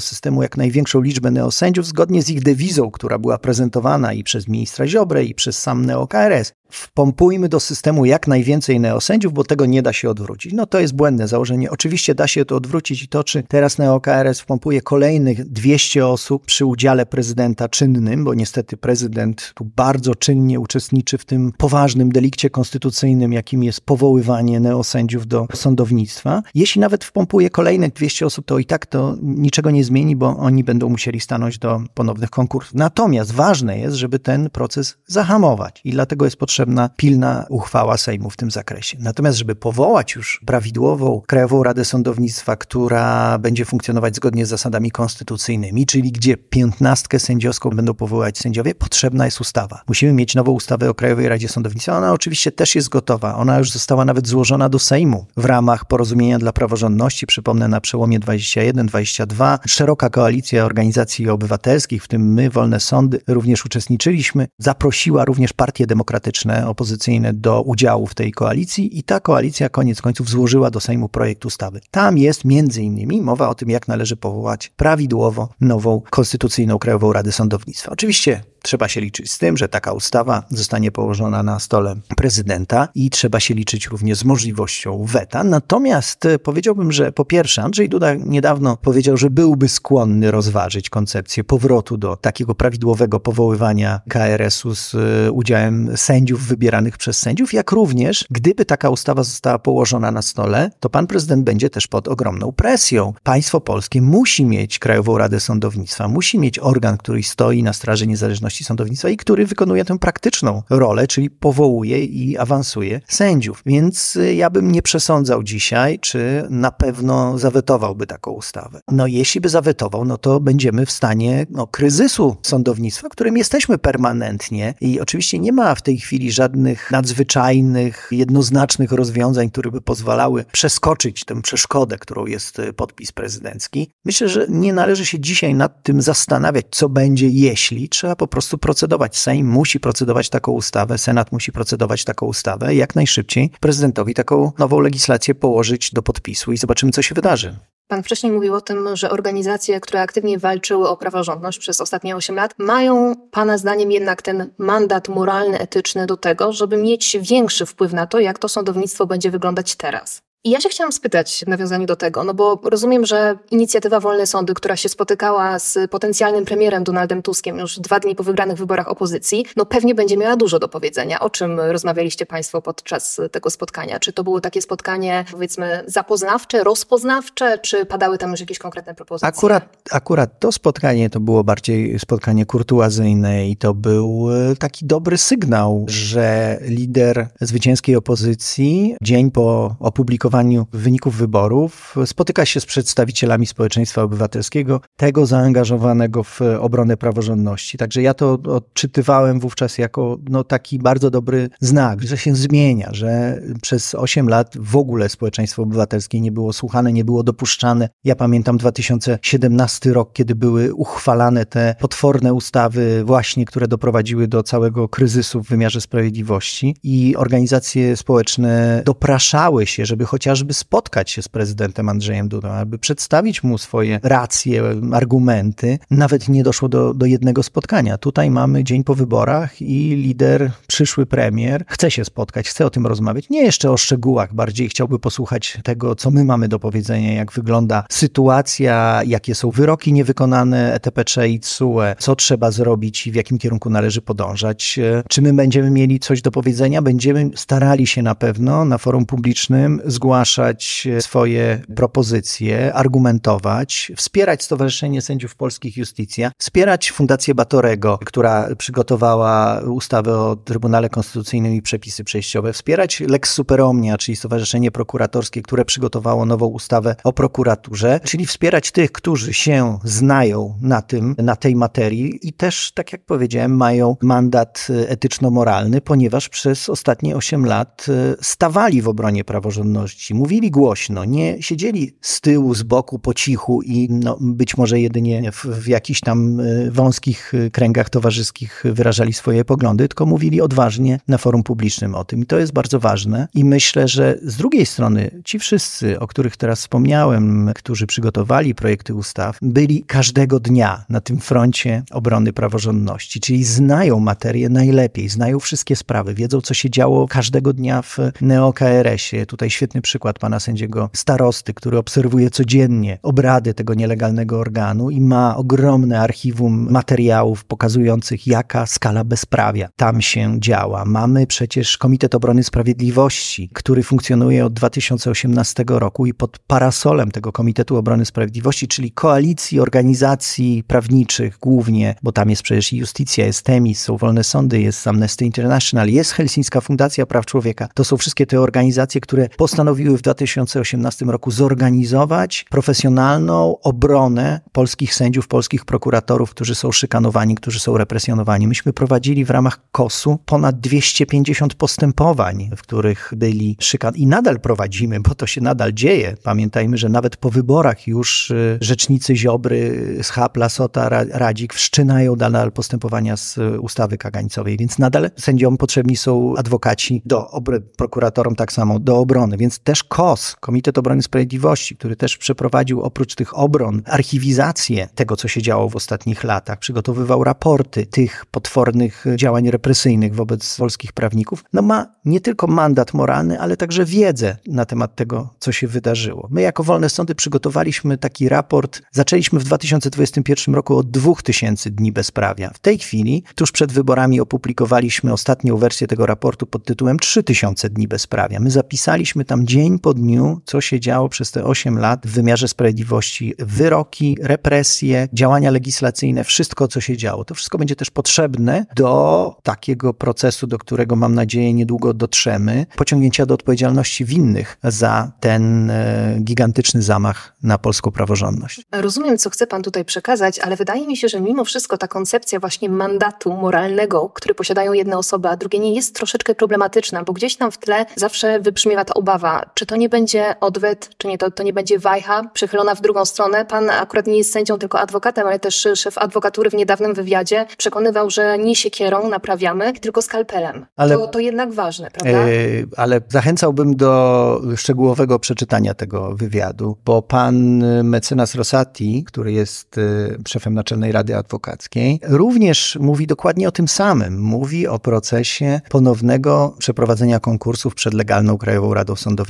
systemu 0.00 0.42
jak 0.42 0.56
największą 0.56 1.00
liczbę 1.00 1.30
neosędziów, 1.30 1.86
zgodnie 1.86 2.22
z 2.22 2.30
ich 2.30 2.42
dewizą, 2.42 2.90
która 2.90 3.18
była 3.18 3.38
prezentowana 3.38 4.12
i 4.12 4.24
przez 4.24 4.48
ministra 4.48 4.86
Ziobrę, 4.86 5.24
i 5.24 5.34
przez 5.34 5.58
sam 5.58 5.84
NeoKRS 5.86 6.52
wpompujmy 6.70 7.48
do 7.48 7.60
systemu 7.60 8.04
jak 8.04 8.28
najwięcej 8.28 8.80
neosędziów, 8.80 9.32
bo 9.32 9.44
tego 9.44 9.66
nie 9.66 9.82
da 9.82 9.92
się 9.92 10.10
odwrócić. 10.10 10.52
No 10.52 10.66
to 10.66 10.80
jest 10.80 10.94
błędne 10.94 11.28
założenie. 11.28 11.70
Oczywiście 11.70 12.14
da 12.14 12.26
się 12.26 12.44
to 12.44 12.56
odwrócić 12.56 13.02
i 13.02 13.08
to, 13.08 13.24
czy 13.24 13.42
teraz 13.42 13.78
NeoKRS 13.78 14.40
wpompuje 14.40 14.80
kolejnych 14.80 15.44
200 15.44 16.06
osób 16.06 16.46
przy 16.46 16.66
udziale 16.66 17.06
prezydenta 17.06 17.68
czynnym, 17.68 18.24
bo 18.24 18.34
niestety 18.34 18.76
prezydent 18.76 19.52
tu 19.54 19.64
bardzo 19.76 20.14
czynnie 20.14 20.60
uczestniczy 20.60 21.18
w 21.18 21.24
tym 21.24 21.52
poważnym 21.58 22.12
delikcie 22.12 22.50
konstytucyjnym, 22.50 23.32
jakim 23.32 23.62
jest 23.62 23.80
powoływanie 23.80 24.60
neosędziów 24.60 25.26
do 25.26 25.46
sądownictwa. 25.54 26.42
Jeśli 26.54 26.80
nawet 26.80 27.04
wpompuje 27.04 27.50
kolejnych 27.50 27.92
200 27.92 28.26
osób, 28.26 28.46
to 28.46 28.58
i 28.58 28.64
tak 28.64 28.86
to 28.86 29.16
niczego 29.22 29.70
nie 29.70 29.84
zmieni, 29.84 30.16
bo 30.16 30.36
oni 30.36 30.64
będą 30.64 30.88
musieli 30.88 31.20
stanąć 31.20 31.58
do 31.58 31.80
ponownych 31.94 32.30
konkursów. 32.30 32.74
Natomiast 32.74 33.32
ważne 33.32 33.78
jest, 33.78 33.96
żeby 33.96 34.18
ten 34.18 34.50
proces 34.50 34.96
zahamować 35.06 35.80
i 35.84 35.90
dlatego 35.90 36.24
jest 36.24 36.36
potrzebne 36.36 36.59
potrzebna 36.60 36.88
pilna 36.88 37.46
uchwała 37.48 37.96
Sejmu 37.96 38.30
w 38.30 38.36
tym 38.36 38.50
zakresie. 38.50 38.96
Natomiast, 39.00 39.38
żeby 39.38 39.54
powołać 39.54 40.14
już 40.14 40.40
prawidłową 40.46 41.22
Krajową 41.26 41.62
Radę 41.62 41.84
Sądownictwa, 41.84 42.56
która 42.56 43.38
będzie 43.38 43.64
funkcjonować 43.64 44.16
zgodnie 44.16 44.46
z 44.46 44.48
zasadami 44.48 44.90
konstytucyjnymi, 44.90 45.86
czyli 45.86 46.12
gdzie 46.12 46.36
piętnastkę 46.36 47.18
sędziowską 47.18 47.70
będą 47.70 47.94
powoływać 47.94 48.38
sędziowie, 48.38 48.74
potrzebna 48.74 49.24
jest 49.24 49.40
ustawa. 49.40 49.82
Musimy 49.88 50.12
mieć 50.12 50.34
nową 50.34 50.52
ustawę 50.52 50.90
o 50.90 50.94
Krajowej 50.94 51.28
Radzie 51.28 51.48
Sądownictwa. 51.48 51.98
Ona 51.98 52.12
oczywiście 52.12 52.52
też 52.52 52.74
jest 52.74 52.88
gotowa. 52.88 53.36
Ona 53.36 53.58
już 53.58 53.70
została 53.70 54.04
nawet 54.04 54.28
złożona 54.28 54.68
do 54.68 54.78
Sejmu 54.78 55.26
w 55.36 55.44
ramach 55.44 55.84
porozumienia 55.84 56.38
dla 56.38 56.52
praworządności. 56.52 57.26
Przypomnę, 57.26 57.68
na 57.68 57.80
przełomie 57.80 58.20
21-22 58.20 59.58
szeroka 59.66 60.10
koalicja 60.10 60.64
organizacji 60.64 61.28
obywatelskich, 61.28 62.04
w 62.04 62.08
tym 62.08 62.32
my, 62.34 62.50
Wolne 62.50 62.80
Sądy, 62.80 63.20
również 63.28 63.64
uczestniczyliśmy. 63.64 64.46
Zaprosiła 64.58 65.24
również 65.24 65.52
partie 65.52 65.86
demokratyczne 65.86 66.49
opozycyjne 66.66 67.32
do 67.32 67.62
udziału 67.62 68.06
w 68.06 68.14
tej 68.14 68.32
koalicji 68.32 68.98
i 68.98 69.02
ta 69.02 69.20
koalicja 69.20 69.68
koniec 69.68 70.02
końców 70.02 70.28
złożyła 70.28 70.70
do 70.70 70.80
Sejmu 70.80 71.08
projekt 71.08 71.44
ustawy. 71.44 71.80
Tam 71.90 72.18
jest 72.18 72.44
między 72.44 72.82
innymi 72.82 73.22
mowa 73.22 73.48
o 73.48 73.54
tym, 73.54 73.70
jak 73.70 73.88
należy 73.88 74.16
powołać 74.16 74.72
prawidłowo 74.76 75.48
nową 75.60 76.02
konstytucyjną 76.10 76.78
Krajową 76.78 77.12
Radę 77.12 77.32
Sądownictwa. 77.32 77.92
Oczywiście 77.92 78.42
Trzeba 78.62 78.88
się 78.88 79.00
liczyć 79.00 79.32
z 79.32 79.38
tym, 79.38 79.56
że 79.56 79.68
taka 79.68 79.92
ustawa 79.92 80.42
zostanie 80.50 80.92
położona 80.92 81.42
na 81.42 81.58
stole 81.58 81.94
prezydenta 82.16 82.88
i 82.94 83.10
trzeba 83.10 83.40
się 83.40 83.54
liczyć 83.54 83.86
również 83.86 84.18
z 84.18 84.24
możliwością 84.24 85.04
weta. 85.04 85.44
Natomiast 85.44 86.26
e, 86.26 86.38
powiedziałbym, 86.38 86.92
że 86.92 87.12
po 87.12 87.24
pierwsze, 87.24 87.62
Andrzej 87.62 87.88
Duda 87.88 88.14
niedawno 88.14 88.76
powiedział, 88.76 89.16
że 89.16 89.30
byłby 89.30 89.68
skłonny 89.68 90.30
rozważyć 90.30 90.90
koncepcję 90.90 91.44
powrotu 91.44 91.96
do 91.96 92.16
takiego 92.16 92.54
prawidłowego 92.54 93.20
powoływania 93.20 94.00
KRS-u 94.08 94.74
z 94.74 94.94
e, 94.94 95.32
udziałem 95.32 95.96
sędziów 95.96 96.46
wybieranych 96.46 96.98
przez 96.98 97.18
sędziów, 97.18 97.52
jak 97.52 97.72
również, 97.72 98.24
gdyby 98.30 98.64
taka 98.64 98.90
ustawa 98.90 99.22
została 99.22 99.58
położona 99.58 100.10
na 100.10 100.22
stole, 100.22 100.70
to 100.80 100.90
pan 100.90 101.06
prezydent 101.06 101.44
będzie 101.44 101.70
też 101.70 101.86
pod 101.86 102.08
ogromną 102.08 102.52
presją. 102.52 103.12
Państwo 103.22 103.60
polskie 103.60 104.02
musi 104.02 104.44
mieć 104.44 104.78
Krajową 104.78 105.18
Radę 105.18 105.40
Sądownictwa, 105.40 106.08
musi 106.08 106.38
mieć 106.38 106.58
organ, 106.58 106.96
który 106.96 107.22
stoi 107.22 107.62
na 107.62 107.72
straży 107.72 108.06
niezależności 108.06 108.49
sądownictwa 108.50 109.08
i 109.08 109.16
który 109.16 109.46
wykonuje 109.46 109.84
tę 109.84 109.98
praktyczną 109.98 110.62
rolę, 110.70 111.06
czyli 111.06 111.30
powołuje 111.30 112.04
i 112.04 112.38
awansuje 112.38 113.00
sędziów. 113.08 113.62
Więc 113.66 114.16
y, 114.16 114.34
ja 114.34 114.50
bym 114.50 114.72
nie 114.72 114.82
przesądzał 114.82 115.42
dzisiaj, 115.42 115.98
czy 115.98 116.46
na 116.50 116.70
pewno 116.70 117.38
zawetowałby 117.38 118.06
taką 118.06 118.30
ustawę. 118.30 118.80
No 118.88 119.06
jeśli 119.06 119.40
by 119.40 119.48
zawetował, 119.48 120.04
no 120.04 120.18
to 120.18 120.40
będziemy 120.40 120.86
w 120.86 120.90
stanie 120.90 121.46
no, 121.50 121.66
kryzysu 121.66 122.36
sądownictwa, 122.42 123.08
którym 123.08 123.36
jesteśmy 123.36 123.78
permanentnie 123.78 124.74
i 124.80 125.00
oczywiście 125.00 125.38
nie 125.38 125.52
ma 125.52 125.74
w 125.74 125.82
tej 125.82 125.98
chwili 125.98 126.32
żadnych 126.32 126.90
nadzwyczajnych, 126.90 128.08
jednoznacznych 128.10 128.92
rozwiązań, 128.92 129.50
które 129.50 129.70
by 129.70 129.80
pozwalały 129.80 130.44
przeskoczyć 130.52 131.24
tę 131.24 131.42
przeszkodę, 131.42 131.98
którą 131.98 132.26
jest 132.26 132.58
y, 132.58 132.72
podpis 132.72 133.12
prezydencki. 133.12 133.90
Myślę, 134.04 134.28
że 134.28 134.46
nie 134.48 134.72
należy 134.72 135.06
się 135.06 135.20
dzisiaj 135.20 135.54
nad 135.54 135.82
tym 135.82 136.02
zastanawiać, 136.02 136.66
co 136.70 136.88
będzie 136.88 137.28
jeśli. 137.28 137.88
Trzeba 137.88 138.16
po 138.16 138.26
prostu 138.26 138.39
prostu 138.40 138.58
procedować. 138.58 139.18
Sejm 139.18 139.46
musi 139.46 139.80
procedować 139.80 140.28
taką 140.28 140.52
ustawę, 140.52 140.98
Senat 140.98 141.32
musi 141.32 141.52
procedować 141.52 142.04
taką 142.04 142.26
ustawę, 142.26 142.74
jak 142.74 142.94
najszybciej 142.94 143.50
prezydentowi 143.60 144.14
taką 144.14 144.52
nową 144.58 144.80
legislację 144.80 145.34
położyć 145.34 145.92
do 145.92 146.02
podpisu 146.02 146.52
i 146.52 146.56
zobaczymy, 146.56 146.92
co 146.92 147.02
się 147.02 147.14
wydarzy. 147.14 147.56
Pan 147.88 148.02
wcześniej 148.02 148.32
mówił 148.32 148.54
o 148.54 148.60
tym, 148.60 148.96
że 148.96 149.10
organizacje, 149.10 149.80
które 149.80 150.02
aktywnie 150.02 150.38
walczyły 150.38 150.88
o 150.88 150.96
praworządność 150.96 151.58
przez 151.58 151.80
ostatnie 151.80 152.16
8 152.16 152.36
lat, 152.36 152.54
mają 152.58 153.14
Pana 153.30 153.58
zdaniem 153.58 153.92
jednak 153.92 154.22
ten 154.22 154.50
mandat 154.58 155.08
moralny, 155.08 155.58
etyczny 155.58 156.06
do 156.06 156.16
tego, 156.16 156.52
żeby 156.52 156.76
mieć 156.76 157.16
większy 157.20 157.66
wpływ 157.66 157.92
na 157.92 158.06
to, 158.06 158.20
jak 158.20 158.38
to 158.38 158.48
sądownictwo 158.48 159.06
będzie 159.06 159.30
wyglądać 159.30 159.76
teraz. 159.76 160.22
I 160.44 160.50
ja 160.50 160.60
się 160.60 160.68
chciałam 160.68 160.92
spytać 160.92 161.44
w 161.46 161.48
nawiązaniu 161.48 161.86
do 161.86 161.96
tego, 161.96 162.24
no 162.24 162.34
bo 162.34 162.60
rozumiem, 162.64 163.06
że 163.06 163.38
inicjatywa 163.50 164.00
Wolne 164.00 164.26
Sądy, 164.26 164.54
która 164.54 164.76
się 164.76 164.88
spotykała 164.88 165.58
z 165.58 165.78
potencjalnym 165.90 166.44
premierem 166.44 166.84
Donaldem 166.84 167.22
Tuskiem 167.22 167.58
już 167.58 167.78
dwa 167.78 168.00
dni 168.00 168.14
po 168.14 168.22
wygranych 168.22 168.58
wyborach 168.58 168.88
opozycji, 168.88 169.46
no 169.56 169.66
pewnie 169.66 169.94
będzie 169.94 170.16
miała 170.16 170.36
dużo 170.36 170.58
do 170.58 170.68
powiedzenia. 170.68 171.20
O 171.20 171.30
czym 171.30 171.60
rozmawialiście 171.60 172.26
Państwo 172.26 172.62
podczas 172.62 173.20
tego 173.32 173.50
spotkania? 173.50 173.98
Czy 173.98 174.12
to 174.12 174.24
było 174.24 174.40
takie 174.40 174.62
spotkanie, 174.62 175.24
powiedzmy, 175.30 175.84
zapoznawcze, 175.86 176.64
rozpoznawcze, 176.64 177.58
czy 177.58 177.86
padały 177.86 178.18
tam 178.18 178.30
już 178.30 178.40
jakieś 178.40 178.58
konkretne 178.58 178.94
propozycje? 178.94 179.28
Akurat, 179.28 179.64
akurat 179.90 180.38
to 180.38 180.52
spotkanie 180.52 181.10
to 181.10 181.20
było 181.20 181.44
bardziej 181.44 181.98
spotkanie 181.98 182.46
kurtuazyjne 182.46 183.48
i 183.48 183.56
to 183.56 183.74
był 183.74 184.28
e, 184.50 184.56
taki 184.56 184.86
dobry 184.86 185.18
sygnał, 185.18 185.84
że 185.88 186.58
lider 186.62 187.28
zwycięskiej 187.40 187.96
opozycji 187.96 188.96
dzień 189.02 189.30
po 189.30 189.76
opublikowaniu 189.80 190.29
opublikowaniu 190.30 190.66
wyników 190.72 191.16
wyborów 191.16 191.96
spotyka 192.06 192.46
się 192.46 192.60
z 192.60 192.66
przedstawicielami 192.66 193.46
społeczeństwa 193.46 194.02
obywatelskiego, 194.02 194.80
tego 194.96 195.26
zaangażowanego 195.26 196.22
w 196.22 196.40
obronę 196.60 196.96
praworządności. 196.96 197.78
Także 197.78 198.02
ja 198.02 198.14
to 198.14 198.32
odczytywałem 198.32 199.40
wówczas 199.40 199.78
jako 199.78 200.18
no, 200.28 200.44
taki 200.44 200.78
bardzo 200.78 201.10
dobry 201.10 201.48
znak, 201.60 202.02
że 202.02 202.18
się 202.18 202.34
zmienia, 202.34 202.88
że 202.92 203.40
przez 203.62 203.94
8 203.94 204.28
lat 204.28 204.54
w 204.58 204.76
ogóle 204.76 205.08
społeczeństwo 205.08 205.62
obywatelskie 205.62 206.20
nie 206.20 206.32
było 206.32 206.52
słuchane, 206.52 206.92
nie 206.92 207.04
było 207.04 207.22
dopuszczane. 207.22 207.88
Ja 208.04 208.16
pamiętam 208.16 208.58
2017 208.58 209.92
rok, 209.92 210.12
kiedy 210.12 210.34
były 210.34 210.74
uchwalane 210.74 211.46
te 211.46 211.74
potworne 211.80 212.34
ustawy 212.34 213.04
właśnie, 213.04 213.44
które 213.44 213.68
doprowadziły 213.68 214.28
do 214.28 214.42
całego 214.42 214.88
kryzysu 214.88 215.42
w 215.42 215.48
wymiarze 215.48 215.80
sprawiedliwości 215.80 216.76
i 216.82 217.16
organizacje 217.16 217.96
społeczne 217.96 218.82
dopraszały 218.86 219.66
się, 219.66 219.86
żeby 219.86 220.06
chociażby 220.20 220.54
spotkać 220.54 221.10
się 221.10 221.22
z 221.22 221.28
prezydentem 221.28 221.88
Andrzejem 221.88 222.28
Dudą, 222.28 222.48
aby 222.48 222.78
przedstawić 222.78 223.42
mu 223.42 223.58
swoje 223.58 224.00
racje, 224.02 224.62
argumenty. 224.92 225.78
Nawet 225.90 226.28
nie 226.28 226.42
doszło 226.42 226.68
do, 226.68 226.94
do 226.94 227.06
jednego 227.06 227.42
spotkania. 227.42 227.98
Tutaj 227.98 228.30
mamy 228.30 228.64
dzień 228.64 228.84
po 228.84 228.94
wyborach 228.94 229.62
i 229.62 229.96
lider, 229.96 230.50
przyszły 230.66 231.06
premier 231.06 231.64
chce 231.66 231.90
się 231.90 232.04
spotkać, 232.04 232.48
chce 232.48 232.66
o 232.66 232.70
tym 232.70 232.86
rozmawiać. 232.86 233.30
Nie 233.30 233.42
jeszcze 233.42 233.70
o 233.70 233.76
szczegółach, 233.76 234.34
bardziej 234.34 234.68
chciałby 234.68 234.98
posłuchać 234.98 235.58
tego, 235.64 235.94
co 235.94 236.10
my 236.10 236.24
mamy 236.24 236.48
do 236.48 236.58
powiedzenia, 236.58 237.12
jak 237.12 237.32
wygląda 237.32 237.84
sytuacja, 237.90 239.02
jakie 239.06 239.34
są 239.34 239.50
wyroki 239.50 239.92
niewykonane 239.92 240.74
ETPC 240.74 241.28
i 241.28 241.40
CUE, 241.40 241.94
co 241.98 242.16
trzeba 242.16 242.50
zrobić 242.50 243.06
i 243.06 243.12
w 243.12 243.14
jakim 243.14 243.38
kierunku 243.38 243.70
należy 243.70 244.02
podążać. 244.02 244.78
Czy 245.08 245.22
my 245.22 245.32
będziemy 245.32 245.70
mieli 245.70 246.00
coś 246.00 246.22
do 246.22 246.30
powiedzenia? 246.30 246.82
Będziemy 246.82 247.30
starali 247.34 247.86
się 247.86 248.02
na 248.02 248.14
pewno 248.14 248.64
na 248.64 248.78
forum 248.78 249.06
publicznym 249.06 249.80
zgłaszać 250.10 250.88
swoje 251.00 251.62
propozycje, 251.76 252.74
argumentować, 252.74 253.92
wspierać 253.96 254.42
Stowarzyszenie 254.42 255.02
Sędziów 255.02 255.36
Polskich 255.36 255.76
Justicja, 255.76 256.32
wspierać 256.38 256.92
Fundację 256.92 257.34
Batorego, 257.34 257.98
która 258.06 258.48
przygotowała 258.58 259.60
ustawę 259.60 260.18
o 260.18 260.36
Trybunale 260.36 260.88
Konstytucyjnym 260.88 261.54
i 261.54 261.62
przepisy 261.62 262.04
przejściowe, 262.04 262.52
wspierać 262.52 263.00
Lex 263.00 263.30
Super 263.30 263.60
Omnia, 263.60 263.98
czyli 263.98 264.16
Stowarzyszenie 264.16 264.70
Prokuratorskie, 264.70 265.42
które 265.42 265.64
przygotowało 265.64 266.26
nową 266.26 266.46
ustawę 266.46 266.96
o 267.04 267.12
prokuraturze, 267.12 268.00
czyli 268.04 268.26
wspierać 268.26 268.70
tych, 268.70 268.92
którzy 268.92 269.34
się 269.34 269.78
znają 269.84 270.58
na 270.60 270.82
tym, 270.82 271.14
na 271.18 271.36
tej 271.36 271.56
materii 271.56 272.28
i 272.28 272.32
też, 272.32 272.72
tak 272.72 272.92
jak 272.92 273.04
powiedziałem, 273.04 273.56
mają 273.56 273.96
mandat 274.02 274.66
etyczno-moralny, 274.88 275.80
ponieważ 275.80 276.28
przez 276.28 276.68
ostatnie 276.68 277.16
8 277.16 277.46
lat 277.46 277.86
e, 277.88 278.14
stawali 278.20 278.82
w 278.82 278.88
obronie 278.88 279.24
praworządności, 279.24 279.99
mówili 280.10 280.50
głośno, 280.50 281.04
nie 281.04 281.42
siedzieli 281.42 281.92
z 282.00 282.20
tyłu, 282.20 282.54
z 282.54 282.62
boku, 282.62 282.98
po 282.98 283.14
cichu 283.14 283.62
i 283.62 283.88
no, 283.90 284.18
być 284.20 284.56
może 284.56 284.80
jedynie 284.80 285.32
w, 285.32 285.44
w 285.44 285.68
jakichś 285.68 286.00
tam 286.00 286.40
e, 286.40 286.70
wąskich 286.70 287.32
e, 287.34 287.50
kręgach 287.50 287.90
towarzyskich 287.90 288.64
wyrażali 288.64 289.12
swoje 289.12 289.44
poglądy, 289.44 289.88
tylko 289.88 290.06
mówili 290.06 290.40
odważnie 290.40 291.00
na 291.08 291.18
forum 291.18 291.42
publicznym 291.42 291.94
o 291.94 292.04
tym. 292.04 292.20
I 292.22 292.26
to 292.26 292.38
jest 292.38 292.52
bardzo 292.52 292.80
ważne. 292.80 293.28
I 293.34 293.44
myślę, 293.44 293.88
że 293.88 294.18
z 294.22 294.36
drugiej 294.36 294.66
strony 294.66 295.10
ci 295.24 295.38
wszyscy, 295.38 296.00
o 296.00 296.06
których 296.06 296.36
teraz 296.36 296.60
wspomniałem, 296.60 297.50
którzy 297.54 297.86
przygotowali 297.86 298.54
projekty 298.54 298.94
ustaw, 298.94 299.38
byli 299.42 299.84
każdego 299.84 300.40
dnia 300.40 300.84
na 300.88 301.00
tym 301.00 301.18
froncie 301.18 301.82
obrony 301.90 302.32
praworządności, 302.32 303.20
czyli 303.20 303.44
znają 303.44 304.00
materię 304.00 304.48
najlepiej, 304.48 305.08
znają 305.08 305.40
wszystkie 305.40 305.76
sprawy, 305.76 306.14
wiedzą, 306.14 306.40
co 306.40 306.54
się 306.54 306.70
działo 306.70 307.08
każdego 307.08 307.52
dnia 307.52 307.82
w 307.82 307.98
neo-KRS-ie. 308.20 309.26
Tutaj 309.26 309.50
świetny 309.50 309.82
przykład 309.90 310.18
pana 310.18 310.40
sędziego 310.40 310.90
starosty, 310.92 311.54
który 311.54 311.78
obserwuje 311.78 312.30
codziennie 312.30 312.98
obrady 313.02 313.54
tego 313.54 313.74
nielegalnego 313.74 314.38
organu 314.38 314.90
i 314.90 315.00
ma 315.00 315.36
ogromne 315.36 316.00
archiwum 316.00 316.70
materiałów 316.70 317.44
pokazujących, 317.44 318.26
jaka 318.26 318.66
skala 318.66 319.04
bezprawia 319.04 319.68
tam 319.76 320.02
się 320.02 320.40
działa. 320.40 320.84
Mamy 320.84 321.26
przecież 321.26 321.78
Komitet 321.78 322.14
Obrony 322.14 322.44
Sprawiedliwości, 322.44 323.50
który 323.52 323.82
funkcjonuje 323.82 324.46
od 324.46 324.52
2018 324.52 325.64
roku 325.68 326.06
i 326.06 326.14
pod 326.14 326.38
parasolem 326.38 327.10
tego 327.10 327.32
Komitetu 327.32 327.76
Obrony 327.76 328.04
Sprawiedliwości, 328.04 328.68
czyli 328.68 328.92
koalicji 328.92 329.60
organizacji 329.60 330.64
prawniczych 330.66 331.38
głównie, 331.40 331.94
bo 332.02 332.12
tam 332.12 332.30
jest 332.30 332.42
przecież 332.42 332.72
Justicja, 332.72 333.26
jest 333.26 333.42
Temis, 333.42 333.80
są 333.80 333.96
wolne 333.96 334.24
sądy, 334.24 334.60
jest 334.60 334.86
Amnesty 334.86 335.24
International, 335.24 335.88
jest 335.88 336.12
Helsińska 336.12 336.60
Fundacja 336.60 337.06
Praw 337.06 337.26
Człowieka. 337.26 337.68
To 337.74 337.84
są 337.84 337.96
wszystkie 337.96 338.26
te 338.26 338.40
organizacje, 338.40 339.00
które 339.00 339.28
postanowiły 339.36 339.79
w 339.88 340.02
2018 340.02 341.04
roku 341.04 341.30
zorganizować 341.30 342.44
profesjonalną 342.50 343.56
obronę 343.62 344.40
polskich 344.52 344.94
sędziów, 344.94 345.28
polskich 345.28 345.64
prokuratorów, 345.64 346.30
którzy 346.30 346.54
są 346.54 346.72
szykanowani, 346.72 347.34
którzy 347.34 347.60
są 347.60 347.76
represjonowani. 347.76 348.48
Myśmy 348.48 348.72
prowadzili 348.72 349.24
w 349.24 349.30
ramach 349.30 349.60
KOS-u 349.72 350.18
ponad 350.26 350.60
250 350.60 351.54
postępowań, 351.54 352.50
w 352.56 352.62
których 352.62 353.12
byli 353.16 353.56
szykan 353.60 353.96
i 353.96 354.06
nadal 354.06 354.40
prowadzimy, 354.40 355.00
bo 355.00 355.14
to 355.14 355.26
się 355.26 355.40
nadal 355.40 355.72
dzieje. 355.72 356.16
Pamiętajmy, 356.22 356.76
że 356.76 356.88
nawet 356.88 357.16
po 357.16 357.30
wyborach 357.30 357.86
już 357.86 358.30
y, 358.30 358.58
rzecznicy 358.60 359.16
Ziobry, 359.16 359.98
Schab, 360.02 360.36
Lasota, 360.36 360.88
Radzik 361.10 361.54
wszczynają 361.54 362.16
nadal 362.16 362.52
postępowania 362.52 363.16
z 363.16 363.38
ustawy 363.60 363.98
kagańcowej, 363.98 364.56
więc 364.56 364.78
nadal 364.78 365.10
sędziom 365.16 365.56
potrzebni 365.56 365.96
są 365.96 366.36
adwokaci 366.36 367.02
do 367.04 367.30
obry, 367.30 367.60
prokuratorom 367.60 368.34
tak 368.34 368.52
samo 368.52 368.78
do 368.78 368.98
obrony, 368.98 369.36
więc 369.36 369.58
też 369.70 369.84
KOS, 369.84 370.36
Komitet 370.40 370.78
Obrony 370.78 371.02
Sprawiedliwości, 371.02 371.76
który 371.76 371.96
też 371.96 372.16
przeprowadził 372.16 372.80
oprócz 372.80 373.14
tych 373.14 373.38
obron 373.38 373.82
archiwizację 373.86 374.88
tego, 374.94 375.16
co 375.16 375.28
się 375.28 375.42
działo 375.42 375.68
w 375.68 375.76
ostatnich 375.76 376.24
latach, 376.24 376.58
przygotowywał 376.58 377.24
raporty 377.24 377.86
tych 377.86 378.26
potwornych 378.26 379.04
działań 379.16 379.50
represyjnych 379.50 380.14
wobec 380.14 380.56
polskich 380.56 380.92
prawników, 380.92 381.44
no 381.52 381.62
ma 381.62 381.86
nie 382.04 382.20
tylko 382.20 382.46
mandat 382.46 382.94
moralny, 382.94 383.40
ale 383.40 383.56
także 383.56 383.84
wiedzę 383.84 384.36
na 384.46 384.64
temat 384.64 384.96
tego, 384.96 385.34
co 385.38 385.52
się 385.52 385.68
wydarzyło. 385.68 386.28
My 386.30 386.42
jako 386.42 386.64
Wolne 386.64 386.88
Sądy 386.88 387.14
przygotowaliśmy 387.14 387.98
taki 387.98 388.28
raport, 388.28 388.82
zaczęliśmy 388.92 389.40
w 389.40 389.44
2021 389.44 390.54
roku 390.54 390.76
od 390.76 390.90
2000 390.90 391.70
dni 391.70 391.92
bezprawia. 391.92 392.50
W 392.54 392.58
tej 392.58 392.78
chwili, 392.78 393.24
tuż 393.34 393.52
przed 393.52 393.72
wyborami 393.72 394.20
opublikowaliśmy 394.20 395.12
ostatnią 395.12 395.56
wersję 395.56 395.86
tego 395.86 396.06
raportu 396.06 396.46
pod 396.46 396.64
tytułem 396.64 396.98
3000 396.98 397.70
dni 397.70 397.88
bezprawia. 397.88 398.40
My 398.40 398.50
zapisaliśmy 398.50 399.24
tam 399.24 399.44
dzień 399.50 399.78
po 399.78 399.94
dniu, 399.94 400.40
co 400.44 400.60
się 400.60 400.80
działo 400.80 401.08
przez 401.08 401.30
te 401.30 401.44
8 401.44 401.78
lat 401.78 402.06
w 402.06 402.10
wymiarze 402.10 402.48
sprawiedliwości. 402.48 403.34
Wyroki, 403.38 404.16
represje, 404.22 405.08
działania 405.12 405.50
legislacyjne, 405.50 406.24
wszystko, 406.24 406.68
co 406.68 406.80
się 406.80 406.96
działo. 406.96 407.24
To 407.24 407.34
wszystko 407.34 407.58
będzie 407.58 407.76
też 407.76 407.90
potrzebne 407.90 408.66
do 408.76 409.34
takiego 409.42 409.94
procesu, 409.94 410.46
do 410.46 410.58
którego 410.58 410.96
mam 410.96 411.14
nadzieję 411.14 411.54
niedługo 411.54 411.94
dotrzemy, 411.94 412.66
pociągnięcia 412.76 413.26
do 413.26 413.34
odpowiedzialności 413.34 414.04
winnych 414.04 414.58
za 414.62 415.12
ten 415.20 415.70
e, 415.70 416.16
gigantyczny 416.20 416.82
zamach 416.82 417.36
na 417.42 417.58
polską 417.58 417.90
praworządność. 417.90 418.60
Rozumiem, 418.72 419.18
co 419.18 419.30
chce 419.30 419.46
Pan 419.46 419.62
tutaj 419.62 419.84
przekazać, 419.84 420.38
ale 420.38 420.56
wydaje 420.56 420.86
mi 420.86 420.96
się, 420.96 421.08
że 421.08 421.20
mimo 421.20 421.44
wszystko 421.44 421.78
ta 421.78 421.88
koncepcja 421.88 422.40
właśnie 422.40 422.68
mandatu 422.68 423.32
moralnego, 423.32 424.08
który 424.08 424.34
posiadają 424.34 424.72
jedne 424.72 424.98
osoby, 424.98 425.28
a 425.28 425.36
drugie 425.36 425.58
nie 425.58 425.74
jest 425.74 425.94
troszeczkę 425.94 426.34
problematyczna, 426.34 427.04
bo 427.04 427.12
gdzieś 427.12 427.36
tam 427.36 427.50
w 427.50 427.58
tle 427.58 427.86
zawsze 427.96 428.40
wybrzmiewa 428.40 428.84
ta 428.84 428.94
obawa, 428.94 429.39
czy 429.54 429.66
to 429.66 429.76
nie 429.76 429.88
będzie 429.88 430.34
odwet, 430.40 430.90
czy 430.98 431.08
nie, 431.08 431.18
to, 431.18 431.30
to 431.30 431.42
nie 431.42 431.52
będzie 431.52 431.78
wajcha 431.78 432.30
przechylona 432.32 432.74
w 432.74 432.80
drugą 432.80 433.04
stronę. 433.04 433.44
Pan 433.44 433.70
akurat 433.70 434.06
nie 434.06 434.18
jest 434.18 434.32
sędzią, 434.32 434.58
tylko 434.58 434.80
adwokatem, 434.80 435.26
ale 435.26 435.38
też 435.38 435.68
szef 435.74 435.98
adwokatury 435.98 436.50
w 436.50 436.54
niedawnym 436.54 436.94
wywiadzie 436.94 437.46
przekonywał, 437.56 438.10
że 438.10 438.38
nie 438.38 438.56
siekierą 438.56 439.08
naprawiamy, 439.08 439.72
tylko 439.72 440.02
skalpelem. 440.02 440.66
Ale, 440.76 440.98
to, 440.98 441.06
to 441.06 441.18
jednak 441.18 441.52
ważne, 441.52 441.90
prawda? 441.90 442.28
Yy, 442.28 442.68
ale 442.76 443.00
zachęcałbym 443.08 443.76
do 443.76 444.42
szczegółowego 444.56 445.18
przeczytania 445.18 445.74
tego 445.74 446.14
wywiadu, 446.14 446.76
bo 446.84 447.02
pan 447.02 447.64
mecenas 447.84 448.34
Rosati, 448.34 449.04
który 449.06 449.32
jest 449.32 449.78
y, 449.78 450.18
szefem 450.28 450.54
Naczelnej 450.54 450.92
Rady 450.92 451.16
Adwokackiej, 451.16 452.00
również 452.02 452.78
mówi 452.80 453.06
dokładnie 453.06 453.48
o 453.48 453.52
tym 453.52 453.68
samym. 453.68 454.20
Mówi 454.20 454.66
o 454.66 454.78
procesie 454.78 455.60
ponownego 455.68 456.54
przeprowadzenia 456.58 457.20
konkursów 457.20 457.74
przed 457.74 457.94
legalną 457.94 458.38
Krajową 458.38 458.74
Radą 458.74 458.96
Sądownictwa 458.96 459.29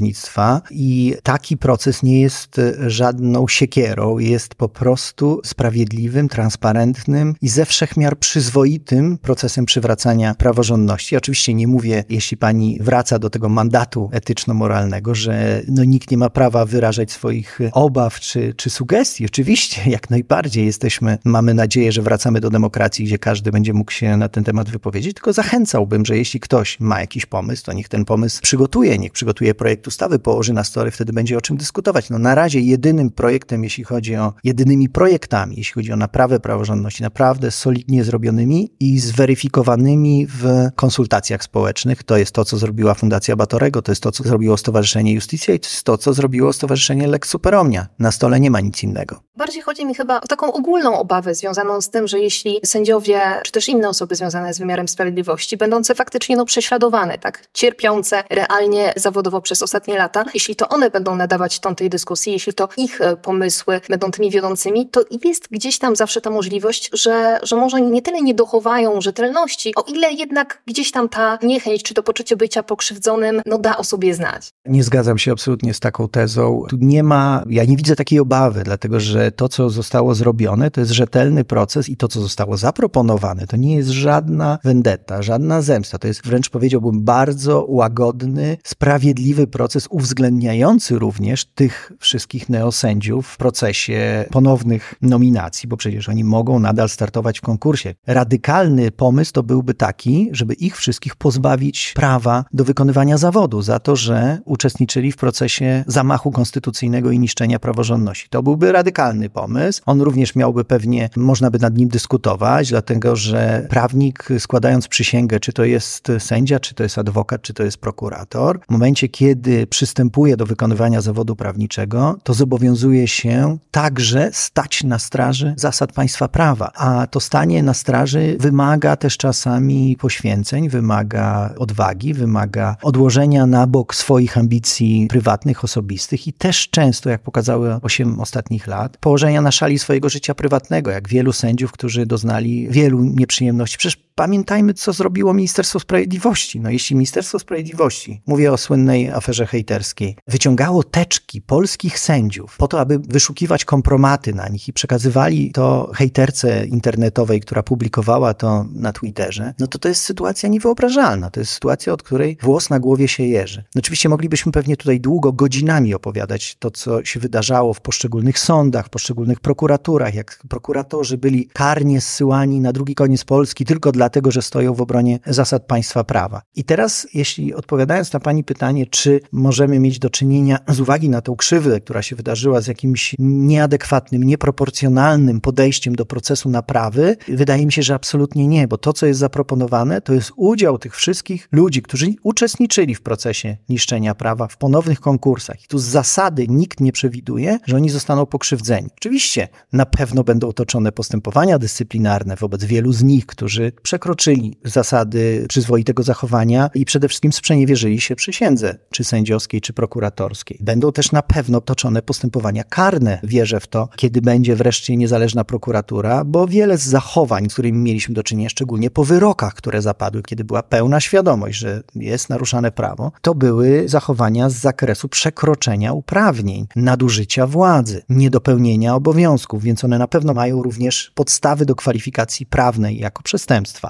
i 0.70 1.14
taki 1.22 1.56
proces 1.56 2.02
nie 2.02 2.20
jest 2.20 2.60
żadną 2.86 3.48
siekierą, 3.48 4.18
jest 4.18 4.54
po 4.54 4.68
prostu 4.68 5.40
sprawiedliwym, 5.44 6.28
transparentnym 6.28 7.34
i 7.42 7.48
ze 7.48 7.66
wszechmiar 7.66 8.18
przyzwoitym 8.18 9.18
procesem 9.18 9.66
przywracania 9.66 10.34
praworządności. 10.34 11.16
Oczywiście 11.16 11.54
nie 11.54 11.66
mówię, 11.66 12.04
jeśli 12.08 12.36
pani 12.36 12.78
wraca 12.80 13.18
do 13.18 13.30
tego 13.30 13.48
mandatu 13.48 14.10
etyczno-moralnego, 14.12 15.14
że 15.14 15.62
no, 15.68 15.84
nikt 15.84 16.10
nie 16.10 16.16
ma 16.16 16.30
prawa 16.30 16.64
wyrażać 16.64 17.12
swoich 17.12 17.58
obaw 17.72 18.20
czy, 18.20 18.54
czy 18.54 18.70
sugestii. 18.70 19.26
Oczywiście, 19.26 19.82
jak 19.96 20.10
najbardziej 20.10 20.66
jesteśmy, 20.66 21.18
mamy 21.24 21.54
nadzieję, 21.54 21.92
że 21.92 22.02
wracamy 22.02 22.40
do 22.40 22.50
demokracji, 22.50 23.04
gdzie 23.04 23.18
każdy 23.18 23.50
będzie 23.50 23.72
mógł 23.72 23.92
się 23.92 24.16
na 24.16 24.28
ten 24.28 24.44
temat 24.44 24.70
wypowiedzieć, 24.70 25.14
tylko 25.14 25.32
zachęcałbym, 25.32 26.06
że 26.06 26.16
jeśli 26.16 26.40
ktoś 26.40 26.80
ma 26.80 27.00
jakiś 27.00 27.26
pomysł, 27.26 27.64
to 27.64 27.72
niech 27.72 27.88
ten 27.88 28.04
pomysł 28.04 28.40
przygotuje, 28.42 28.98
niech 28.98 29.12
przygotuje 29.12 29.54
projekt 29.54 29.82
ustawy 29.90 30.18
położy 30.18 30.52
na 30.52 30.64
stole, 30.64 30.90
wtedy 30.90 31.12
będzie 31.12 31.38
o 31.38 31.40
czym 31.40 31.56
dyskutować. 31.56 32.10
No 32.10 32.18
na 32.18 32.34
razie 32.34 32.60
jedynym 32.60 33.10
projektem, 33.10 33.64
jeśli 33.64 33.84
chodzi 33.84 34.16
o, 34.16 34.32
jedynymi 34.44 34.88
projektami, 34.88 35.54
jeśli 35.56 35.74
chodzi 35.74 35.92
o 35.92 35.96
naprawę 35.96 36.40
praworządności, 36.40 37.02
naprawdę 37.02 37.50
solidnie 37.50 38.04
zrobionymi 38.04 38.72
i 38.80 38.98
zweryfikowanymi 38.98 40.26
w 40.26 40.44
konsultacjach 40.76 41.44
społecznych, 41.44 42.02
to 42.02 42.16
jest 42.16 42.32
to, 42.32 42.44
co 42.44 42.58
zrobiła 42.58 42.94
Fundacja 42.94 43.36
Batorego, 43.36 43.82
to 43.82 43.92
jest 43.92 44.02
to, 44.02 44.12
co 44.12 44.24
zrobiło 44.24 44.56
Stowarzyszenie 44.56 45.12
Justicja 45.14 45.54
i 45.54 45.60
to 45.60 45.68
jest 45.68 45.84
to, 45.84 45.98
co 45.98 46.12
zrobiło 46.12 46.52
Stowarzyszenie 46.52 47.08
Lex 47.08 47.28
Superomnia. 47.28 47.86
Na 47.98 48.12
stole 48.12 48.40
nie 48.40 48.50
ma 48.50 48.60
nic 48.60 48.82
innego. 48.82 49.20
Bardziej 49.36 49.62
chodzi 49.62 49.86
mi 49.86 49.94
chyba 49.94 50.20
o 50.20 50.26
taką 50.26 50.52
ogólną 50.52 50.98
obawę 50.98 51.34
związaną 51.34 51.80
z 51.80 51.90
tym, 51.90 52.08
że 52.08 52.18
jeśli 52.18 52.60
sędziowie, 52.64 53.20
czy 53.42 53.52
też 53.52 53.68
inne 53.68 53.88
osoby 53.88 54.16
związane 54.16 54.54
z 54.54 54.58
wymiarem 54.58 54.88
sprawiedliwości, 54.88 55.56
będące 55.56 55.94
faktycznie 55.94 56.36
no, 56.36 56.44
prześladowane, 56.44 57.18
tak, 57.18 57.48
cierpiące 57.52 58.22
realnie 58.30 58.92
zawodowo 58.96 59.40
przez 59.40 59.62
ostatnie 59.62 59.79
lata, 59.88 60.24
jeśli 60.34 60.56
to 60.56 60.68
one 60.68 60.90
będą 60.90 61.16
nadawać 61.16 61.60
ton 61.60 61.74
tej 61.74 61.90
dyskusji, 61.90 62.32
jeśli 62.32 62.52
to 62.52 62.68
ich 62.76 63.00
e, 63.00 63.16
pomysły 63.16 63.80
będą 63.88 64.10
tymi 64.10 64.30
wiodącymi, 64.30 64.88
to 64.88 65.04
jest 65.24 65.48
gdzieś 65.50 65.78
tam 65.78 65.96
zawsze 65.96 66.20
ta 66.20 66.30
możliwość, 66.30 66.90
że, 66.92 67.40
że 67.42 67.56
może 67.56 67.80
nie 67.80 68.02
tyle 68.02 68.22
nie 68.22 68.34
dochowają 68.34 69.00
rzetelności, 69.00 69.74
o 69.76 69.82
ile 69.82 70.12
jednak 70.12 70.62
gdzieś 70.66 70.92
tam 70.92 71.08
ta 71.08 71.38
niechęć, 71.42 71.82
czy 71.82 71.94
to 71.94 72.02
poczucie 72.02 72.36
bycia 72.36 72.62
pokrzywdzonym, 72.62 73.42
no 73.46 73.58
da 73.58 73.76
o 73.76 73.84
sobie 73.84 74.14
znać. 74.14 74.48
Nie 74.66 74.84
zgadzam 74.84 75.18
się 75.18 75.32
absolutnie 75.32 75.74
z 75.74 75.80
taką 75.80 76.08
tezą. 76.08 76.62
Tu 76.68 76.76
nie 76.80 77.02
ma, 77.02 77.44
ja 77.48 77.64
nie 77.64 77.76
widzę 77.76 77.96
takiej 77.96 78.18
obawy, 78.18 78.62
dlatego 78.64 79.00
że 79.00 79.32
to, 79.32 79.48
co 79.48 79.70
zostało 79.70 80.14
zrobione, 80.14 80.70
to 80.70 80.80
jest 80.80 80.92
rzetelny 80.92 81.44
proces 81.44 81.88
i 81.88 81.96
to, 81.96 82.08
co 82.08 82.20
zostało 82.20 82.56
zaproponowane, 82.56 83.46
to 83.46 83.56
nie 83.56 83.76
jest 83.76 83.88
żadna 83.88 84.58
vendetta, 84.64 85.22
żadna 85.22 85.62
zemsta. 85.62 85.98
To 85.98 86.08
jest 86.08 86.26
wręcz 86.26 86.50
powiedziałbym 86.50 87.04
bardzo 87.04 87.64
łagodny, 87.68 88.56
sprawiedliwy 88.64 89.46
proces 89.46 89.69
uwzględniający 89.90 90.98
również 90.98 91.44
tych 91.44 91.92
wszystkich 91.98 92.48
neosędziów 92.48 93.26
w 93.26 93.36
procesie 93.36 94.24
ponownych 94.30 94.94
nominacji, 95.02 95.68
bo 95.68 95.76
przecież 95.76 96.08
oni 96.08 96.24
mogą 96.24 96.58
nadal 96.58 96.88
startować 96.88 97.38
w 97.38 97.42
konkursie. 97.42 97.94
Radykalny 98.06 98.90
pomysł 98.90 99.32
to 99.32 99.42
byłby 99.42 99.74
taki, 99.74 100.28
żeby 100.32 100.54
ich 100.54 100.76
wszystkich 100.76 101.16
pozbawić 101.16 101.92
prawa 101.96 102.44
do 102.52 102.64
wykonywania 102.64 103.18
zawodu 103.18 103.62
za 103.62 103.78
to, 103.78 103.96
że 103.96 104.38
uczestniczyli 104.44 105.12
w 105.12 105.16
procesie 105.16 105.84
zamachu 105.86 106.30
konstytucyjnego 106.30 107.10
i 107.10 107.18
niszczenia 107.18 107.58
praworządności. 107.58 108.28
To 108.28 108.42
byłby 108.42 108.72
radykalny 108.72 109.30
pomysł. 109.30 109.82
On 109.86 110.00
również 110.00 110.34
miałby 110.34 110.64
pewnie, 110.64 111.10
można 111.16 111.50
by 111.50 111.58
nad 111.58 111.76
nim 111.76 111.88
dyskutować, 111.88 112.70
dlatego 112.70 113.16
że 113.16 113.66
prawnik 113.70 114.28
składając 114.38 114.88
przysięgę, 114.88 115.40
czy 115.40 115.52
to 115.52 115.64
jest 115.64 116.08
sędzia, 116.18 116.60
czy 116.60 116.74
to 116.74 116.82
jest 116.82 116.98
adwokat, 116.98 117.42
czy 117.42 117.54
to 117.54 117.62
jest 117.62 117.78
prokurator, 117.78 118.60
w 118.68 118.72
momencie, 118.72 119.08
kiedy 119.08 119.59
przystępuje 119.66 120.36
do 120.36 120.46
wykonywania 120.46 121.00
zawodu 121.00 121.36
prawniczego, 121.36 122.18
to 122.22 122.34
zobowiązuje 122.34 123.08
się 123.08 123.58
także 123.70 124.30
stać 124.32 124.84
na 124.84 124.98
straży 124.98 125.54
zasad 125.56 125.92
państwa 125.92 126.28
prawa. 126.28 126.70
A 126.74 127.06
to 127.06 127.20
stanie 127.20 127.62
na 127.62 127.74
straży 127.74 128.36
wymaga 128.40 128.96
też 128.96 129.16
czasami 129.16 129.96
poświęceń, 129.96 130.68
wymaga 130.68 131.54
odwagi, 131.58 132.14
wymaga 132.14 132.76
odłożenia 132.82 133.46
na 133.46 133.66
bok 133.66 133.94
swoich 133.94 134.38
ambicji 134.38 135.06
prywatnych, 135.08 135.64
osobistych 135.64 136.28
i 136.28 136.32
też 136.32 136.68
często, 136.70 137.10
jak 137.10 137.22
pokazały 137.22 137.74
8 137.82 138.20
ostatnich 138.20 138.66
lat, 138.66 138.96
położenia 138.96 139.40
na 139.42 139.50
szali 139.50 139.78
swojego 139.78 140.08
życia 140.08 140.34
prywatnego, 140.34 140.90
jak 140.90 141.08
wielu 141.08 141.32
sędziów, 141.32 141.72
którzy 141.72 142.06
doznali 142.06 142.68
wielu 142.68 143.04
nieprzyjemności. 143.04 143.78
Przecież 143.78 144.09
pamiętajmy, 144.20 144.74
co 144.74 144.92
zrobiło 144.92 145.34
Ministerstwo 145.34 145.80
Sprawiedliwości. 145.80 146.60
No 146.60 146.70
jeśli 146.70 146.96
Ministerstwo 146.96 147.38
Sprawiedliwości, 147.38 148.22
mówię 148.26 148.52
o 148.52 148.56
słynnej 148.56 149.10
aferze 149.10 149.46
hejterskiej, 149.46 150.16
wyciągało 150.28 150.82
teczki 150.82 151.42
polskich 151.42 151.98
sędziów 151.98 152.56
po 152.56 152.68
to, 152.68 152.80
aby 152.80 152.98
wyszukiwać 152.98 153.64
kompromaty 153.64 154.34
na 154.34 154.48
nich 154.48 154.68
i 154.68 154.72
przekazywali 154.72 155.52
to 155.52 155.90
hejterce 155.94 156.66
internetowej, 156.66 157.40
która 157.40 157.62
publikowała 157.62 158.34
to 158.34 158.66
na 158.74 158.92
Twitterze, 158.92 159.54
no 159.58 159.66
to 159.66 159.78
to 159.78 159.88
jest 159.88 160.02
sytuacja 160.02 160.48
niewyobrażalna. 160.48 161.30
To 161.30 161.40
jest 161.40 161.52
sytuacja, 161.52 161.92
od 161.92 162.02
której 162.02 162.36
włos 162.42 162.70
na 162.70 162.80
głowie 162.80 163.08
się 163.08 163.22
jeży. 163.22 163.64
No 163.74 163.78
oczywiście 163.78 164.08
moglibyśmy 164.08 164.52
pewnie 164.52 164.76
tutaj 164.76 165.00
długo, 165.00 165.32
godzinami 165.32 165.94
opowiadać 165.94 166.56
to, 166.58 166.70
co 166.70 167.04
się 167.04 167.20
wydarzało 167.20 167.74
w 167.74 167.80
poszczególnych 167.80 168.38
sądach, 168.38 168.86
w 168.86 168.90
poszczególnych 168.90 169.40
prokuraturach, 169.40 170.14
jak 170.14 170.42
prokuratorzy 170.48 171.18
byli 171.18 171.48
karnie 171.52 172.00
zsyłani 172.00 172.60
na 172.60 172.72
drugi 172.72 172.94
koniec 172.94 173.24
Polski 173.24 173.64
tylko 173.64 173.92
dlatego, 174.10 174.30
że 174.30 174.42
stoją 174.42 174.74
w 174.74 174.80
obronie 174.80 175.18
zasad 175.26 175.66
państwa 175.66 176.04
prawa. 176.04 176.42
I 176.56 176.64
teraz, 176.64 177.06
jeśli 177.14 177.54
odpowiadając 177.54 178.12
na 178.12 178.20
Pani 178.20 178.44
pytanie, 178.44 178.86
czy 178.86 179.20
możemy 179.32 179.78
mieć 179.78 179.98
do 179.98 180.10
czynienia 180.10 180.58
z 180.68 180.80
uwagi 180.80 181.08
na 181.08 181.20
tą 181.20 181.36
krzywdę, 181.36 181.80
która 181.80 182.02
się 182.02 182.16
wydarzyła 182.16 182.60
z 182.60 182.66
jakimś 182.66 183.14
nieadekwatnym, 183.18 184.22
nieproporcjonalnym 184.24 185.40
podejściem 185.40 185.94
do 185.94 186.06
procesu 186.06 186.50
naprawy, 186.50 187.16
wydaje 187.28 187.66
mi 187.66 187.72
się, 187.72 187.82
że 187.82 187.94
absolutnie 187.94 188.46
nie, 188.46 188.68
bo 188.68 188.78
to, 188.78 188.92
co 188.92 189.06
jest 189.06 189.20
zaproponowane, 189.20 190.00
to 190.00 190.12
jest 190.12 190.32
udział 190.36 190.78
tych 190.78 190.96
wszystkich 190.96 191.48
ludzi, 191.52 191.82
którzy 191.82 192.06
uczestniczyli 192.22 192.94
w 192.94 193.02
procesie 193.02 193.56
niszczenia 193.68 194.14
prawa 194.14 194.48
w 194.48 194.56
ponownych 194.56 195.00
konkursach. 195.00 195.64
I 195.64 195.66
tu 195.66 195.78
z 195.78 195.84
zasady 195.84 196.46
nikt 196.48 196.80
nie 196.80 196.92
przewiduje, 196.92 197.58
że 197.66 197.76
oni 197.76 197.90
zostaną 197.90 198.26
pokrzywdzeni. 198.26 198.88
Oczywiście 198.96 199.48
na 199.72 199.86
pewno 199.86 200.24
będą 200.24 200.52
toczone 200.52 200.92
postępowania 200.92 201.58
dyscyplinarne 201.58 202.36
wobec 202.36 202.64
wielu 202.64 202.92
z 202.92 203.02
nich, 203.02 203.26
którzy 203.26 203.72
przekroczyli 204.00 204.56
zasady 204.64 205.46
przyzwoitego 205.48 206.02
zachowania 206.02 206.70
i 206.74 206.84
przede 206.84 207.08
wszystkim 207.08 207.32
sprzeniewierzyli 207.32 208.00
się 208.00 208.16
przysiędze, 208.16 208.78
czy 208.90 209.04
sędziowskiej, 209.04 209.60
czy 209.60 209.72
prokuratorskiej. 209.72 210.58
Będą 210.60 210.92
też 210.92 211.12
na 211.12 211.22
pewno 211.22 211.60
toczone 211.60 212.02
postępowania 212.02 212.64
karne, 212.64 213.20
wierzę 213.22 213.60
w 213.60 213.66
to, 213.66 213.88
kiedy 213.96 214.22
będzie 214.22 214.56
wreszcie 214.56 214.96
niezależna 214.96 215.44
prokuratura, 215.44 216.24
bo 216.24 216.46
wiele 216.46 216.78
z 216.78 216.82
zachowań, 216.82 217.50
z 217.50 217.52
którymi 217.52 217.78
mieliśmy 217.78 218.14
do 218.14 218.22
czynienia, 218.22 218.48
szczególnie 218.48 218.90
po 218.90 219.04
wyrokach, 219.04 219.54
które 219.54 219.82
zapadły, 219.82 220.22
kiedy 220.22 220.44
była 220.44 220.62
pełna 220.62 221.00
świadomość, 221.00 221.58
że 221.58 221.82
jest 221.94 222.28
naruszane 222.28 222.72
prawo, 222.72 223.12
to 223.22 223.34
były 223.34 223.88
zachowania 223.88 224.50
z 224.50 224.54
zakresu 224.54 225.08
przekroczenia 225.08 225.92
uprawnień, 225.92 226.66
nadużycia 226.76 227.46
władzy, 227.46 228.02
niedopełnienia 228.08 228.94
obowiązków, 228.94 229.62
więc 229.62 229.84
one 229.84 229.98
na 229.98 230.08
pewno 230.08 230.34
mają 230.34 230.62
również 230.62 231.12
podstawy 231.14 231.66
do 231.66 231.74
kwalifikacji 231.74 232.46
prawnej 232.46 232.98
jako 232.98 233.22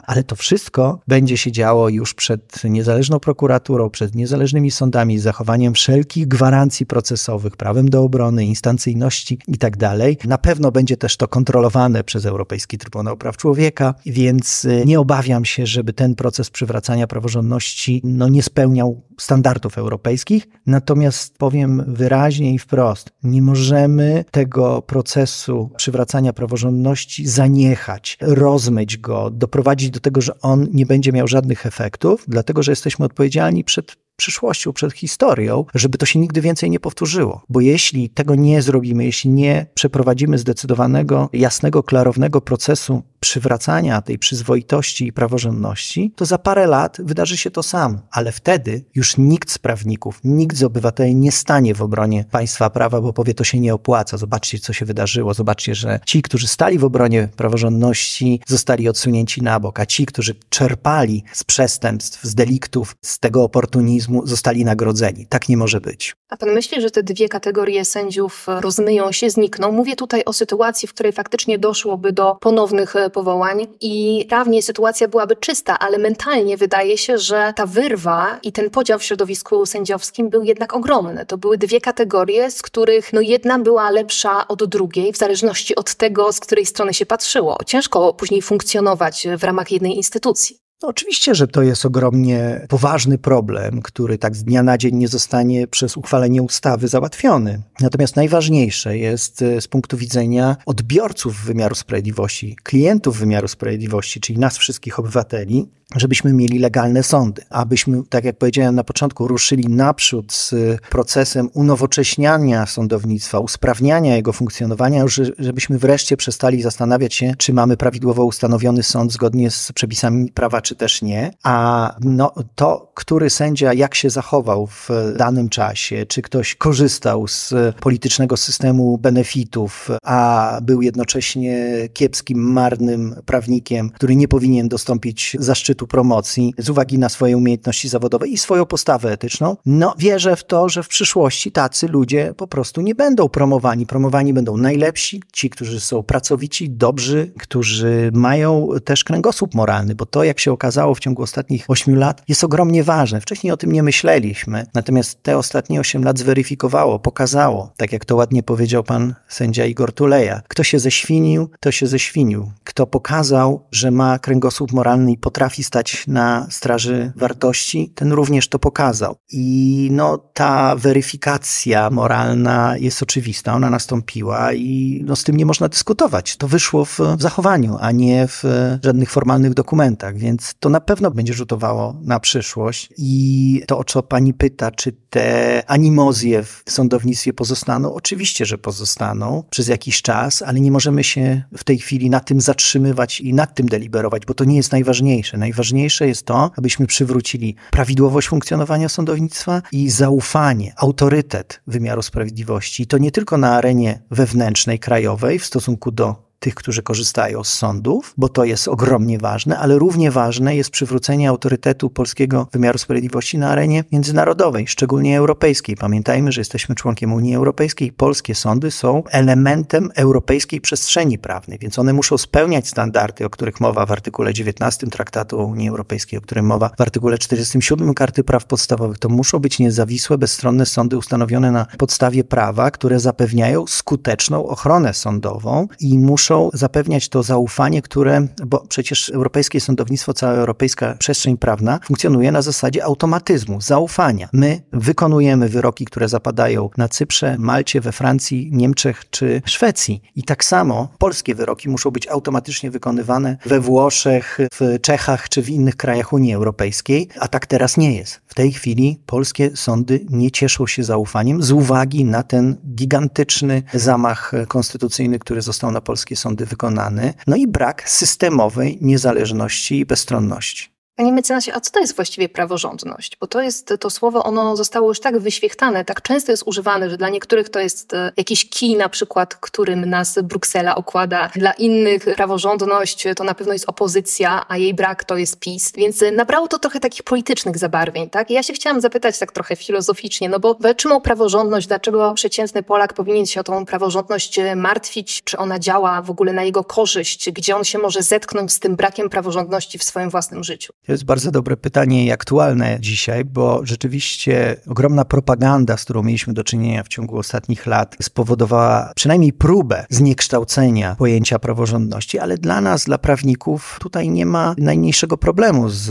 Ale 0.07 0.25
to 0.25 0.37
wszystko 0.37 1.01
będzie 1.09 1.37
się 1.37 1.53
działo 1.53 1.89
już 1.89 2.15
przed 2.15 2.65
niezależną 2.65 3.21
prokuraturą, 3.21 3.91
przed 3.91 4.15
niezależnymi 4.15 4.71
sądami, 4.71 5.19
z 5.19 5.23
zachowaniem 5.23 5.75
wszelkich 5.75 6.29
gwarancji 6.29 6.87
procesowych, 6.87 7.57
prawem 7.57 7.89
do 7.89 8.03
obrony, 8.03 8.47
instancyjności 8.47 9.39
itd. 9.49 9.77
Tak 9.79 10.25
na 10.25 10.39
pewno 10.39 10.73
będzie 10.73 10.97
też 10.97 11.17
to 11.17 11.29
kontrolowane 11.29 12.05
przez 12.05 12.27
Europejski 12.27 12.79
Trybunał 12.79 13.17
Praw 13.17 13.37
Człowieka, 13.37 13.95
więc 14.07 14.65
y, 14.65 14.83
nie 14.87 15.01
obawiam 15.01 15.45
się, 15.45 15.67
żeby 15.67 15.93
ten 15.93 16.15
proces 16.15 16.51
przywracania 16.51 17.07
praworządności 17.07 18.01
no, 18.05 18.29
nie 18.29 18.43
spełniał 18.43 19.03
standardów 19.21 19.79
europejskich. 19.79 20.49
Natomiast 20.67 21.39
powiem 21.39 21.85
wyraźnie 21.87 22.55
i 22.55 22.59
wprost, 22.59 23.11
nie 23.23 23.43
możemy 23.43 24.25
tego 24.31 24.83
procesu 24.83 25.71
przywracania 25.77 26.33
praworządności 26.33 27.27
zaniechać, 27.27 28.19
rozmyć 28.21 28.99
go, 28.99 29.31
doprowadzić 29.31 29.80
do 29.89 30.01
tego, 30.01 30.21
że 30.21 30.41
on 30.41 30.69
nie 30.73 30.87
będzie 30.87 31.13
miał 31.13 31.29
żadnych 31.29 31.67
efektów, 31.67 32.25
dlatego 32.29 32.63
że 32.63 32.73
jesteśmy 32.73 33.05
odpowiedzialni 33.05 33.65
przed 33.65 33.97
przyszłością, 34.17 34.73
przed 34.73 34.93
historią, 34.93 35.65
żeby 35.75 35.99
to 35.99 36.07
się 36.07 36.19
nigdy 36.19 36.41
więcej 36.41 36.71
nie 36.71 36.81
powtórzyło. 36.81 37.43
Bo 37.49 37.61
jeśli 37.61 38.11
tego 38.11 38.35
nie 38.35 38.63
zrobimy, 38.63 39.05
jeśli 39.05 39.31
nie 39.31 39.67
przeprowadzimy 39.75 40.39
zdecydowanego, 40.39 41.29
jasnego, 41.33 41.83
klarownego 41.83 42.41
procesu 42.41 43.03
przywracania 43.21 44.03
tej 44.03 44.19
przyzwoitości 44.19 45.07
i 45.07 45.13
praworządności, 45.13 46.13
to 46.17 46.25
za 46.25 46.39
parę 46.39 46.67
lat 46.67 46.97
wydarzy 47.01 47.37
się 47.37 47.51
to 47.51 47.63
sam. 47.63 48.01
Ale 48.11 48.33
wtedy 48.33 48.85
już 48.95 49.17
nikt 49.19 49.51
z 49.51 49.59
prawników, 49.59 50.21
nikt 50.25 50.57
z 50.57 50.63
obywateli 50.63 51.15
nie 51.15 51.33
stanie 51.33 51.75
w 51.75 51.83
obronie 51.83 52.25
państwa 52.31 52.71
prawa, 52.71 53.01
bo 53.01 53.13
powie, 53.13 53.35
to 53.35 53.45
się 53.45 53.61
nie 53.61 53.75
opłaca. 53.75 54.17
Zobaczcie, 54.17 54.59
co 54.59 54.73
się 54.73 54.85
wydarzyło. 54.85 55.35
Zobaczcie, 55.35 55.75
że 55.75 56.01
ci, 56.07 56.23
którzy 56.23 56.49
stali 56.49 56.79
w 56.79 56.85
obronie 56.85 57.29
praworządności, 57.37 58.41
zostali 58.47 58.89
odsunięci 58.89 59.43
na 59.43 59.61
bok, 59.61 59.81
a 59.81 59.87
ci, 59.87 60.07
którzy 60.07 60.35
czerpali 60.49 61.25
z 61.33 61.45
przestępstw, 61.45 62.25
z 62.25 62.35
deliktów, 62.35 62.97
z 63.03 63.19
tego 63.19 63.45
oportunizmu, 63.45 64.27
zostali 64.27 64.65
nagrodzeni. 64.65 65.27
Tak 65.27 65.49
nie 65.49 65.57
może 65.57 65.81
być. 65.81 66.15
A 66.29 66.37
pan 66.37 66.51
myśli, 66.51 66.81
że 66.81 66.91
te 66.91 67.03
dwie 67.03 67.29
kategorie 67.29 67.85
sędziów 67.85 68.47
rozmyją 68.61 69.13
się, 69.13 69.31
znikną? 69.31 69.73
Mówię 69.73 69.97
tutaj 69.97 70.25
o 70.25 70.33
sytuacji, 70.33 70.89
w 70.89 70.95
której 70.95 71.13
faktycznie 71.13 71.59
doszłoby 71.59 72.13
do 72.13 72.35
ponownych 72.35 72.95
powołań 73.11 73.67
i 73.81 74.27
prawnie 74.29 74.63
sytuacja 74.63 75.09
byłaby 75.09 75.37
czysta, 75.37 75.79
ale 75.79 75.99
mentalnie 75.99 76.57
wydaje 76.57 76.99
się, 76.99 77.19
że 77.19 77.53
ta 77.57 77.67
wyrwa 77.67 78.39
i 78.43 78.53
ten 78.53 78.71
podział 78.71 78.99
w 78.99 79.05
środowisku 79.05 79.67
sędziowskim 79.67 80.31
był 80.31 80.43
jednak 80.43 80.75
ogromny. 80.75 81.27
To 81.27 81.39
były 81.39 81.59
dwie 81.59 81.81
kategorie, 81.81 82.51
z 82.51 82.63
których 82.63 83.13
no 83.13 83.21
jedna 83.21 83.59
była 83.59 83.91
lepsza 83.91 84.49
od 84.49 84.65
drugiej, 84.65 85.13
w 85.13 85.17
zależności 85.17 85.75
od 85.75 85.95
tego, 85.95 86.33
z 86.33 86.41
której 86.41 86.67
strony 86.67 86.95
się 86.95 87.07
patrzyło. 87.07 87.59
Ciężko 87.67 88.15
później 88.15 88.43
funkcjonować 88.43 89.29
w 89.39 89.45
ramach 89.45 89.73
jednej 89.73 89.97
instytucji. 89.97 90.70
No 90.83 90.89
oczywiście, 90.89 91.35
że 91.35 91.49
to 91.49 91.63
jest 91.63 91.87
ogromnie 91.87 92.67
poważny 92.69 93.19
problem, 93.19 93.83
który 93.83 94.19
tak 94.19 94.37
z 94.37 94.45
dnia 94.45 94.63
na 94.63 94.79
dzień 94.79 94.97
nie 94.97 95.09
zostanie 95.09 95.67
przez 95.67 95.97
uchwalenie 95.97 96.43
ustawy 96.43 96.89
załatwiony. 96.89 97.63
Natomiast 97.81 98.17
najważniejsze 98.17 98.99
jest 98.99 99.43
e, 99.43 99.61
z 99.61 99.69
punktu 99.69 99.97
widzenia 99.97 100.57
odbiorców 100.67 101.45
wymiaru 101.45 101.75
sprawiedliwości, 101.75 102.57
klientów 102.63 103.19
wymiaru 103.19 103.49
sprawiedliwości, 103.49 104.21
czyli 104.21 104.39
nas 104.39 104.59
wszystkich 104.59 104.99
obywateli, 104.99 105.69
żebyśmy 105.97 106.33
mieli 106.33 106.59
legalne 106.59 107.03
sądy, 107.03 107.43
abyśmy, 107.51 108.03
tak 108.09 108.25
jak 108.25 108.39
powiedziałem 108.39 108.75
na 108.75 108.85
początku, 108.85 109.29
ruszyli 109.29 109.69
naprzód 109.69 110.33
z 110.33 110.55
procesem 110.91 111.51
unowocześniania 111.55 112.67
sądownictwa, 112.67 113.39
usprawniania 113.39 114.17
jego 114.17 114.33
funkcjonowania, 114.33 115.05
żebyśmy 115.39 115.79
wreszcie 115.79 116.17
przestali 116.17 116.63
zastanawiać 116.63 117.15
się, 117.15 117.35
czy 117.39 117.53
mamy 117.53 117.77
prawidłowo 117.77 118.25
ustanowiony 118.25 118.83
sąd 118.83 119.13
zgodnie 119.13 119.51
z 119.51 119.73
przepisami 119.73 120.33
prawa, 120.33 120.61
czy 120.71 120.77
też 120.77 121.03
nie. 121.03 121.31
A 121.43 121.95
no, 122.01 122.33
to, 122.55 122.93
który 122.95 123.31
sędzia 123.31 123.73
jak 123.75 123.95
się 123.95 124.11
zachował 124.11 124.67
w 124.67 124.89
danym 125.17 125.49
czasie, 125.49 126.07
czy 126.07 126.23
ktoś 126.23 126.55
korzystał 126.55 127.29
z 127.29 127.55
politycznego 127.81 128.37
systemu 128.37 128.99
benefitów, 128.99 129.89
a 130.05 130.59
był 130.63 130.83
jednocześnie 130.83 131.59
kiepskim, 131.93 132.53
marnym 132.53 133.15
prawnikiem, 133.27 133.91
który 133.91 134.17
nie 134.17 134.29
powinien 134.29 134.69
dostąpić 134.69 135.37
zaszczytu 135.41 135.87
promocji 135.87 136.55
z 136.59 136.71
uwagi 136.71 136.99
na 136.99 137.09
swoje 137.09 137.37
umiejętności 137.37 137.89
zawodowe 137.89 138.29
i 138.29 138.39
swoją 138.39 138.67
postawę 138.67 139.13
etyczną, 139.13 139.57
no 139.67 139.95
wierzę 139.99 140.37
w 140.37 140.45
to, 140.45 140.69
że 140.69 140.83
w 140.83 140.89
przyszłości 140.89 141.53
tacy 141.53 141.89
ludzie 141.89 142.35
po 142.37 142.47
prostu 142.47 142.81
nie 142.81 142.95
będą 142.95 143.29
promowani. 143.29 143.87
Promowani 143.87 144.33
będą 144.33 144.57
najlepsi, 144.57 145.23
ci, 145.33 145.51
którzy 145.51 145.81
są 145.81 146.03
pracowici, 146.03 146.71
dobrzy, 146.71 147.33
którzy 147.39 148.11
mają 148.15 148.69
też 148.85 149.05
kręgosłup 149.05 149.55
moralny, 149.55 149.95
bo 149.95 150.07
to, 150.07 150.25
jak 150.25 150.41
się 150.41 150.53
okazało 150.61 150.95
w 150.95 151.01
ciągu 151.01 151.23
ostatnich 151.23 151.65
ośmiu 151.69 151.97
lat, 151.97 152.23
jest 152.29 152.45
ogromnie 152.45 152.85
ważne. 152.85 153.21
Wcześniej 153.21 153.53
o 153.53 153.57
tym 153.57 153.73
nie 153.73 153.83
myśleliśmy, 153.83 154.67
natomiast 154.75 155.23
te 155.23 155.39
ostatnie 155.39 155.81
osiem 155.81 156.05
lat 156.05 156.19
zweryfikowało, 156.19 156.99
pokazało, 156.99 157.73
tak 157.77 157.93
jak 157.93 158.05
to 158.05 158.17
ładnie 158.17 158.43
powiedział 158.43 158.85
pan 158.85 159.15
sędzia 159.29 159.65
Igor 159.65 159.93
Tuleja. 159.93 160.43
Kto 160.49 160.63
się 160.63 160.79
ześwinił, 160.79 161.51
to 161.61 161.73
się 161.73 161.87
ześwinił. 161.87 162.53
Kto 162.65 162.87
pokazał, 162.87 163.67
że 163.73 163.91
ma 163.91 164.19
kręgosłup 164.19 164.73
moralny 164.73 165.13
i 165.13 165.19
potrafi 165.19 165.65
stać 165.65 166.05
na 166.07 166.47
straży 166.51 167.13
wartości, 167.17 167.93
ten 167.95 168.13
również 168.13 168.49
to 168.49 168.59
pokazał. 168.59 169.17
I 169.33 169.89
no, 169.93 170.19
ta 170.19 170.77
weryfikacja 170.77 171.91
moralna 171.91 172.77
jest 172.77 173.03
oczywista, 173.03 173.55
ona 173.55 173.71
nastąpiła 173.71 174.53
i 174.53 175.03
no, 175.07 175.17
z 175.17 175.25
tym 175.25 175.37
nie 175.37 175.47
można 175.47 175.69
dyskutować. 175.69 176.37
To 176.37 176.49
wyszło 176.49 176.85
w, 176.85 177.01
w 177.17 177.23
zachowaniu, 177.23 177.77
a 177.81 177.93
nie 177.93 178.29
w 178.29 178.45
żadnych 178.85 179.11
formalnych 179.11 179.55
dokumentach, 179.55 180.17
więc 180.17 180.50
to 180.55 180.69
na 180.69 180.81
pewno 180.81 181.11
będzie 181.11 181.33
rzutowało 181.33 181.97
na 182.03 182.21
przyszłość. 182.21 182.89
I 182.99 183.63
to, 183.67 183.79
o 183.79 183.85
co 183.85 184.03
pani 184.03 184.35
pyta, 184.35 184.71
czy 184.71 184.93
te 185.11 185.63
animozje 185.67 186.43
w 186.43 186.63
sądownictwie 186.69 187.33
pozostaną? 187.33 187.95
Oczywiście, 187.95 188.47
że 188.47 188.59
pozostaną 188.59 189.45
przez 189.51 189.69
jakiś 189.69 190.03
czas, 190.03 190.43
ale 190.43 190.61
nie 190.61 190.71
możemy 190.71 191.05
się 191.05 191.43
w 191.57 191.65
tej 191.65 191.79
chwili 191.79 192.11
na 192.11 192.21
tym 192.21 192.41
zatrzymywać 192.41 193.21
i 193.21 193.35
nad 193.35 193.55
tym 193.55 193.67
deliberować, 193.67 194.27
bo 194.27 194.35
to 194.35 194.45
nie 194.45 194.57
jest 194.57 194.73
najważniejsze. 194.73 195.39
Najważniejsze 195.39 196.09
jest 196.09 196.27
to, 196.27 196.51
abyśmy 196.57 196.87
przywrócili 196.87 197.57
prawidłowość 197.71 198.29
funkcjonowania 198.29 198.89
sądownictwa 198.89 199.63
i 199.73 199.91
zaufanie, 199.91 200.73
autorytet 200.77 201.61
wymiaru 201.67 202.03
sprawiedliwości. 202.03 202.83
I 202.83 202.87
to 202.87 202.99
nie 202.99 203.11
tylko 203.11 203.39
na 203.39 203.57
arenie 203.57 204.03
wewnętrznej, 204.11 204.79
krajowej 204.79 205.39
w 205.39 205.47
stosunku 205.47 205.91
do 205.91 206.30
tych, 206.41 206.55
którzy 206.55 206.83
korzystają 206.83 207.45
z 207.45 207.53
sądów, 207.53 208.15
bo 208.17 208.29
to 208.29 208.45
jest 208.45 208.69
ogromnie 208.69 209.19
ważne, 209.19 209.59
ale 209.59 209.79
równie 209.79 210.11
ważne 210.11 210.57
jest 210.57 210.71
przywrócenie 210.71 211.29
autorytetu 211.29 211.91
polskiego 211.91 212.49
wymiaru 212.53 212.79
sprawiedliwości 212.79 213.39
na 213.39 213.51
arenie 213.51 213.85
międzynarodowej, 213.93 214.67
szczególnie 214.67 215.19
europejskiej. 215.19 215.77
Pamiętajmy, 215.77 216.33
że 216.33 216.41
jesteśmy 216.41 216.75
członkiem 216.75 217.13
Unii 217.13 217.35
Europejskiej 217.35 217.89
i 217.89 217.93
polskie 217.93 218.35
sądy 218.35 218.71
są 218.71 219.03
elementem 219.11 219.91
europejskiej 219.97 220.61
przestrzeni 220.61 221.19
prawnej, 221.19 221.59
więc 221.59 221.79
one 221.79 221.93
muszą 221.93 222.19
spełniać 222.19 222.69
standardy, 222.69 223.25
o 223.27 223.31
których 223.31 223.61
mowa 223.61 223.87
w 223.87 223.93
artykule 223.93 224.35
19 224.35 224.87
Traktatu 224.87 225.41
o 225.41 225.45
Unii 225.45 225.69
Europejskiej, 225.69 226.19
o 226.19 226.23
którym 226.23 226.47
mowa 226.47 226.71
w 226.79 226.81
artykule 226.81 227.19
47 227.19 227.95
Karty 227.95 228.25
Praw 228.25 228.45
Podstawowych. 228.45 228.99
To 228.99 229.09
muszą 229.09 229.39
być 229.39 229.59
niezawisłe, 229.59 230.19
bezstronne 230.19 230.67
sądy 230.67 230.97
ustanowione 230.99 231.51
na 231.51 231.67
podstawie 231.79 232.25
prawa, 232.25 232.71
które 232.71 233.01
zapewniają 233.01 233.67
skuteczną 233.67 234.47
ochronę 234.47 234.95
sądową 234.95 235.69
i 235.81 235.99
muszą 235.99 236.30
muszą 236.31 236.51
zapewniać 236.53 237.09
to 237.09 237.23
zaufanie, 237.23 237.83
które, 237.83 238.27
bo 238.47 238.67
przecież 238.69 239.11
europejskie 239.11 239.61
sądownictwo, 239.61 240.15
cała 240.15 240.33
europejska 240.33 240.95
przestrzeń 240.99 241.37
prawna 241.37 241.81
funkcjonuje 241.85 242.33
na 242.33 242.43
zasadzie 242.43 242.85
automatyzmu, 242.85 243.61
zaufania. 243.61 244.29
My 244.33 244.63
wykonujemy 244.73 245.49
wyroki, 245.49 245.85
które 245.85 246.09
zapadają 246.09 246.71
na 246.77 246.89
Cyprze, 246.89 247.37
Malcie, 247.39 247.81
we 247.81 247.93
Francji, 247.93 248.51
Niemczech 248.53 249.11
czy 249.11 249.43
Szwecji. 249.45 250.03
I 250.17 250.23
tak 250.23 250.45
samo 250.45 250.89
polskie 250.99 251.35
wyroki 251.35 251.69
muszą 251.69 251.91
być 251.91 252.09
automatycznie 252.09 252.71
wykonywane 252.71 253.37
we 253.47 253.61
Włoszech, 253.61 254.39
w 254.55 254.81
Czechach 254.83 255.29
czy 255.29 255.43
w 255.43 255.51
innych 255.51 255.77
krajach 255.77 256.13
Unii 256.13 256.35
Europejskiej, 256.35 257.09
a 257.21 257.29
tak 257.29 257.47
teraz 257.47 257.77
nie 257.77 257.97
jest. 257.97 258.21
W 258.27 258.35
tej 258.35 258.53
chwili 258.53 259.01
polskie 259.07 259.51
sądy 259.55 260.07
nie 260.11 260.31
cieszą 260.31 260.67
się 260.67 260.85
zaufaniem 260.85 261.43
z 261.43 261.53
uwagi 261.53 262.05
na 262.05 262.23
ten 262.23 262.57
gigantyczny 262.75 263.63
zamach 263.75 264.33
konstytucyjny, 264.49 265.19
który 265.19 265.43
został 265.43 265.71
na 265.71 265.81
polskie 265.81 266.17
sądy 266.21 266.47
wykonany, 266.47 267.15
no 267.27 267.37
i 267.37 267.47
brak 267.47 267.91
systemowej 267.91 268.79
niezależności 268.81 269.79
i 269.79 269.87
bezstronności. 269.87 270.80
Panie 271.01 271.13
mecenasie, 271.13 271.55
a 271.55 271.61
co 271.61 271.71
to 271.71 271.81
jest 271.81 271.97
właściwie 271.97 272.29
praworządność? 272.29 273.17
Bo 273.21 273.27
to 273.27 273.41
jest 273.41 273.75
to 273.81 273.91
słowo, 273.91 274.25
ono 274.25 274.57
zostało 274.57 274.89
już 274.89 275.01
tak 275.01 275.19
wyświechtane, 275.19 275.85
tak 275.85 276.03
często 276.03 276.33
jest 276.33 276.43
używane, 276.47 276.91
że 276.91 276.97
dla 276.97 277.09
niektórych 277.09 277.49
to 277.49 277.61
jest 277.61 277.95
e, 277.95 278.13
jakiś 278.17 278.51
kij 278.51 278.77
na 278.77 278.89
przykład, 278.89 279.35
którym 279.35 279.91
nas 279.91 280.19
Bruksela 280.23 280.75
okłada. 280.75 281.31
Dla 281.35 281.53
innych 281.53 282.05
praworządność 282.17 283.05
to 283.17 283.25
na 283.25 283.35
pewno 283.35 283.53
jest 283.53 283.69
opozycja, 283.69 284.45
a 284.49 284.57
jej 284.57 284.75
brak 284.75 285.05
to 285.05 285.17
jest 285.17 285.39
PiS. 285.39 285.73
Więc 285.73 286.03
e, 286.03 286.13
nabrało 286.13 286.49
to 286.49 286.59
trochę 286.59 286.81
takich 286.81 287.03
politycznych 287.03 287.59
zabarwień, 287.59 288.11
tak? 288.11 288.31
I 288.31 288.35
ja 288.35 288.43
się 288.43 288.53
chciałam 288.53 288.81
zapytać 288.81 289.19
tak 289.19 289.33
trochę 289.33 289.57
filozoficznie, 289.57 290.29
no 290.29 290.41
bo 290.41 290.57
czym 290.77 290.93
o 290.93 291.01
praworządność? 291.01 291.67
Dlaczego 291.67 292.15
przeciętny 292.15 292.63
Polak 292.63 292.93
powinien 292.93 293.27
się 293.27 293.41
o 293.41 293.45
tą 293.45 293.67
praworządność 293.67 294.39
e, 294.39 294.57
martwić? 294.57 295.23
Czy 295.25 295.39
ona 295.39 295.59
działa 295.59 296.03
w 296.03 296.11
ogóle 296.11 296.33
na 296.33 296.43
jego 296.43 296.65
korzyść? 296.65 297.31
Gdzie 297.31 297.57
on 297.57 297.65
się 297.65 297.79
może 297.79 298.03
zetknąć 298.03 298.53
z 298.53 298.61
tym 298.61 298.77
brakiem 298.77 299.11
praworządności 299.11 299.79
w 299.79 299.85
swoim 299.85 300.11
własnym 300.11 300.45
życiu? 300.45 300.73
To 300.91 300.95
jest 300.95 301.05
bardzo 301.05 301.31
dobre 301.31 301.57
pytanie 301.57 302.05
i 302.05 302.13
aktualne 302.13 302.79
dzisiaj, 302.81 303.25
bo 303.25 303.61
rzeczywiście 303.67 304.57
ogromna 304.69 305.05
propaganda, 305.05 305.77
z 305.77 305.85
którą 305.85 306.03
mieliśmy 306.03 306.35
do 306.35 306.45
czynienia 306.45 306.83
w 306.83 306.89
ciągu 306.89 307.19
ostatnich 307.19 307.67
lat, 307.67 307.97
spowodowała 308.03 308.93
przynajmniej 308.97 309.33
próbę 309.33 309.87
zniekształcenia 309.91 310.97
pojęcia 310.99 311.39
praworządności, 311.39 312.19
ale 312.19 312.39
dla 312.39 312.61
nas, 312.61 312.85
dla 312.85 312.99
prawników, 312.99 313.79
tutaj 313.81 314.09
nie 314.09 314.27
ma 314.27 314.55
najmniejszego 314.59 315.19
problemu 315.19 315.69
z 315.69 315.91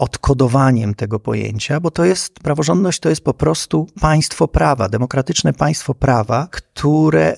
odkodowaniem 0.00 0.94
tego 0.94 1.20
pojęcia, 1.20 1.80
bo 1.80 1.90
to 1.90 2.04
jest 2.04 2.34
praworządność, 2.34 3.00
to 3.00 3.08
jest 3.08 3.24
po 3.24 3.34
prostu 3.34 3.86
państwo 4.00 4.48
prawa, 4.48 4.88
demokratyczne 4.88 5.52
państwo 5.52 5.94
prawa, 5.94 6.48
które 6.50 6.69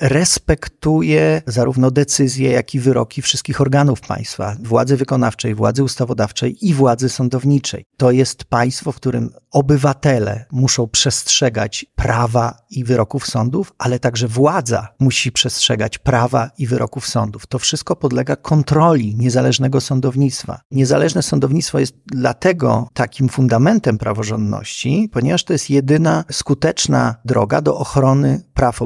respektuje 0.01 1.43
zarówno 1.47 1.91
decyzje, 1.91 2.51
jak 2.51 2.75
i 2.75 2.81
wyroki 2.81 3.23
wszystkich 3.23 3.61
organów 3.61 4.01
państwa, 4.01 4.57
władzy 4.63 4.97
wykonawczej, 4.97 5.55
władzy 5.55 5.85
ustawodawczej 5.85 6.67
i 6.67 6.75
władzy 6.75 7.09
sądowniczej. 7.09 7.85
To 7.97 8.11
jest 8.11 8.45
państwo, 8.45 8.93
w 8.93 8.97
którym 8.97 9.31
obywatele 9.51 10.45
muszą 10.53 10.89
przestrzegać 10.89 11.87
prawa 11.95 12.59
i 12.71 12.85
wyroków 12.85 13.27
sądów, 13.27 13.73
ale 13.79 13.99
także 13.99 14.29
władza 14.29 14.89
musi 15.01 15.33
przestrzegać 15.33 15.99
prawa 15.99 16.51
i 16.59 16.67
wyroków 16.67 17.07
sądów. 17.07 17.47
To 17.47 17.59
wszystko 17.59 17.97
podlega 17.97 18.37
kontroli 18.37 19.17
niezależnego 19.17 19.81
sądownictwa. 19.81 20.61
Niezależne 20.71 21.23
sądownictwo 21.23 21.79
jest 21.79 21.95
dlatego 22.07 22.89
takim 22.95 23.29
fundamentem 23.29 23.99
praworządności, 23.99 25.09
ponieważ 25.13 25.45
to 25.45 25.53
jest 25.53 25.71
jedyna 25.71 26.25
skuteczna 26.31 27.15
droga 27.25 27.61
do 27.61 27.77
ochrony 27.77 28.43
praw 28.55 28.83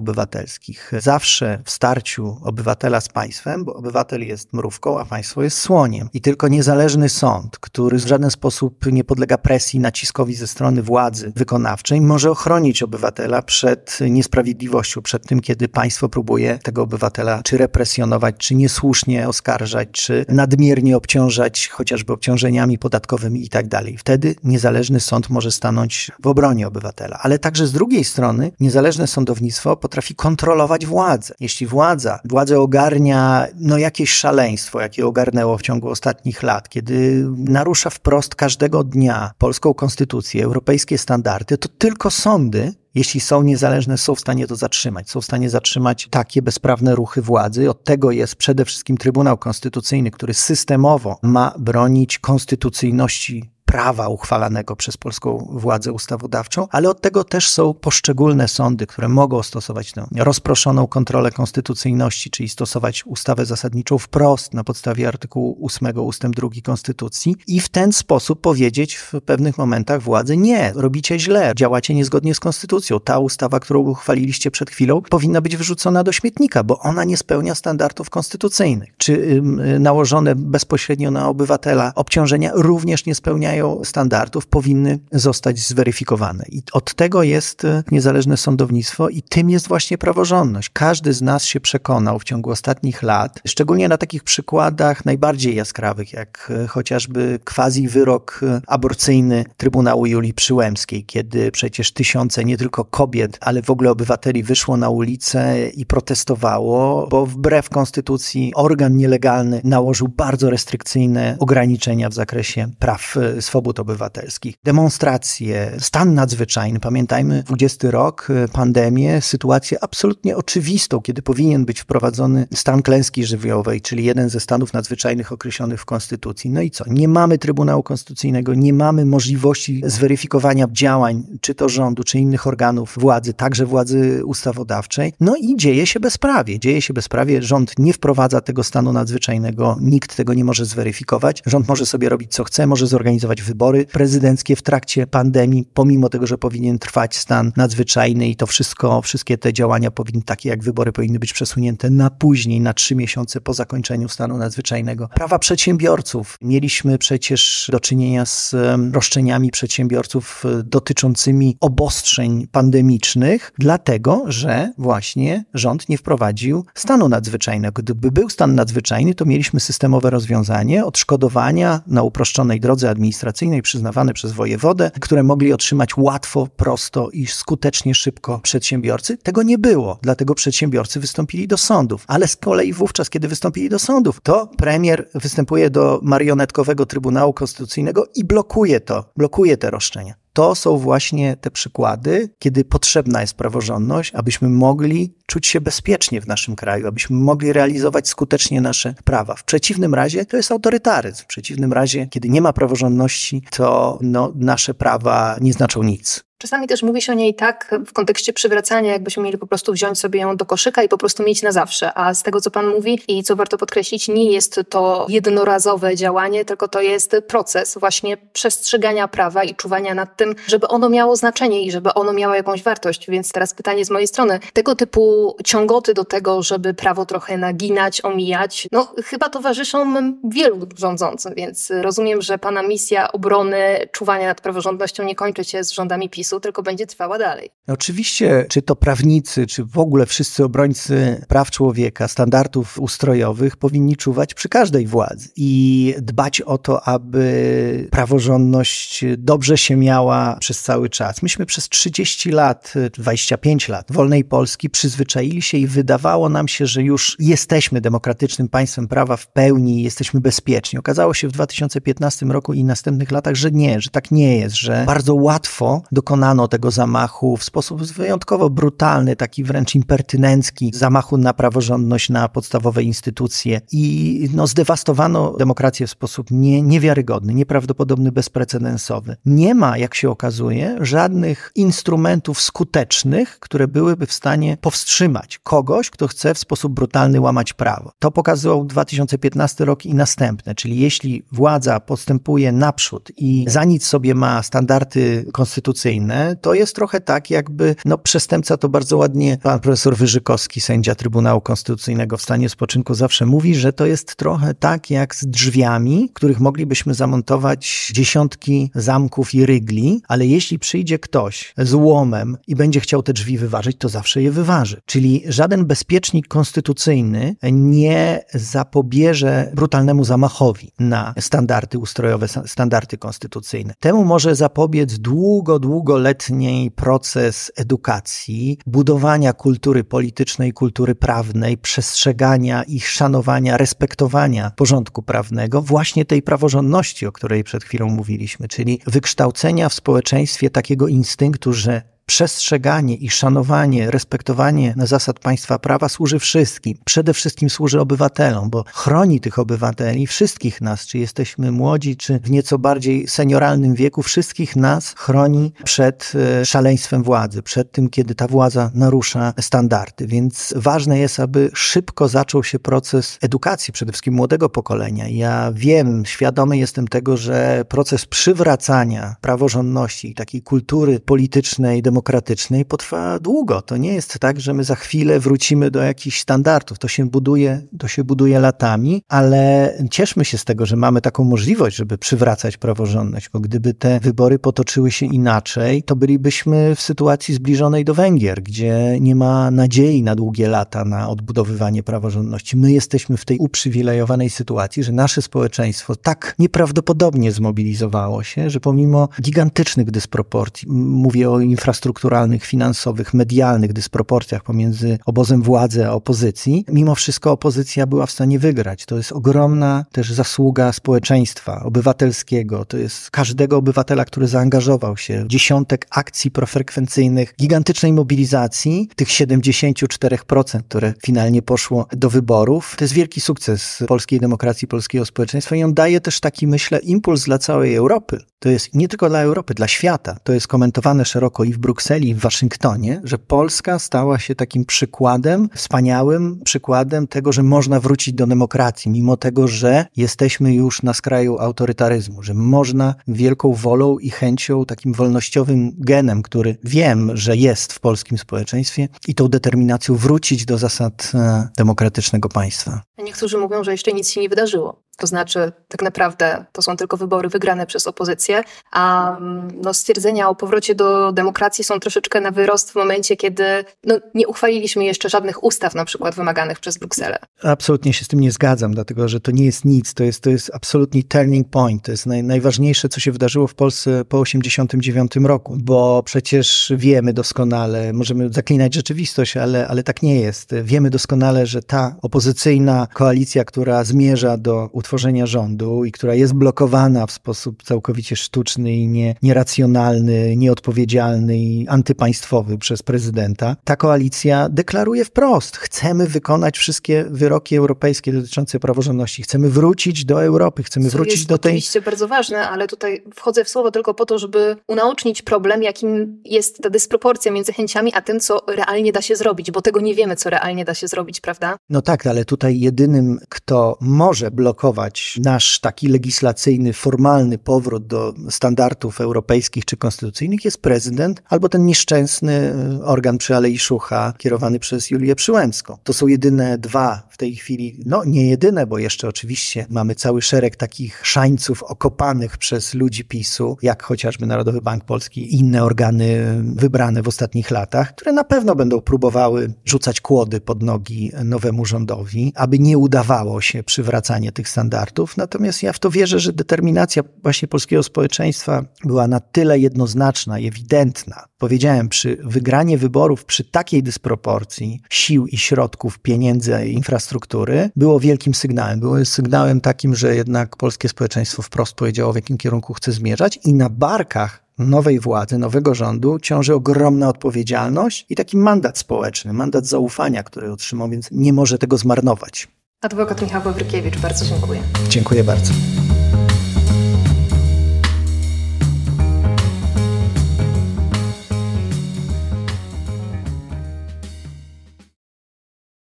obywatelskich. 0.46 0.92
Zawsze 0.98 1.62
w 1.64 1.70
starciu 1.70 2.37
obywatela 2.42 3.00
z 3.00 3.09
państwem, 3.09 3.64
bo 3.64 3.74
obywatel 3.74 4.26
jest 4.26 4.52
mrówką, 4.52 5.00
a 5.00 5.04
państwo 5.04 5.42
jest 5.42 5.59
słoniem. 5.59 6.09
I 6.14 6.20
tylko 6.20 6.48
niezależny 6.48 7.09
sąd, 7.09 7.59
który 7.59 7.98
w 7.98 8.06
żaden 8.06 8.30
sposób 8.30 8.87
nie 8.92 9.04
podlega 9.04 9.38
presji, 9.38 9.80
naciskowi 9.80 10.35
ze 10.35 10.46
strony 10.46 10.82
władzy 10.82 11.32
wykonawczej, 11.37 12.00
może 12.00 12.30
ochronić 12.30 12.82
obywatela 12.82 13.42
przed 13.42 13.98
niesprawiedliwością, 14.11 15.02
przed 15.02 15.26
tym, 15.26 15.40
kiedy 15.40 15.68
państwo 15.68 16.09
próbuje 16.09 16.59
tego 16.59 16.82
obywatela 16.82 17.42
czy 17.42 17.59
represjonować, 17.59 18.37
czy 18.38 18.54
niesłusznie 18.54 19.28
oskarżać, 19.28 19.88
czy 19.92 20.24
nadmiernie 20.28 20.96
obciążać, 20.96 21.68
chociażby 21.68 22.12
obciążeniami 22.12 22.78
podatkowymi 22.78 23.44
i 23.44 23.48
tak 23.48 23.68
dalej. 23.68 23.96
Wtedy 23.98 24.35
niezależny 24.44 25.00
sąd 25.00 25.30
może 25.30 25.52
stanąć 25.52 26.11
w 26.22 26.26
obronie 26.26 26.66
obywatela. 26.66 27.18
Ale 27.22 27.38
także 27.38 27.66
z 27.66 27.72
drugiej 27.72 28.04
strony 28.04 28.52
niezależne 28.61 29.06
sądownictwo 29.06 29.76
potrafi 29.76 30.14
kontrolować 30.26 30.86
władzę. 30.86 31.34
Jeśli 31.40 31.66
władza, 31.66 32.20
władzę 32.24 32.60
ogarnia 32.60 33.46
no 33.54 33.78
jakieś 33.78 34.10
szaleństwo, 34.10 34.80
jakie 34.80 35.06
ogarnęło 35.06 35.58
w 35.58 35.62
ciągu 35.62 35.88
ostatnich 35.88 36.42
lat, 36.42 36.68
kiedy 36.68 37.26
narusza 37.36 37.90
wprost 37.90 38.34
każdego 38.34 38.84
dnia 38.84 39.30
polską 39.38 39.74
konstytucję, 39.74 40.44
europejskie 40.44 40.98
standardy, 40.98 41.59
to 41.59 41.68
tylko 41.68 42.11
sądy 42.11 42.74
jeśli 42.94 43.20
są 43.20 43.42
niezależne, 43.42 43.98
są 43.98 44.14
w 44.14 44.20
stanie 44.20 44.46
to 44.46 44.57
zatrzymać. 44.57 45.11
Są 45.11 45.20
w 45.20 45.24
stanie 45.24 45.51
zatrzymać 45.51 46.09
takie 46.11 46.42
bezprawne 46.42 46.94
ruchy 46.94 47.22
władzy. 47.22 47.70
Od 47.70 47.84
tego 47.84 48.11
jest 48.11 48.36
przede 48.36 48.64
wszystkim 48.64 48.96
Trybunał 48.96 49.38
Konstytucyjny, 49.38 50.11
który 50.11 50.34
systemowo 50.34 51.18
ma 51.22 51.55
bronić 51.59 52.18
konstytucyjności 52.18 53.55
prawa 53.77 54.09
uchwalanego 54.09 54.77
przez 54.77 54.97
polską 54.97 55.49
władzę 55.51 55.93
ustawodawczą, 55.93 56.66
ale 56.70 56.91
od 56.91 57.01
tego 57.01 57.24
też 57.24 57.51
są 57.51 57.74
poszczególne 57.74 58.49
sądy, 58.49 58.87
które 58.87 59.09
mogą 59.09 59.43
stosować 59.43 59.93
tę 59.93 60.07
rozproszoną 60.16 60.87
kontrolę 60.87 61.31
konstytucyjności, 61.31 62.31
czyli 62.31 62.49
stosować 62.49 63.07
ustawę 63.07 63.47
zasadniczą 63.47 63.99
wprost 63.99 64.55
na 64.55 64.64
podstawie 64.64 65.09
artykułu 65.09 65.59
8 65.66 65.99
ustęp 65.99 66.37
2 66.37 66.49
Konstytucji 66.64 67.37
i 67.47 67.61
w 67.61 67.68
ten 67.68 67.93
sposób 67.93 68.41
powiedzieć 68.41 68.97
w 68.97 69.12
pewnych 69.24 69.59
momentach 69.59 70.03
władzy 70.03 70.37
nie, 70.37 70.72
robicie 70.74 71.18
źle, 71.18 71.53
działacie 71.57 71.95
niezgodnie 71.95 72.35
z 72.35 72.41
konstytucją. 72.41 73.01
Ta 73.01 73.18
ustawa, 73.18 73.61
którą 73.61 73.81
uchwaliliście 73.81 74.51
przed 74.51 74.70
chwilą, 74.70 75.03
powinna 75.03 75.41
być 75.41 75.57
wyrzucona 75.57 76.05
do 76.05 76.12
śmietnika, 76.12 76.64
bo 76.64 76.79
ona 76.79 77.05
nie 77.05 77.16
spełnia 77.16 77.55
standardów 77.55 78.11
konstytucyjnych. 78.11 78.97
Czy 78.97 79.43
nałożone 79.81 80.35
bezpośrednio 80.35 81.11
na 81.11 81.29
obywatela 81.29 81.93
obciążenia 81.95 82.51
również 82.55 83.07
nie 83.07 83.14
spełniają 83.14 83.65
standardów, 83.84 84.46
powinny 84.46 84.98
zostać 85.12 85.58
zweryfikowane. 85.58 86.44
I 86.48 86.62
od 86.72 86.94
tego 86.94 87.22
jest 87.22 87.64
e, 87.64 87.82
niezależne 87.90 88.36
sądownictwo 88.36 89.08
i 89.08 89.22
tym 89.22 89.50
jest 89.50 89.68
właśnie 89.68 89.98
praworządność. 89.98 90.70
Każdy 90.72 91.12
z 91.12 91.22
nas 91.22 91.44
się 91.44 91.60
przekonał 91.60 92.18
w 92.18 92.24
ciągu 92.24 92.50
ostatnich 92.50 93.02
lat, 93.02 93.40
szczególnie 93.46 93.88
na 93.88 93.98
takich 93.98 94.24
przykładach 94.24 95.04
najbardziej 95.04 95.54
jaskrawych, 95.56 96.12
jak 96.12 96.52
e, 96.64 96.66
chociażby 96.66 97.38
quasi 97.44 97.88
wyrok 97.88 98.40
e, 98.42 98.60
aborcyjny 98.66 99.44
Trybunału 99.56 100.06
Julii 100.06 100.34
Przyłębskiej, 100.34 101.04
kiedy 101.04 101.50
przecież 101.50 101.92
tysiące 101.92 102.44
nie 102.44 102.56
tylko 102.56 102.84
kobiet, 102.84 103.38
ale 103.40 103.62
w 103.62 103.70
ogóle 103.70 103.90
obywateli 103.90 104.42
wyszło 104.42 104.76
na 104.76 104.90
ulicę 104.90 105.68
i 105.68 105.86
protestowało, 105.86 107.06
bo 107.06 107.26
wbrew 107.26 107.68
konstytucji 107.68 108.52
organ 108.54 108.96
nielegalny 108.96 109.60
nałożył 109.64 110.08
bardzo 110.08 110.50
restrykcyjne 110.50 111.36
ograniczenia 111.38 112.08
w 112.08 112.14
zakresie 112.14 112.68
praw 112.78 113.16
swobód 113.47 113.80
obywatelskich. 113.80 114.55
Demonstracje, 114.64 115.72
stan 115.78 116.14
nadzwyczajny, 116.14 116.80
pamiętajmy 116.80 117.42
20 117.42 117.90
rok, 117.90 118.28
y, 118.30 118.49
pandemię, 118.49 119.20
sytuację 119.20 119.78
absolutnie 119.84 120.36
oczywistą, 120.36 121.01
kiedy 121.01 121.22
powinien 121.22 121.64
być 121.64 121.80
wprowadzony 121.80 122.47
stan 122.55 122.82
klęski 122.82 123.24
żywiołowej, 123.24 123.80
czyli 123.80 124.05
jeden 124.05 124.28
ze 124.28 124.40
stanów 124.40 124.72
nadzwyczajnych 124.72 125.32
określonych 125.32 125.80
w 125.80 125.84
Konstytucji. 125.84 126.51
No 126.51 126.61
i 126.61 126.70
co? 126.70 126.84
Nie 126.86 127.09
mamy 127.09 127.38
Trybunału 127.38 127.82
Konstytucyjnego, 127.82 128.55
nie 128.55 128.72
mamy 128.72 129.05
możliwości 129.05 129.82
zweryfikowania 129.84 130.66
działań, 130.72 131.22
czy 131.40 131.55
to 131.55 131.68
rządu, 131.68 132.05
czy 132.05 132.18
innych 132.18 132.47
organów 132.47 132.94
władzy, 132.99 133.34
także 133.34 133.66
władzy 133.66 134.22
ustawodawczej. 134.24 135.12
No 135.20 135.36
i 135.36 135.57
dzieje 135.57 135.86
się 135.86 136.01
bezprawie. 136.01 136.59
Dzieje 136.59 136.82
się 136.82 136.94
bezprawie. 136.94 137.42
Rząd 137.42 137.72
nie 137.78 137.92
wprowadza 137.92 138.40
tego 138.40 138.64
stanu 138.64 138.92
nadzwyczajnego, 138.92 139.76
nikt 139.80 140.16
tego 140.16 140.34
nie 140.34 140.44
może 140.44 140.64
zweryfikować. 140.64 141.42
Rząd 141.47 141.68
może 141.68 141.86
sobie 141.86 142.09
robić 142.09 142.32
co 142.32 142.44
chce, 142.44 142.66
może 142.66 142.86
zorganizować 142.86 143.36
wybory 143.43 143.87
prezydenckie 143.87 144.57
w 144.57 144.62
trakcie 144.62 145.07
pandemii, 145.07 145.68
pomimo 145.74 146.09
tego, 146.09 146.26
że 146.26 146.39
powinien 146.39 146.78
trwać 146.78 147.16
stan 147.16 147.53
nadzwyczajny 147.57 148.28
i 148.28 148.37
to 148.37 148.47
wszystko, 148.47 149.03
wszystkie 149.03 149.39
te 149.39 149.53
działania 149.53 149.91
powinny, 149.91 150.22
takie 150.22 150.49
jak 150.49 150.62
wybory, 150.62 150.93
powinny 150.93 151.18
być 151.18 151.32
przesunięte 151.32 151.91
na 151.91 152.11
później, 152.11 152.61
na 152.61 152.74
trzy 152.74 152.95
miesiące 152.95 153.41
po 153.41 153.55
zakończeniu 153.55 154.09
stanu 154.09 154.37
nadzwyczajnego. 154.37 155.09
Prawa 155.14 155.39
przedsiębiorców. 155.39 156.39
Mieliśmy 156.43 156.99
przecież 156.99 157.68
do 157.72 157.80
czynienia 157.80 158.26
z 158.26 158.55
roszczeniami 158.93 159.51
przedsiębiorców 159.51 160.45
e, 160.45 160.62
dotyczącymi 160.62 161.57
obostrzeń 161.61 162.47
pandemicznych, 162.53 163.53
dlatego, 163.59 164.24
że 164.26 164.72
właśnie 164.78 165.45
rząd 165.55 165.89
nie 165.89 165.99
wprowadził 165.99 166.64
stanu 166.74 167.09
nadzwyczajnego. 167.09 167.82
Gdyby 167.82 168.12
był 168.12 168.30
stan 168.30 168.55
nadzwyczajny, 168.55 169.14
to 169.14 169.24
mieliśmy 169.24 169.61
systemowe 169.61 170.11
rozwiązanie 170.11 170.84
odszkodowania 170.84 171.80
na 171.87 172.03
uproszczonej 172.03 172.61
drodze 172.61 172.91
administracyjnej 172.91 173.26
administracyjnej 173.27 173.62
przyznawane 173.62 174.14
przez 174.14 174.33
wojewodę, 174.33 174.91
które 175.01 175.22
mogli 175.22 175.53
otrzymać 175.53 175.97
łatwo, 175.97 176.49
prosto 176.57 177.11
i 177.11 177.27
skutecznie, 177.27 177.95
szybko 177.95 178.41
przedsiębiorcy. 178.43 179.16
Tego 179.16 179.43
nie 179.43 179.59
było, 179.59 179.99
dlatego 180.03 180.35
przedsiębiorcy 180.35 181.01
wystąpili 181.01 181.49
do 181.49 181.57
sądów. 181.57 182.05
Ale 182.07 182.29
z 182.29 182.37
kolei 182.37 182.72
wówczas, 182.72 183.11
kiedy 183.11 183.29
wystąpili 183.29 183.68
do 183.68 183.79
sądów, 183.79 184.20
to 184.22 184.47
premier 184.57 185.09
występuje 185.14 185.70
do 185.70 186.01
marionetkowego 186.03 186.87
Trybunału 186.87 187.33
Konstytucyjnego 187.33 188.07
i 188.14 188.24
blokuje 188.24 188.81
to, 188.81 189.05
blokuje 189.16 189.57
te 189.57 189.70
roszczenia 189.70 190.26
to 190.37 190.55
są 190.55 190.76
właśnie 190.76 191.37
te 191.37 191.51
przykłady, 191.51 192.28
kiedy 192.39 192.64
potrzebna 192.64 193.20
jest 193.20 193.34
praworządność, 193.34 194.14
abyśmy 194.14 194.49
mogli 194.49 195.14
czuć 195.26 195.47
się 195.47 195.61
bezpiecznie 195.61 196.20
w 196.20 196.26
naszym 196.26 196.57
kraju, 196.57 196.87
abyśmy 196.87 197.16
mogli 197.16 197.53
realizować 197.53 198.09
skutecznie 198.09 198.61
nasze 198.61 198.95
prawa. 199.05 199.34
W 199.34 199.45
przeciwnym 199.45 199.95
razie 199.95 200.24
to 200.24 200.37
jest 200.37 200.53
autorytaryzm. 200.53 201.22
W 201.22 201.26
przeciwnym 201.26 201.72
razie, 201.72 202.07
kiedy 202.07 202.28
nie 202.28 202.41
ma 202.41 202.53
praworządności, 202.53 203.43
to 203.51 203.99
no, 204.03 204.32
nasze 204.34 204.74
prawa 204.74 205.37
nie 205.41 205.53
znaczą 205.53 205.82
nic. 205.82 206.26
Czasami 206.39 206.66
też 206.66 206.82
mówi 206.82 207.03
się 207.03 207.12
o 207.12 207.14
niej 207.14 207.34
tak 207.34 207.74
w 207.87 207.93
kontekście 207.93 208.32
przywracania, 208.32 208.93
jakbyśmy 208.93 209.22
mieli 209.22 209.39
po 209.39 209.47
prostu 209.47 209.72
wziąć 209.72 209.99
sobie 209.99 210.20
ją 210.20 210.37
do 210.37 210.47
koszyka 210.47 210.82
i 210.82 210.89
po 210.89 210.99
prostu 210.99 211.22
mieć 211.22 211.43
na 211.43 211.53
zawsze. 211.53 211.99
A 211.99 212.14
z 212.14 212.22
tego, 212.22 212.41
co 212.41 212.51
Pan 212.51 212.66
mówi 212.68 213.01
i 213.09 213.22
co 213.22 213.37
warto 213.37 213.59
podkreślić, 213.59 214.09
nie 214.09 214.32
jest 214.32 214.61
to 214.68 215.07
jednorazowe 215.09 215.97
działanie, 215.97 216.45
tylko 216.45 216.68
to 216.68 216.80
jest 216.80 217.16
proces 217.26 217.78
właśnie 217.78 218.16
przestrzegania 218.32 219.09
prawa 219.09 219.45
i 219.45 219.55
czuwania 219.55 219.95
nad 219.95 220.16
tym, 220.16 220.34
żeby 220.47 220.68
ono 220.68 220.89
miało 220.89 221.16
znaczenie 221.16 221.62
i 221.62 221.70
żeby 221.70 221.95
ono 221.95 222.12
miało 222.12 222.34
jakąś 222.34 222.62
wartość. 222.62 223.11
Więc 223.11 223.32
teraz 223.32 223.55
pytanie 223.55 223.84
z 223.84 223.91
mojej 223.91 224.07
strony. 224.09 224.41
Tego 224.53 224.74
typu 224.74 225.37
ciągoty 225.45 225.95
do 225.95 226.05
tego, 226.05 226.43
żeby 226.43 226.74
prawo 226.74 227.07
trochę 227.07 227.39
naginać, 227.39 228.05
omijać, 228.05 228.68
no 228.72 228.95
chyba 229.05 229.28
towarzyszą 229.28 229.95
wielu 230.24 230.68
rządzącym, 230.78 231.34
więc 231.34 231.70
rozumiem, 231.70 232.22
że 232.22 232.39
Pana 232.39 232.62
misja 232.62 233.12
obrony, 233.12 233.89
czuwania 233.93 234.26
nad 234.26 234.41
praworządnością 234.41 235.05
nie 235.05 235.14
kończy 235.14 235.45
się 235.45 235.64
z 235.64 235.70
rządami 235.70 236.11
PiS 236.11 236.26
PiSu, 236.27 236.41
tylko 236.41 236.62
będzie 236.62 236.87
trwała 236.87 237.18
dalej. 237.18 237.51
Oczywiście, 237.68 238.47
czy 238.49 238.62
to 238.62 238.77
prawnicy, 238.77 239.47
czy 239.47 239.64
w 239.64 239.79
ogóle 239.79 240.07
wszyscy 240.07 240.45
obrońcy 240.45 241.24
praw 241.29 241.51
człowieka, 241.51 242.09
standardów 242.09 242.79
ustrojowych 242.79 243.57
powinni 243.57 243.97
czuwać 243.97 244.35
przy 244.35 244.49
każdej 244.49 244.87
władzy 244.87 245.29
i 245.37 245.95
dbać 246.03 246.41
o 246.41 246.59
to, 246.59 246.89
aby 246.89 247.89
praworządność 247.91 249.05
dobrze 249.18 249.59
się 249.59 249.77
miała 249.77 250.37
przez 250.41 250.62
cały 250.62 250.89
czas. 250.89 251.22
Myśmy 251.22 251.47
przez 251.47 251.68
30 251.68 252.31
lat, 252.31 252.74
25 252.93 253.68
lat 253.68 253.93
wolnej 253.93 254.24
Polski 254.24 254.70
przyzwyczaili 254.70 255.43
się 255.43 255.59
i 255.59 255.66
wydawało 255.66 256.29
nam 256.29 256.49
się, 256.49 256.66
że 256.66 256.83
już 256.83 257.16
jesteśmy 257.18 257.81
demokratycznym 257.81 258.49
państwem 258.49 258.89
prawa 258.89 259.16
w 259.16 259.27
pełni, 259.27 259.83
jesteśmy 259.83 260.20
bezpieczni. 260.20 260.79
Okazało 260.79 261.14
się 261.14 261.29
w 261.29 261.33
2015 261.33 262.27
roku 262.27 262.53
i 262.53 262.64
następnych 262.64 263.11
latach, 263.11 263.35
że 263.35 263.51
nie, 263.51 263.81
że 263.81 263.91
tak 263.91 264.11
nie 264.11 264.39
jest, 264.39 264.57
że 264.57 264.85
bardzo 264.87 265.14
łatwo 265.14 265.83
dokonać 265.93 266.15
dokonano 266.16 266.48
tego 266.48 266.70
zamachu 266.70 267.36
w 267.36 267.44
sposób 267.44 267.82
wyjątkowo 267.82 268.50
brutalny, 268.50 269.16
taki 269.16 269.44
wręcz 269.44 269.74
impertynencki, 269.74 270.70
zamachu 270.74 271.16
na 271.16 271.34
praworządność, 271.34 272.10
na 272.10 272.28
podstawowe 272.28 272.82
instytucje 272.82 273.60
i 273.72 274.28
no, 274.34 274.46
zdewastowano 274.46 275.36
demokrację 275.38 275.86
w 275.86 275.90
sposób 275.90 276.30
nie, 276.30 276.62
niewiarygodny, 276.62 277.34
nieprawdopodobny, 277.34 278.12
bezprecedensowy. 278.12 279.16
Nie 279.26 279.54
ma, 279.54 279.78
jak 279.78 279.94
się 279.94 280.10
okazuje, 280.10 280.76
żadnych 280.80 281.52
instrumentów 281.54 282.40
skutecznych, 282.40 283.38
które 283.40 283.68
byłyby 283.68 284.06
w 284.06 284.12
stanie 284.12 284.56
powstrzymać 284.60 285.38
kogoś, 285.38 285.90
kto 285.90 286.08
chce 286.08 286.34
w 286.34 286.38
sposób 286.38 286.72
brutalny 286.72 287.20
łamać 287.20 287.52
prawo. 287.52 287.92
To 287.98 288.10
pokazywał 288.10 288.64
2015 288.64 289.64
rok 289.64 289.86
i 289.86 289.94
następne, 289.94 290.54
czyli 290.54 290.80
jeśli 290.80 291.22
władza 291.32 291.80
postępuje 291.80 292.52
naprzód 292.52 293.12
i 293.16 293.44
za 293.48 293.64
nic 293.64 293.86
sobie 293.86 294.14
ma 294.14 294.42
standardy 294.42 295.26
konstytucyjne, 295.32 296.05
to 296.40 296.54
jest 296.54 296.74
trochę 296.74 297.00
tak, 297.00 297.30
jakby 297.30 297.74
no, 297.84 297.98
przestępca 297.98 298.57
to 298.57 298.68
bardzo 298.68 298.96
ładnie 298.96 299.38
pan 299.42 299.61
profesor 299.61 299.96
Wyżykowski, 299.96 300.61
sędzia 300.61 300.94
Trybunału 300.94 301.40
Konstytucyjnego 301.40 302.16
w 302.16 302.22
stanie 302.22 302.48
spoczynku 302.48 302.94
zawsze 302.94 303.26
mówi, 303.26 303.54
że 303.54 303.72
to 303.72 303.86
jest 303.86 304.16
trochę 304.16 304.54
tak 304.54 304.90
jak 304.90 305.14
z 305.14 305.26
drzwiami, 305.26 306.11
których 306.14 306.40
moglibyśmy 306.40 306.94
zamontować 306.94 307.90
dziesiątki 307.94 308.70
zamków 308.74 309.34
i 309.34 309.46
rygli, 309.46 310.02
ale 310.09 310.26
jeśli 310.26 310.59
przyjdzie 310.59 310.98
ktoś 310.98 311.54
z 311.59 311.74
łomem 311.74 312.36
i 312.46 312.57
będzie 312.57 312.80
chciał 312.80 313.02
te 313.02 313.12
drzwi 313.12 313.38
wyważyć, 313.38 313.76
to 313.78 313.88
zawsze 313.88 314.22
je 314.22 314.30
wyważy. 314.30 314.80
Czyli 314.86 315.22
żaden 315.28 315.66
bezpiecznik 315.66 316.28
konstytucyjny 316.28 317.36
nie 317.52 318.24
zapobierze 318.34 319.52
brutalnemu 319.54 320.04
zamachowi 320.04 320.72
na 320.78 321.14
standardy 321.20 321.78
ustrojowe, 321.78 322.28
standardy 322.28 322.98
konstytucyjne. 322.98 323.74
Temu 323.80 324.04
może 324.04 324.34
zapobiec 324.34 324.98
długo, 324.98 325.59
długo 325.59 325.95
długoletni 325.97 326.70
proces 326.70 327.53
edukacji, 327.57 328.59
budowania 328.66 329.32
kultury 329.32 329.84
politycznej, 329.84 330.53
kultury 330.53 330.94
prawnej, 330.94 331.59
przestrzegania 331.59 332.62
ich 332.62 332.88
szanowania, 332.88 333.57
respektowania 333.57 334.51
porządku 334.57 335.03
prawnego, 335.03 335.62
właśnie 335.62 336.05
tej 336.05 336.22
praworządności, 336.22 337.07
o 337.07 337.12
której 337.12 337.44
przed 337.44 337.64
chwilą 337.64 337.88
mówiliśmy, 337.88 338.49
czyli 338.49 338.80
wykształcenia 338.86 339.68
w 339.68 339.74
społeczeństwie 339.74 340.51
takiego 340.51 340.88
instynktu, 340.88 341.53
że 341.53 341.82
przestrzeganie 342.07 342.94
i 342.94 343.11
szanowanie, 343.11 343.90
respektowanie 343.90 344.74
zasad 344.76 345.18
państwa 345.18 345.59
prawa 345.59 345.88
służy 345.88 346.18
wszystkim. 346.18 346.78
Przede 346.84 347.14
wszystkim 347.14 347.50
służy 347.50 347.80
obywatelom, 347.80 348.50
bo 348.50 348.64
chroni 348.74 349.20
tych 349.20 349.38
obywateli, 349.38 350.07
wszystkich 350.07 350.61
nas, 350.61 350.86
czy 350.86 350.98
jesteśmy 350.98 351.52
młodzi, 351.52 351.96
czy 351.96 352.18
w 352.18 352.30
nieco 352.30 352.59
bardziej 352.59 353.09
senioralnym 353.09 353.74
wieku, 353.74 354.02
wszystkich 354.02 354.57
nas 354.57 354.94
chroni 354.96 355.52
przed 355.64 356.12
e, 356.40 356.46
szaleństwem 356.46 357.02
władzy, 357.02 357.42
przed 357.42 357.72
tym, 357.72 357.88
kiedy 357.88 358.14
ta 358.14 358.26
władza 358.26 358.70
narusza 358.74 359.34
standardy. 359.40 360.07
Więc 360.07 360.54
ważne 360.57 360.98
jest, 360.98 361.20
aby 361.20 361.50
szybko 361.54 362.09
zaczął 362.09 362.44
się 362.44 362.59
proces 362.59 363.18
edukacji, 363.22 363.72
przede 363.72 363.92
wszystkim 363.92 364.14
młodego 364.14 364.48
pokolenia. 364.48 365.09
Ja 365.09 365.52
wiem, 365.54 366.02
świadomy 366.07 366.59
jestem 366.59 366.88
tego, 366.88 367.16
że 367.16 367.64
proces 367.68 368.07
przywracania 368.07 369.16
praworządności 369.20 370.11
i 370.11 370.14
takiej 370.14 370.42
kultury 370.42 371.00
politycznej, 371.00 371.82
demokratycznej, 371.82 371.95
demokratycznej 371.97 372.64
potrwa 372.64 373.18
długo. 373.18 373.62
To 373.62 373.76
nie 373.76 373.94
jest 373.94 374.18
tak, 374.18 374.40
że 374.40 374.55
my 374.55 374.64
za 374.64 374.74
chwilę 374.74 375.20
wrócimy 375.20 375.70
do 375.70 375.82
jakichś 375.82 376.20
standardów. 376.20 376.78
To 376.78 376.88
się 376.88 377.07
buduje, 377.07 377.62
to 377.78 377.88
się 377.88 378.05
buduje 378.05 378.40
latami, 378.40 379.03
ale 379.09 379.72
cieszmy 379.90 380.24
się 380.24 380.38
z 380.38 380.44
tego, 380.44 380.66
że 380.66 380.76
mamy 380.76 381.01
taką 381.01 381.24
możliwość, 381.24 381.76
żeby 381.76 381.99
przywracać 381.99 382.57
praworządność, 382.57 383.28
bo 383.32 383.40
gdyby 383.40 383.74
te 383.74 384.01
wybory 384.01 384.38
potoczyły 384.38 384.90
się 384.90 385.07
inaczej, 385.07 385.82
to 385.82 385.97
bylibyśmy 385.97 386.74
w 386.74 386.80
sytuacji 386.80 387.34
zbliżonej 387.34 387.84
do 387.84 387.94
Węgier, 387.94 388.42
gdzie 388.42 388.99
nie 389.01 389.14
ma 389.14 389.51
nadziei 389.51 390.03
na 390.03 390.14
długie 390.14 390.49
lata 390.49 390.84
na 390.84 391.09
odbudowywanie 391.09 391.82
praworządności. 391.82 392.57
My 392.57 392.72
jesteśmy 392.72 393.16
w 393.16 393.24
tej 393.24 393.38
uprzywilejowanej 393.38 394.30
sytuacji, 394.30 394.82
że 394.82 394.92
nasze 394.92 395.22
społeczeństwo 395.22 395.97
tak 395.97 396.34
nieprawdopodobnie 396.38 397.32
zmobilizowało 397.32 398.22
się, 398.22 398.51
że 398.51 398.61
pomimo 398.61 399.09
gigantycznych 399.20 399.90
dysproporcji, 399.90 400.68
mówię 400.70 401.30
o 401.30 401.40
infrastrukturze, 401.40 401.86
strukturalnych, 401.87 402.45
finansowych, 402.45 403.14
medialnych 403.14 403.72
dysproporcjach 403.72 404.43
pomiędzy 404.43 404.99
obozem 405.07 405.43
władzy 405.43 405.87
a 405.87 405.93
opozycji, 405.93 406.64
mimo 406.68 406.95
wszystko 406.95 407.32
opozycja 407.32 407.87
była 407.87 408.07
w 408.07 408.11
stanie 408.11 408.39
wygrać. 408.39 408.87
To 408.87 408.97
jest 408.97 409.12
ogromna 409.12 409.84
też 409.93 410.12
zasługa 410.12 410.72
społeczeństwa 410.72 411.62
obywatelskiego. 411.64 412.64
To 412.64 412.76
jest 412.76 413.11
każdego 413.11 413.57
obywatela, 413.57 414.05
który 414.05 414.26
zaangażował 414.28 414.97
się 414.97 415.24
dziesiątek 415.26 415.87
akcji 415.91 416.30
profrekwencyjnych, 416.30 417.34
gigantycznej 417.41 417.93
mobilizacji, 417.93 418.89
tych 418.97 419.09
74%, 419.09 420.61
które 420.68 420.95
finalnie 421.05 421.43
poszło 421.43 421.87
do 421.93 422.11
wyborów. 422.11 422.74
To 422.78 422.84
jest 422.84 422.95
wielki 422.95 423.20
sukces 423.20 423.82
polskiej 423.89 424.20
demokracji, 424.20 424.68
polskiego 424.68 425.05
społeczeństwa 425.05 425.57
i 425.57 425.62
on 425.62 425.74
daje 425.74 426.01
też 426.01 426.20
taki, 426.20 426.47
myślę, 426.47 426.78
impuls 426.78 427.24
dla 427.24 427.39
całej 427.39 427.74
Europy. 427.74 428.18
To 428.39 428.49
jest 428.49 428.74
nie 428.74 428.89
tylko 428.89 429.09
dla 429.09 429.20
Europy, 429.20 429.55
dla 429.55 429.68
świata. 429.68 430.16
To 430.24 430.32
jest 430.32 430.49
komentowane 430.49 431.05
szeroko 431.05 431.45
i 431.45 431.53
w 431.53 431.59
Brukseli, 431.59 431.76
Brukseli, 431.77 432.14
w 432.14 432.18
Waszyngtonie, 432.18 433.01
że 433.05 433.18
Polska 433.18 433.79
stała 433.79 434.18
się 434.18 434.35
takim 434.35 434.64
przykładem, 434.64 435.49
wspaniałym 435.55 436.41
przykładem 436.45 437.07
tego, 437.07 437.33
że 437.33 437.43
można 437.43 437.81
wrócić 437.81 438.14
do 438.14 438.27
demokracji, 438.27 438.91
mimo 438.91 439.16
tego, 439.16 439.49
że 439.49 439.87
jesteśmy 439.97 440.55
już 440.55 440.83
na 440.83 440.95
skraju 440.95 441.39
autorytaryzmu, 441.39 442.22
że 442.22 442.35
można 442.35 442.95
wielką 443.09 443.53
wolą 443.53 443.99
i 443.99 444.11
chęcią, 444.11 444.64
takim 444.64 444.93
wolnościowym 444.93 445.72
genem, 445.79 446.22
który 446.22 446.57
wiem, 446.64 447.16
że 447.16 447.37
jest 447.37 447.72
w 447.72 447.81
polskim 447.81 448.18
społeczeństwie 448.18 448.89
i 449.09 449.14
tą 449.14 449.29
determinacją 449.29 449.95
wrócić 449.95 450.45
do 450.45 450.59
zasad 450.59 451.12
e, 451.14 451.49
demokratycznego 451.57 452.29
państwa. 452.29 452.83
Niektórzy 452.99 453.39
mówią, 453.39 453.64
że 453.64 453.72
jeszcze 453.72 453.93
nic 453.93 454.11
się 454.11 454.20
nie 454.20 454.29
wydarzyło. 454.29 454.83
To 454.97 455.07
znaczy, 455.07 455.53
tak 455.68 455.82
naprawdę 455.82 456.44
to 456.53 456.62
są 456.62 456.76
tylko 456.76 456.97
wybory 456.97 457.28
wygrane 457.28 457.66
przez 457.66 457.86
opozycję, 457.86 458.42
a 458.70 459.16
mm, 459.16 459.49
no, 459.62 459.74
stwierdzenia 459.74 460.28
o 460.28 460.34
powrocie 460.34 460.74
do 460.74 461.12
demokracji 461.12 461.64
są 461.64 461.80
troszeczkę 461.80 462.20
na 462.20 462.30
wyrost 462.30 462.72
w 462.72 462.74
momencie, 462.74 463.16
kiedy 463.16 463.64
no, 463.84 463.99
nie 464.14 464.28
uchwaliliśmy 464.28 464.84
jeszcze 464.84 465.09
żadnych 465.09 465.44
ustaw, 465.44 465.74
na 465.74 465.84
przykład 465.84 466.14
wymaganych 466.14 466.61
przez 466.61 466.78
Brukselę. 466.78 467.18
Absolutnie 467.42 467.92
się 467.92 468.05
z 468.05 468.09
tym 468.09 468.20
nie 468.20 468.32
zgadzam, 468.32 468.74
dlatego 468.74 469.09
że 469.09 469.20
to 469.20 469.30
nie 469.30 469.44
jest 469.44 469.64
nic. 469.64 469.94
To 469.94 470.05
jest, 470.05 470.22
to 470.22 470.30
jest 470.30 470.51
absolutnie 470.55 471.03
turning 471.05 471.51
point. 471.51 471.82
To 471.82 471.90
jest 471.90 472.07
naj, 472.07 472.22
najważniejsze, 472.22 472.88
co 472.88 473.01
się 473.01 473.12
wydarzyło 473.12 473.47
w 473.47 473.55
Polsce 473.55 474.05
po 474.05 474.24
1989 474.24 475.28
roku, 475.28 475.57
bo 475.61 476.03
przecież 476.03 476.72
wiemy 476.76 477.12
doskonale, 477.12 477.92
możemy 477.92 478.32
zaklinać 478.32 478.74
rzeczywistość, 478.74 479.36
ale, 479.36 479.68
ale 479.68 479.82
tak 479.82 480.03
nie 480.03 480.20
jest. 480.20 480.55
Wiemy 480.62 480.90
doskonale, 480.90 481.47
że 481.47 481.62
ta 481.62 481.97
opozycyjna 482.03 482.86
koalicja, 482.92 483.44
która 483.44 483.84
zmierza 483.84 484.36
do 484.36 484.70
utworzenia 484.87 485.26
rządu 485.26 485.84
i 485.84 485.93
która 485.93 486.14
jest 486.14 486.34
blokowana 486.34 487.07
w 487.07 487.12
sposób 487.12 487.62
całkowicie 487.62 488.16
sztuczny 488.16 488.72
i 488.72 488.89
nie, 488.89 489.14
nieracjonalny, 489.22 490.37
nieodpowiedzialny 490.37 491.39
i 491.39 491.68
antypaństwowy 491.68 492.59
przez 492.59 492.82
prezydenta, 492.82 493.57
ta 493.64 493.76
koalicja 493.76 494.49
deklaruje 494.49 495.05
wprost: 495.05 495.57
chcemy 495.57 496.07
wykonać 496.07 496.59
wszystkie 496.59 497.05
wyroki 497.11 497.57
europejskie 497.57 498.12
dotyczące 498.12 498.61
praworządności, 498.61 499.22
chcemy 499.22 499.51
wrócić 499.51 500.05
do 500.05 500.22
Europy, 500.22 500.62
chcemy 500.62 500.91
co 500.91 500.97
wrócić 500.97 501.26
do 501.26 501.39
tej. 501.39 501.53
To 501.53 501.57
jest 501.57 501.78
bardzo 501.84 502.09
ważne, 502.09 502.49
ale 502.49 502.68
tutaj 502.68 503.03
wchodzę 503.14 503.45
w 503.45 503.49
słowo 503.49 503.70
tylko 503.70 503.95
po 503.95 504.07
to, 504.07 504.18
żeby 504.18 504.57
unaocznić 504.68 505.22
problem, 505.22 505.62
jakim 505.62 506.22
jest 506.24 506.62
ta 506.62 506.70
dysproporcja 506.70 507.32
między 507.32 507.53
chęciami 507.53 507.95
a 507.95 508.01
tym, 508.01 508.20
co 508.20 508.41
realnie 508.49 508.93
da 508.93 509.03
się 509.03 509.16
zrobić, 509.16 509.51
bo 509.51 509.62
tego 509.62 509.80
nie 509.80 509.95
wiemy, 509.95 510.16
co 510.16 510.30
realnie 510.30 510.64
da 510.64 510.74
się 510.74 510.89
zrobić, 510.89 511.20
prawda? 511.20 511.57
No 511.70 511.82
tak, 511.82 512.07
ale 512.07 512.24
tutaj 512.24 512.61
jedynym, 512.61 513.18
kto 513.28 513.78
może 513.80 514.30
blokować 514.30 514.76
nasz 515.24 515.61
taki 515.61 515.89
legislacyjny, 515.89 516.72
formalny 516.72 517.39
powrót 517.39 517.87
do 517.87 518.14
standardów 518.31 519.01
europejskich 519.01 519.64
czy 519.64 519.77
konstytucyjnych 519.77 520.45
jest 520.45 520.62
prezydent 520.62 521.22
albo 521.29 521.49
ten 521.49 521.66
nieszczęsny 521.66 522.33
e, 522.33 522.85
organ 522.85 523.18
przy 523.18 523.37
Alei 523.37 523.59
Szucha 523.59 524.12
kierowany 524.18 524.59
przez 524.59 524.91
Julię 524.91 525.14
Przyłębską. 525.14 525.79
To 525.85 525.93
są 525.93 526.07
jedyne 526.07 526.59
dwa 526.59 527.03
w 527.11 527.16
tej 527.16 527.37
chwili, 527.37 527.81
no 527.87 528.05
nie 528.05 528.29
jedyne, 528.29 528.66
bo 528.66 528.79
jeszcze 528.79 529.09
oczywiście 529.09 529.66
mamy 529.70 529.95
cały 529.95 530.22
szereg 530.22 530.57
takich 530.57 531.07
szańców 531.07 531.62
okopanych 531.62 532.39
przez 532.39 532.74
ludzi 532.74 533.05
PiSu, 533.05 533.57
jak 533.62 533.83
chociażby 533.83 534.27
Narodowy 534.27 534.61
Bank 534.61 534.85
Polski 534.85 535.20
i 535.22 535.39
inne 535.39 535.64
organy 535.64 536.43
wybrane 536.57 537.03
w 537.03 537.09
ostatnich 537.09 537.51
latach, 537.51 537.95
które 537.95 538.12
na 538.12 538.24
pewno 538.24 538.55
będą 538.55 538.81
próbowały 538.81 539.53
rzucać 539.64 540.01
kłody 540.01 540.41
pod 540.41 540.62
nogi 540.62 541.12
nowemu 541.24 541.64
rządowi, 541.64 542.33
aby 542.37 542.59
nie 542.59 542.79
udawało 542.79 543.41
się 543.41 543.62
przywracanie 543.62 544.33
tych 544.33 544.49
standardów 544.49 544.65
standardów. 544.66 545.16
Natomiast 545.16 545.62
ja 545.62 545.72
w 545.72 545.78
to 545.78 545.90
wierzę, 545.90 546.20
że 546.20 546.32
determinacja 546.32 547.02
właśnie 547.22 547.48
polskiego 547.48 547.82
społeczeństwa 547.82 548.64
była 548.84 549.08
na 549.08 549.20
tyle 549.20 549.58
jednoznaczna 549.58 550.38
i 550.38 550.46
ewidentna. 550.46 551.24
Powiedziałem, 551.38 551.88
przy 551.88 552.16
wygranie 552.24 552.78
wyborów, 552.78 553.24
przy 553.24 553.44
takiej 553.44 553.82
dysproporcji 553.82 554.80
sił 554.90 555.26
i 555.26 555.38
środków, 555.38 555.98
pieniędzy 555.98 556.66
i 556.66 556.72
infrastruktury, 556.72 557.70
było 557.76 558.00
wielkim 558.00 558.34
sygnałem. 558.34 558.80
Było 558.80 559.04
sygnałem 559.04 559.60
takim, 559.60 559.94
że 559.94 560.16
jednak 560.16 560.56
polskie 560.56 560.88
społeczeństwo 560.88 561.42
wprost 561.42 561.74
powiedziało, 561.74 562.12
w 562.12 562.16
jakim 562.16 562.36
kierunku 562.38 562.74
chce 562.74 562.92
zmierzać 562.92 563.38
i 563.44 563.54
na 563.54 563.70
barkach 563.70 564.46
nowej 564.58 565.00
władzy, 565.00 565.38
nowego 565.38 565.74
rządu 565.74 566.18
ciąży 566.18 566.54
ogromna 566.54 567.08
odpowiedzialność 567.08 568.06
i 568.08 568.14
taki 568.14 568.36
mandat 568.36 568.78
społeczny, 568.78 569.32
mandat 569.32 569.66
zaufania, 569.66 570.22
który 570.22 570.52
otrzymał, 570.52 570.88
więc 570.88 571.08
nie 571.10 571.32
może 571.32 571.58
tego 571.58 571.78
zmarnować. 571.78 572.48
Adwokat 572.85 573.22
Michał 573.22 573.43
Wawrykiewicz, 573.43 573.99
bardzo 573.99 574.24
dziękuję. 574.24 574.62
Dziękuję 574.89 575.24
bardzo. 575.24 575.53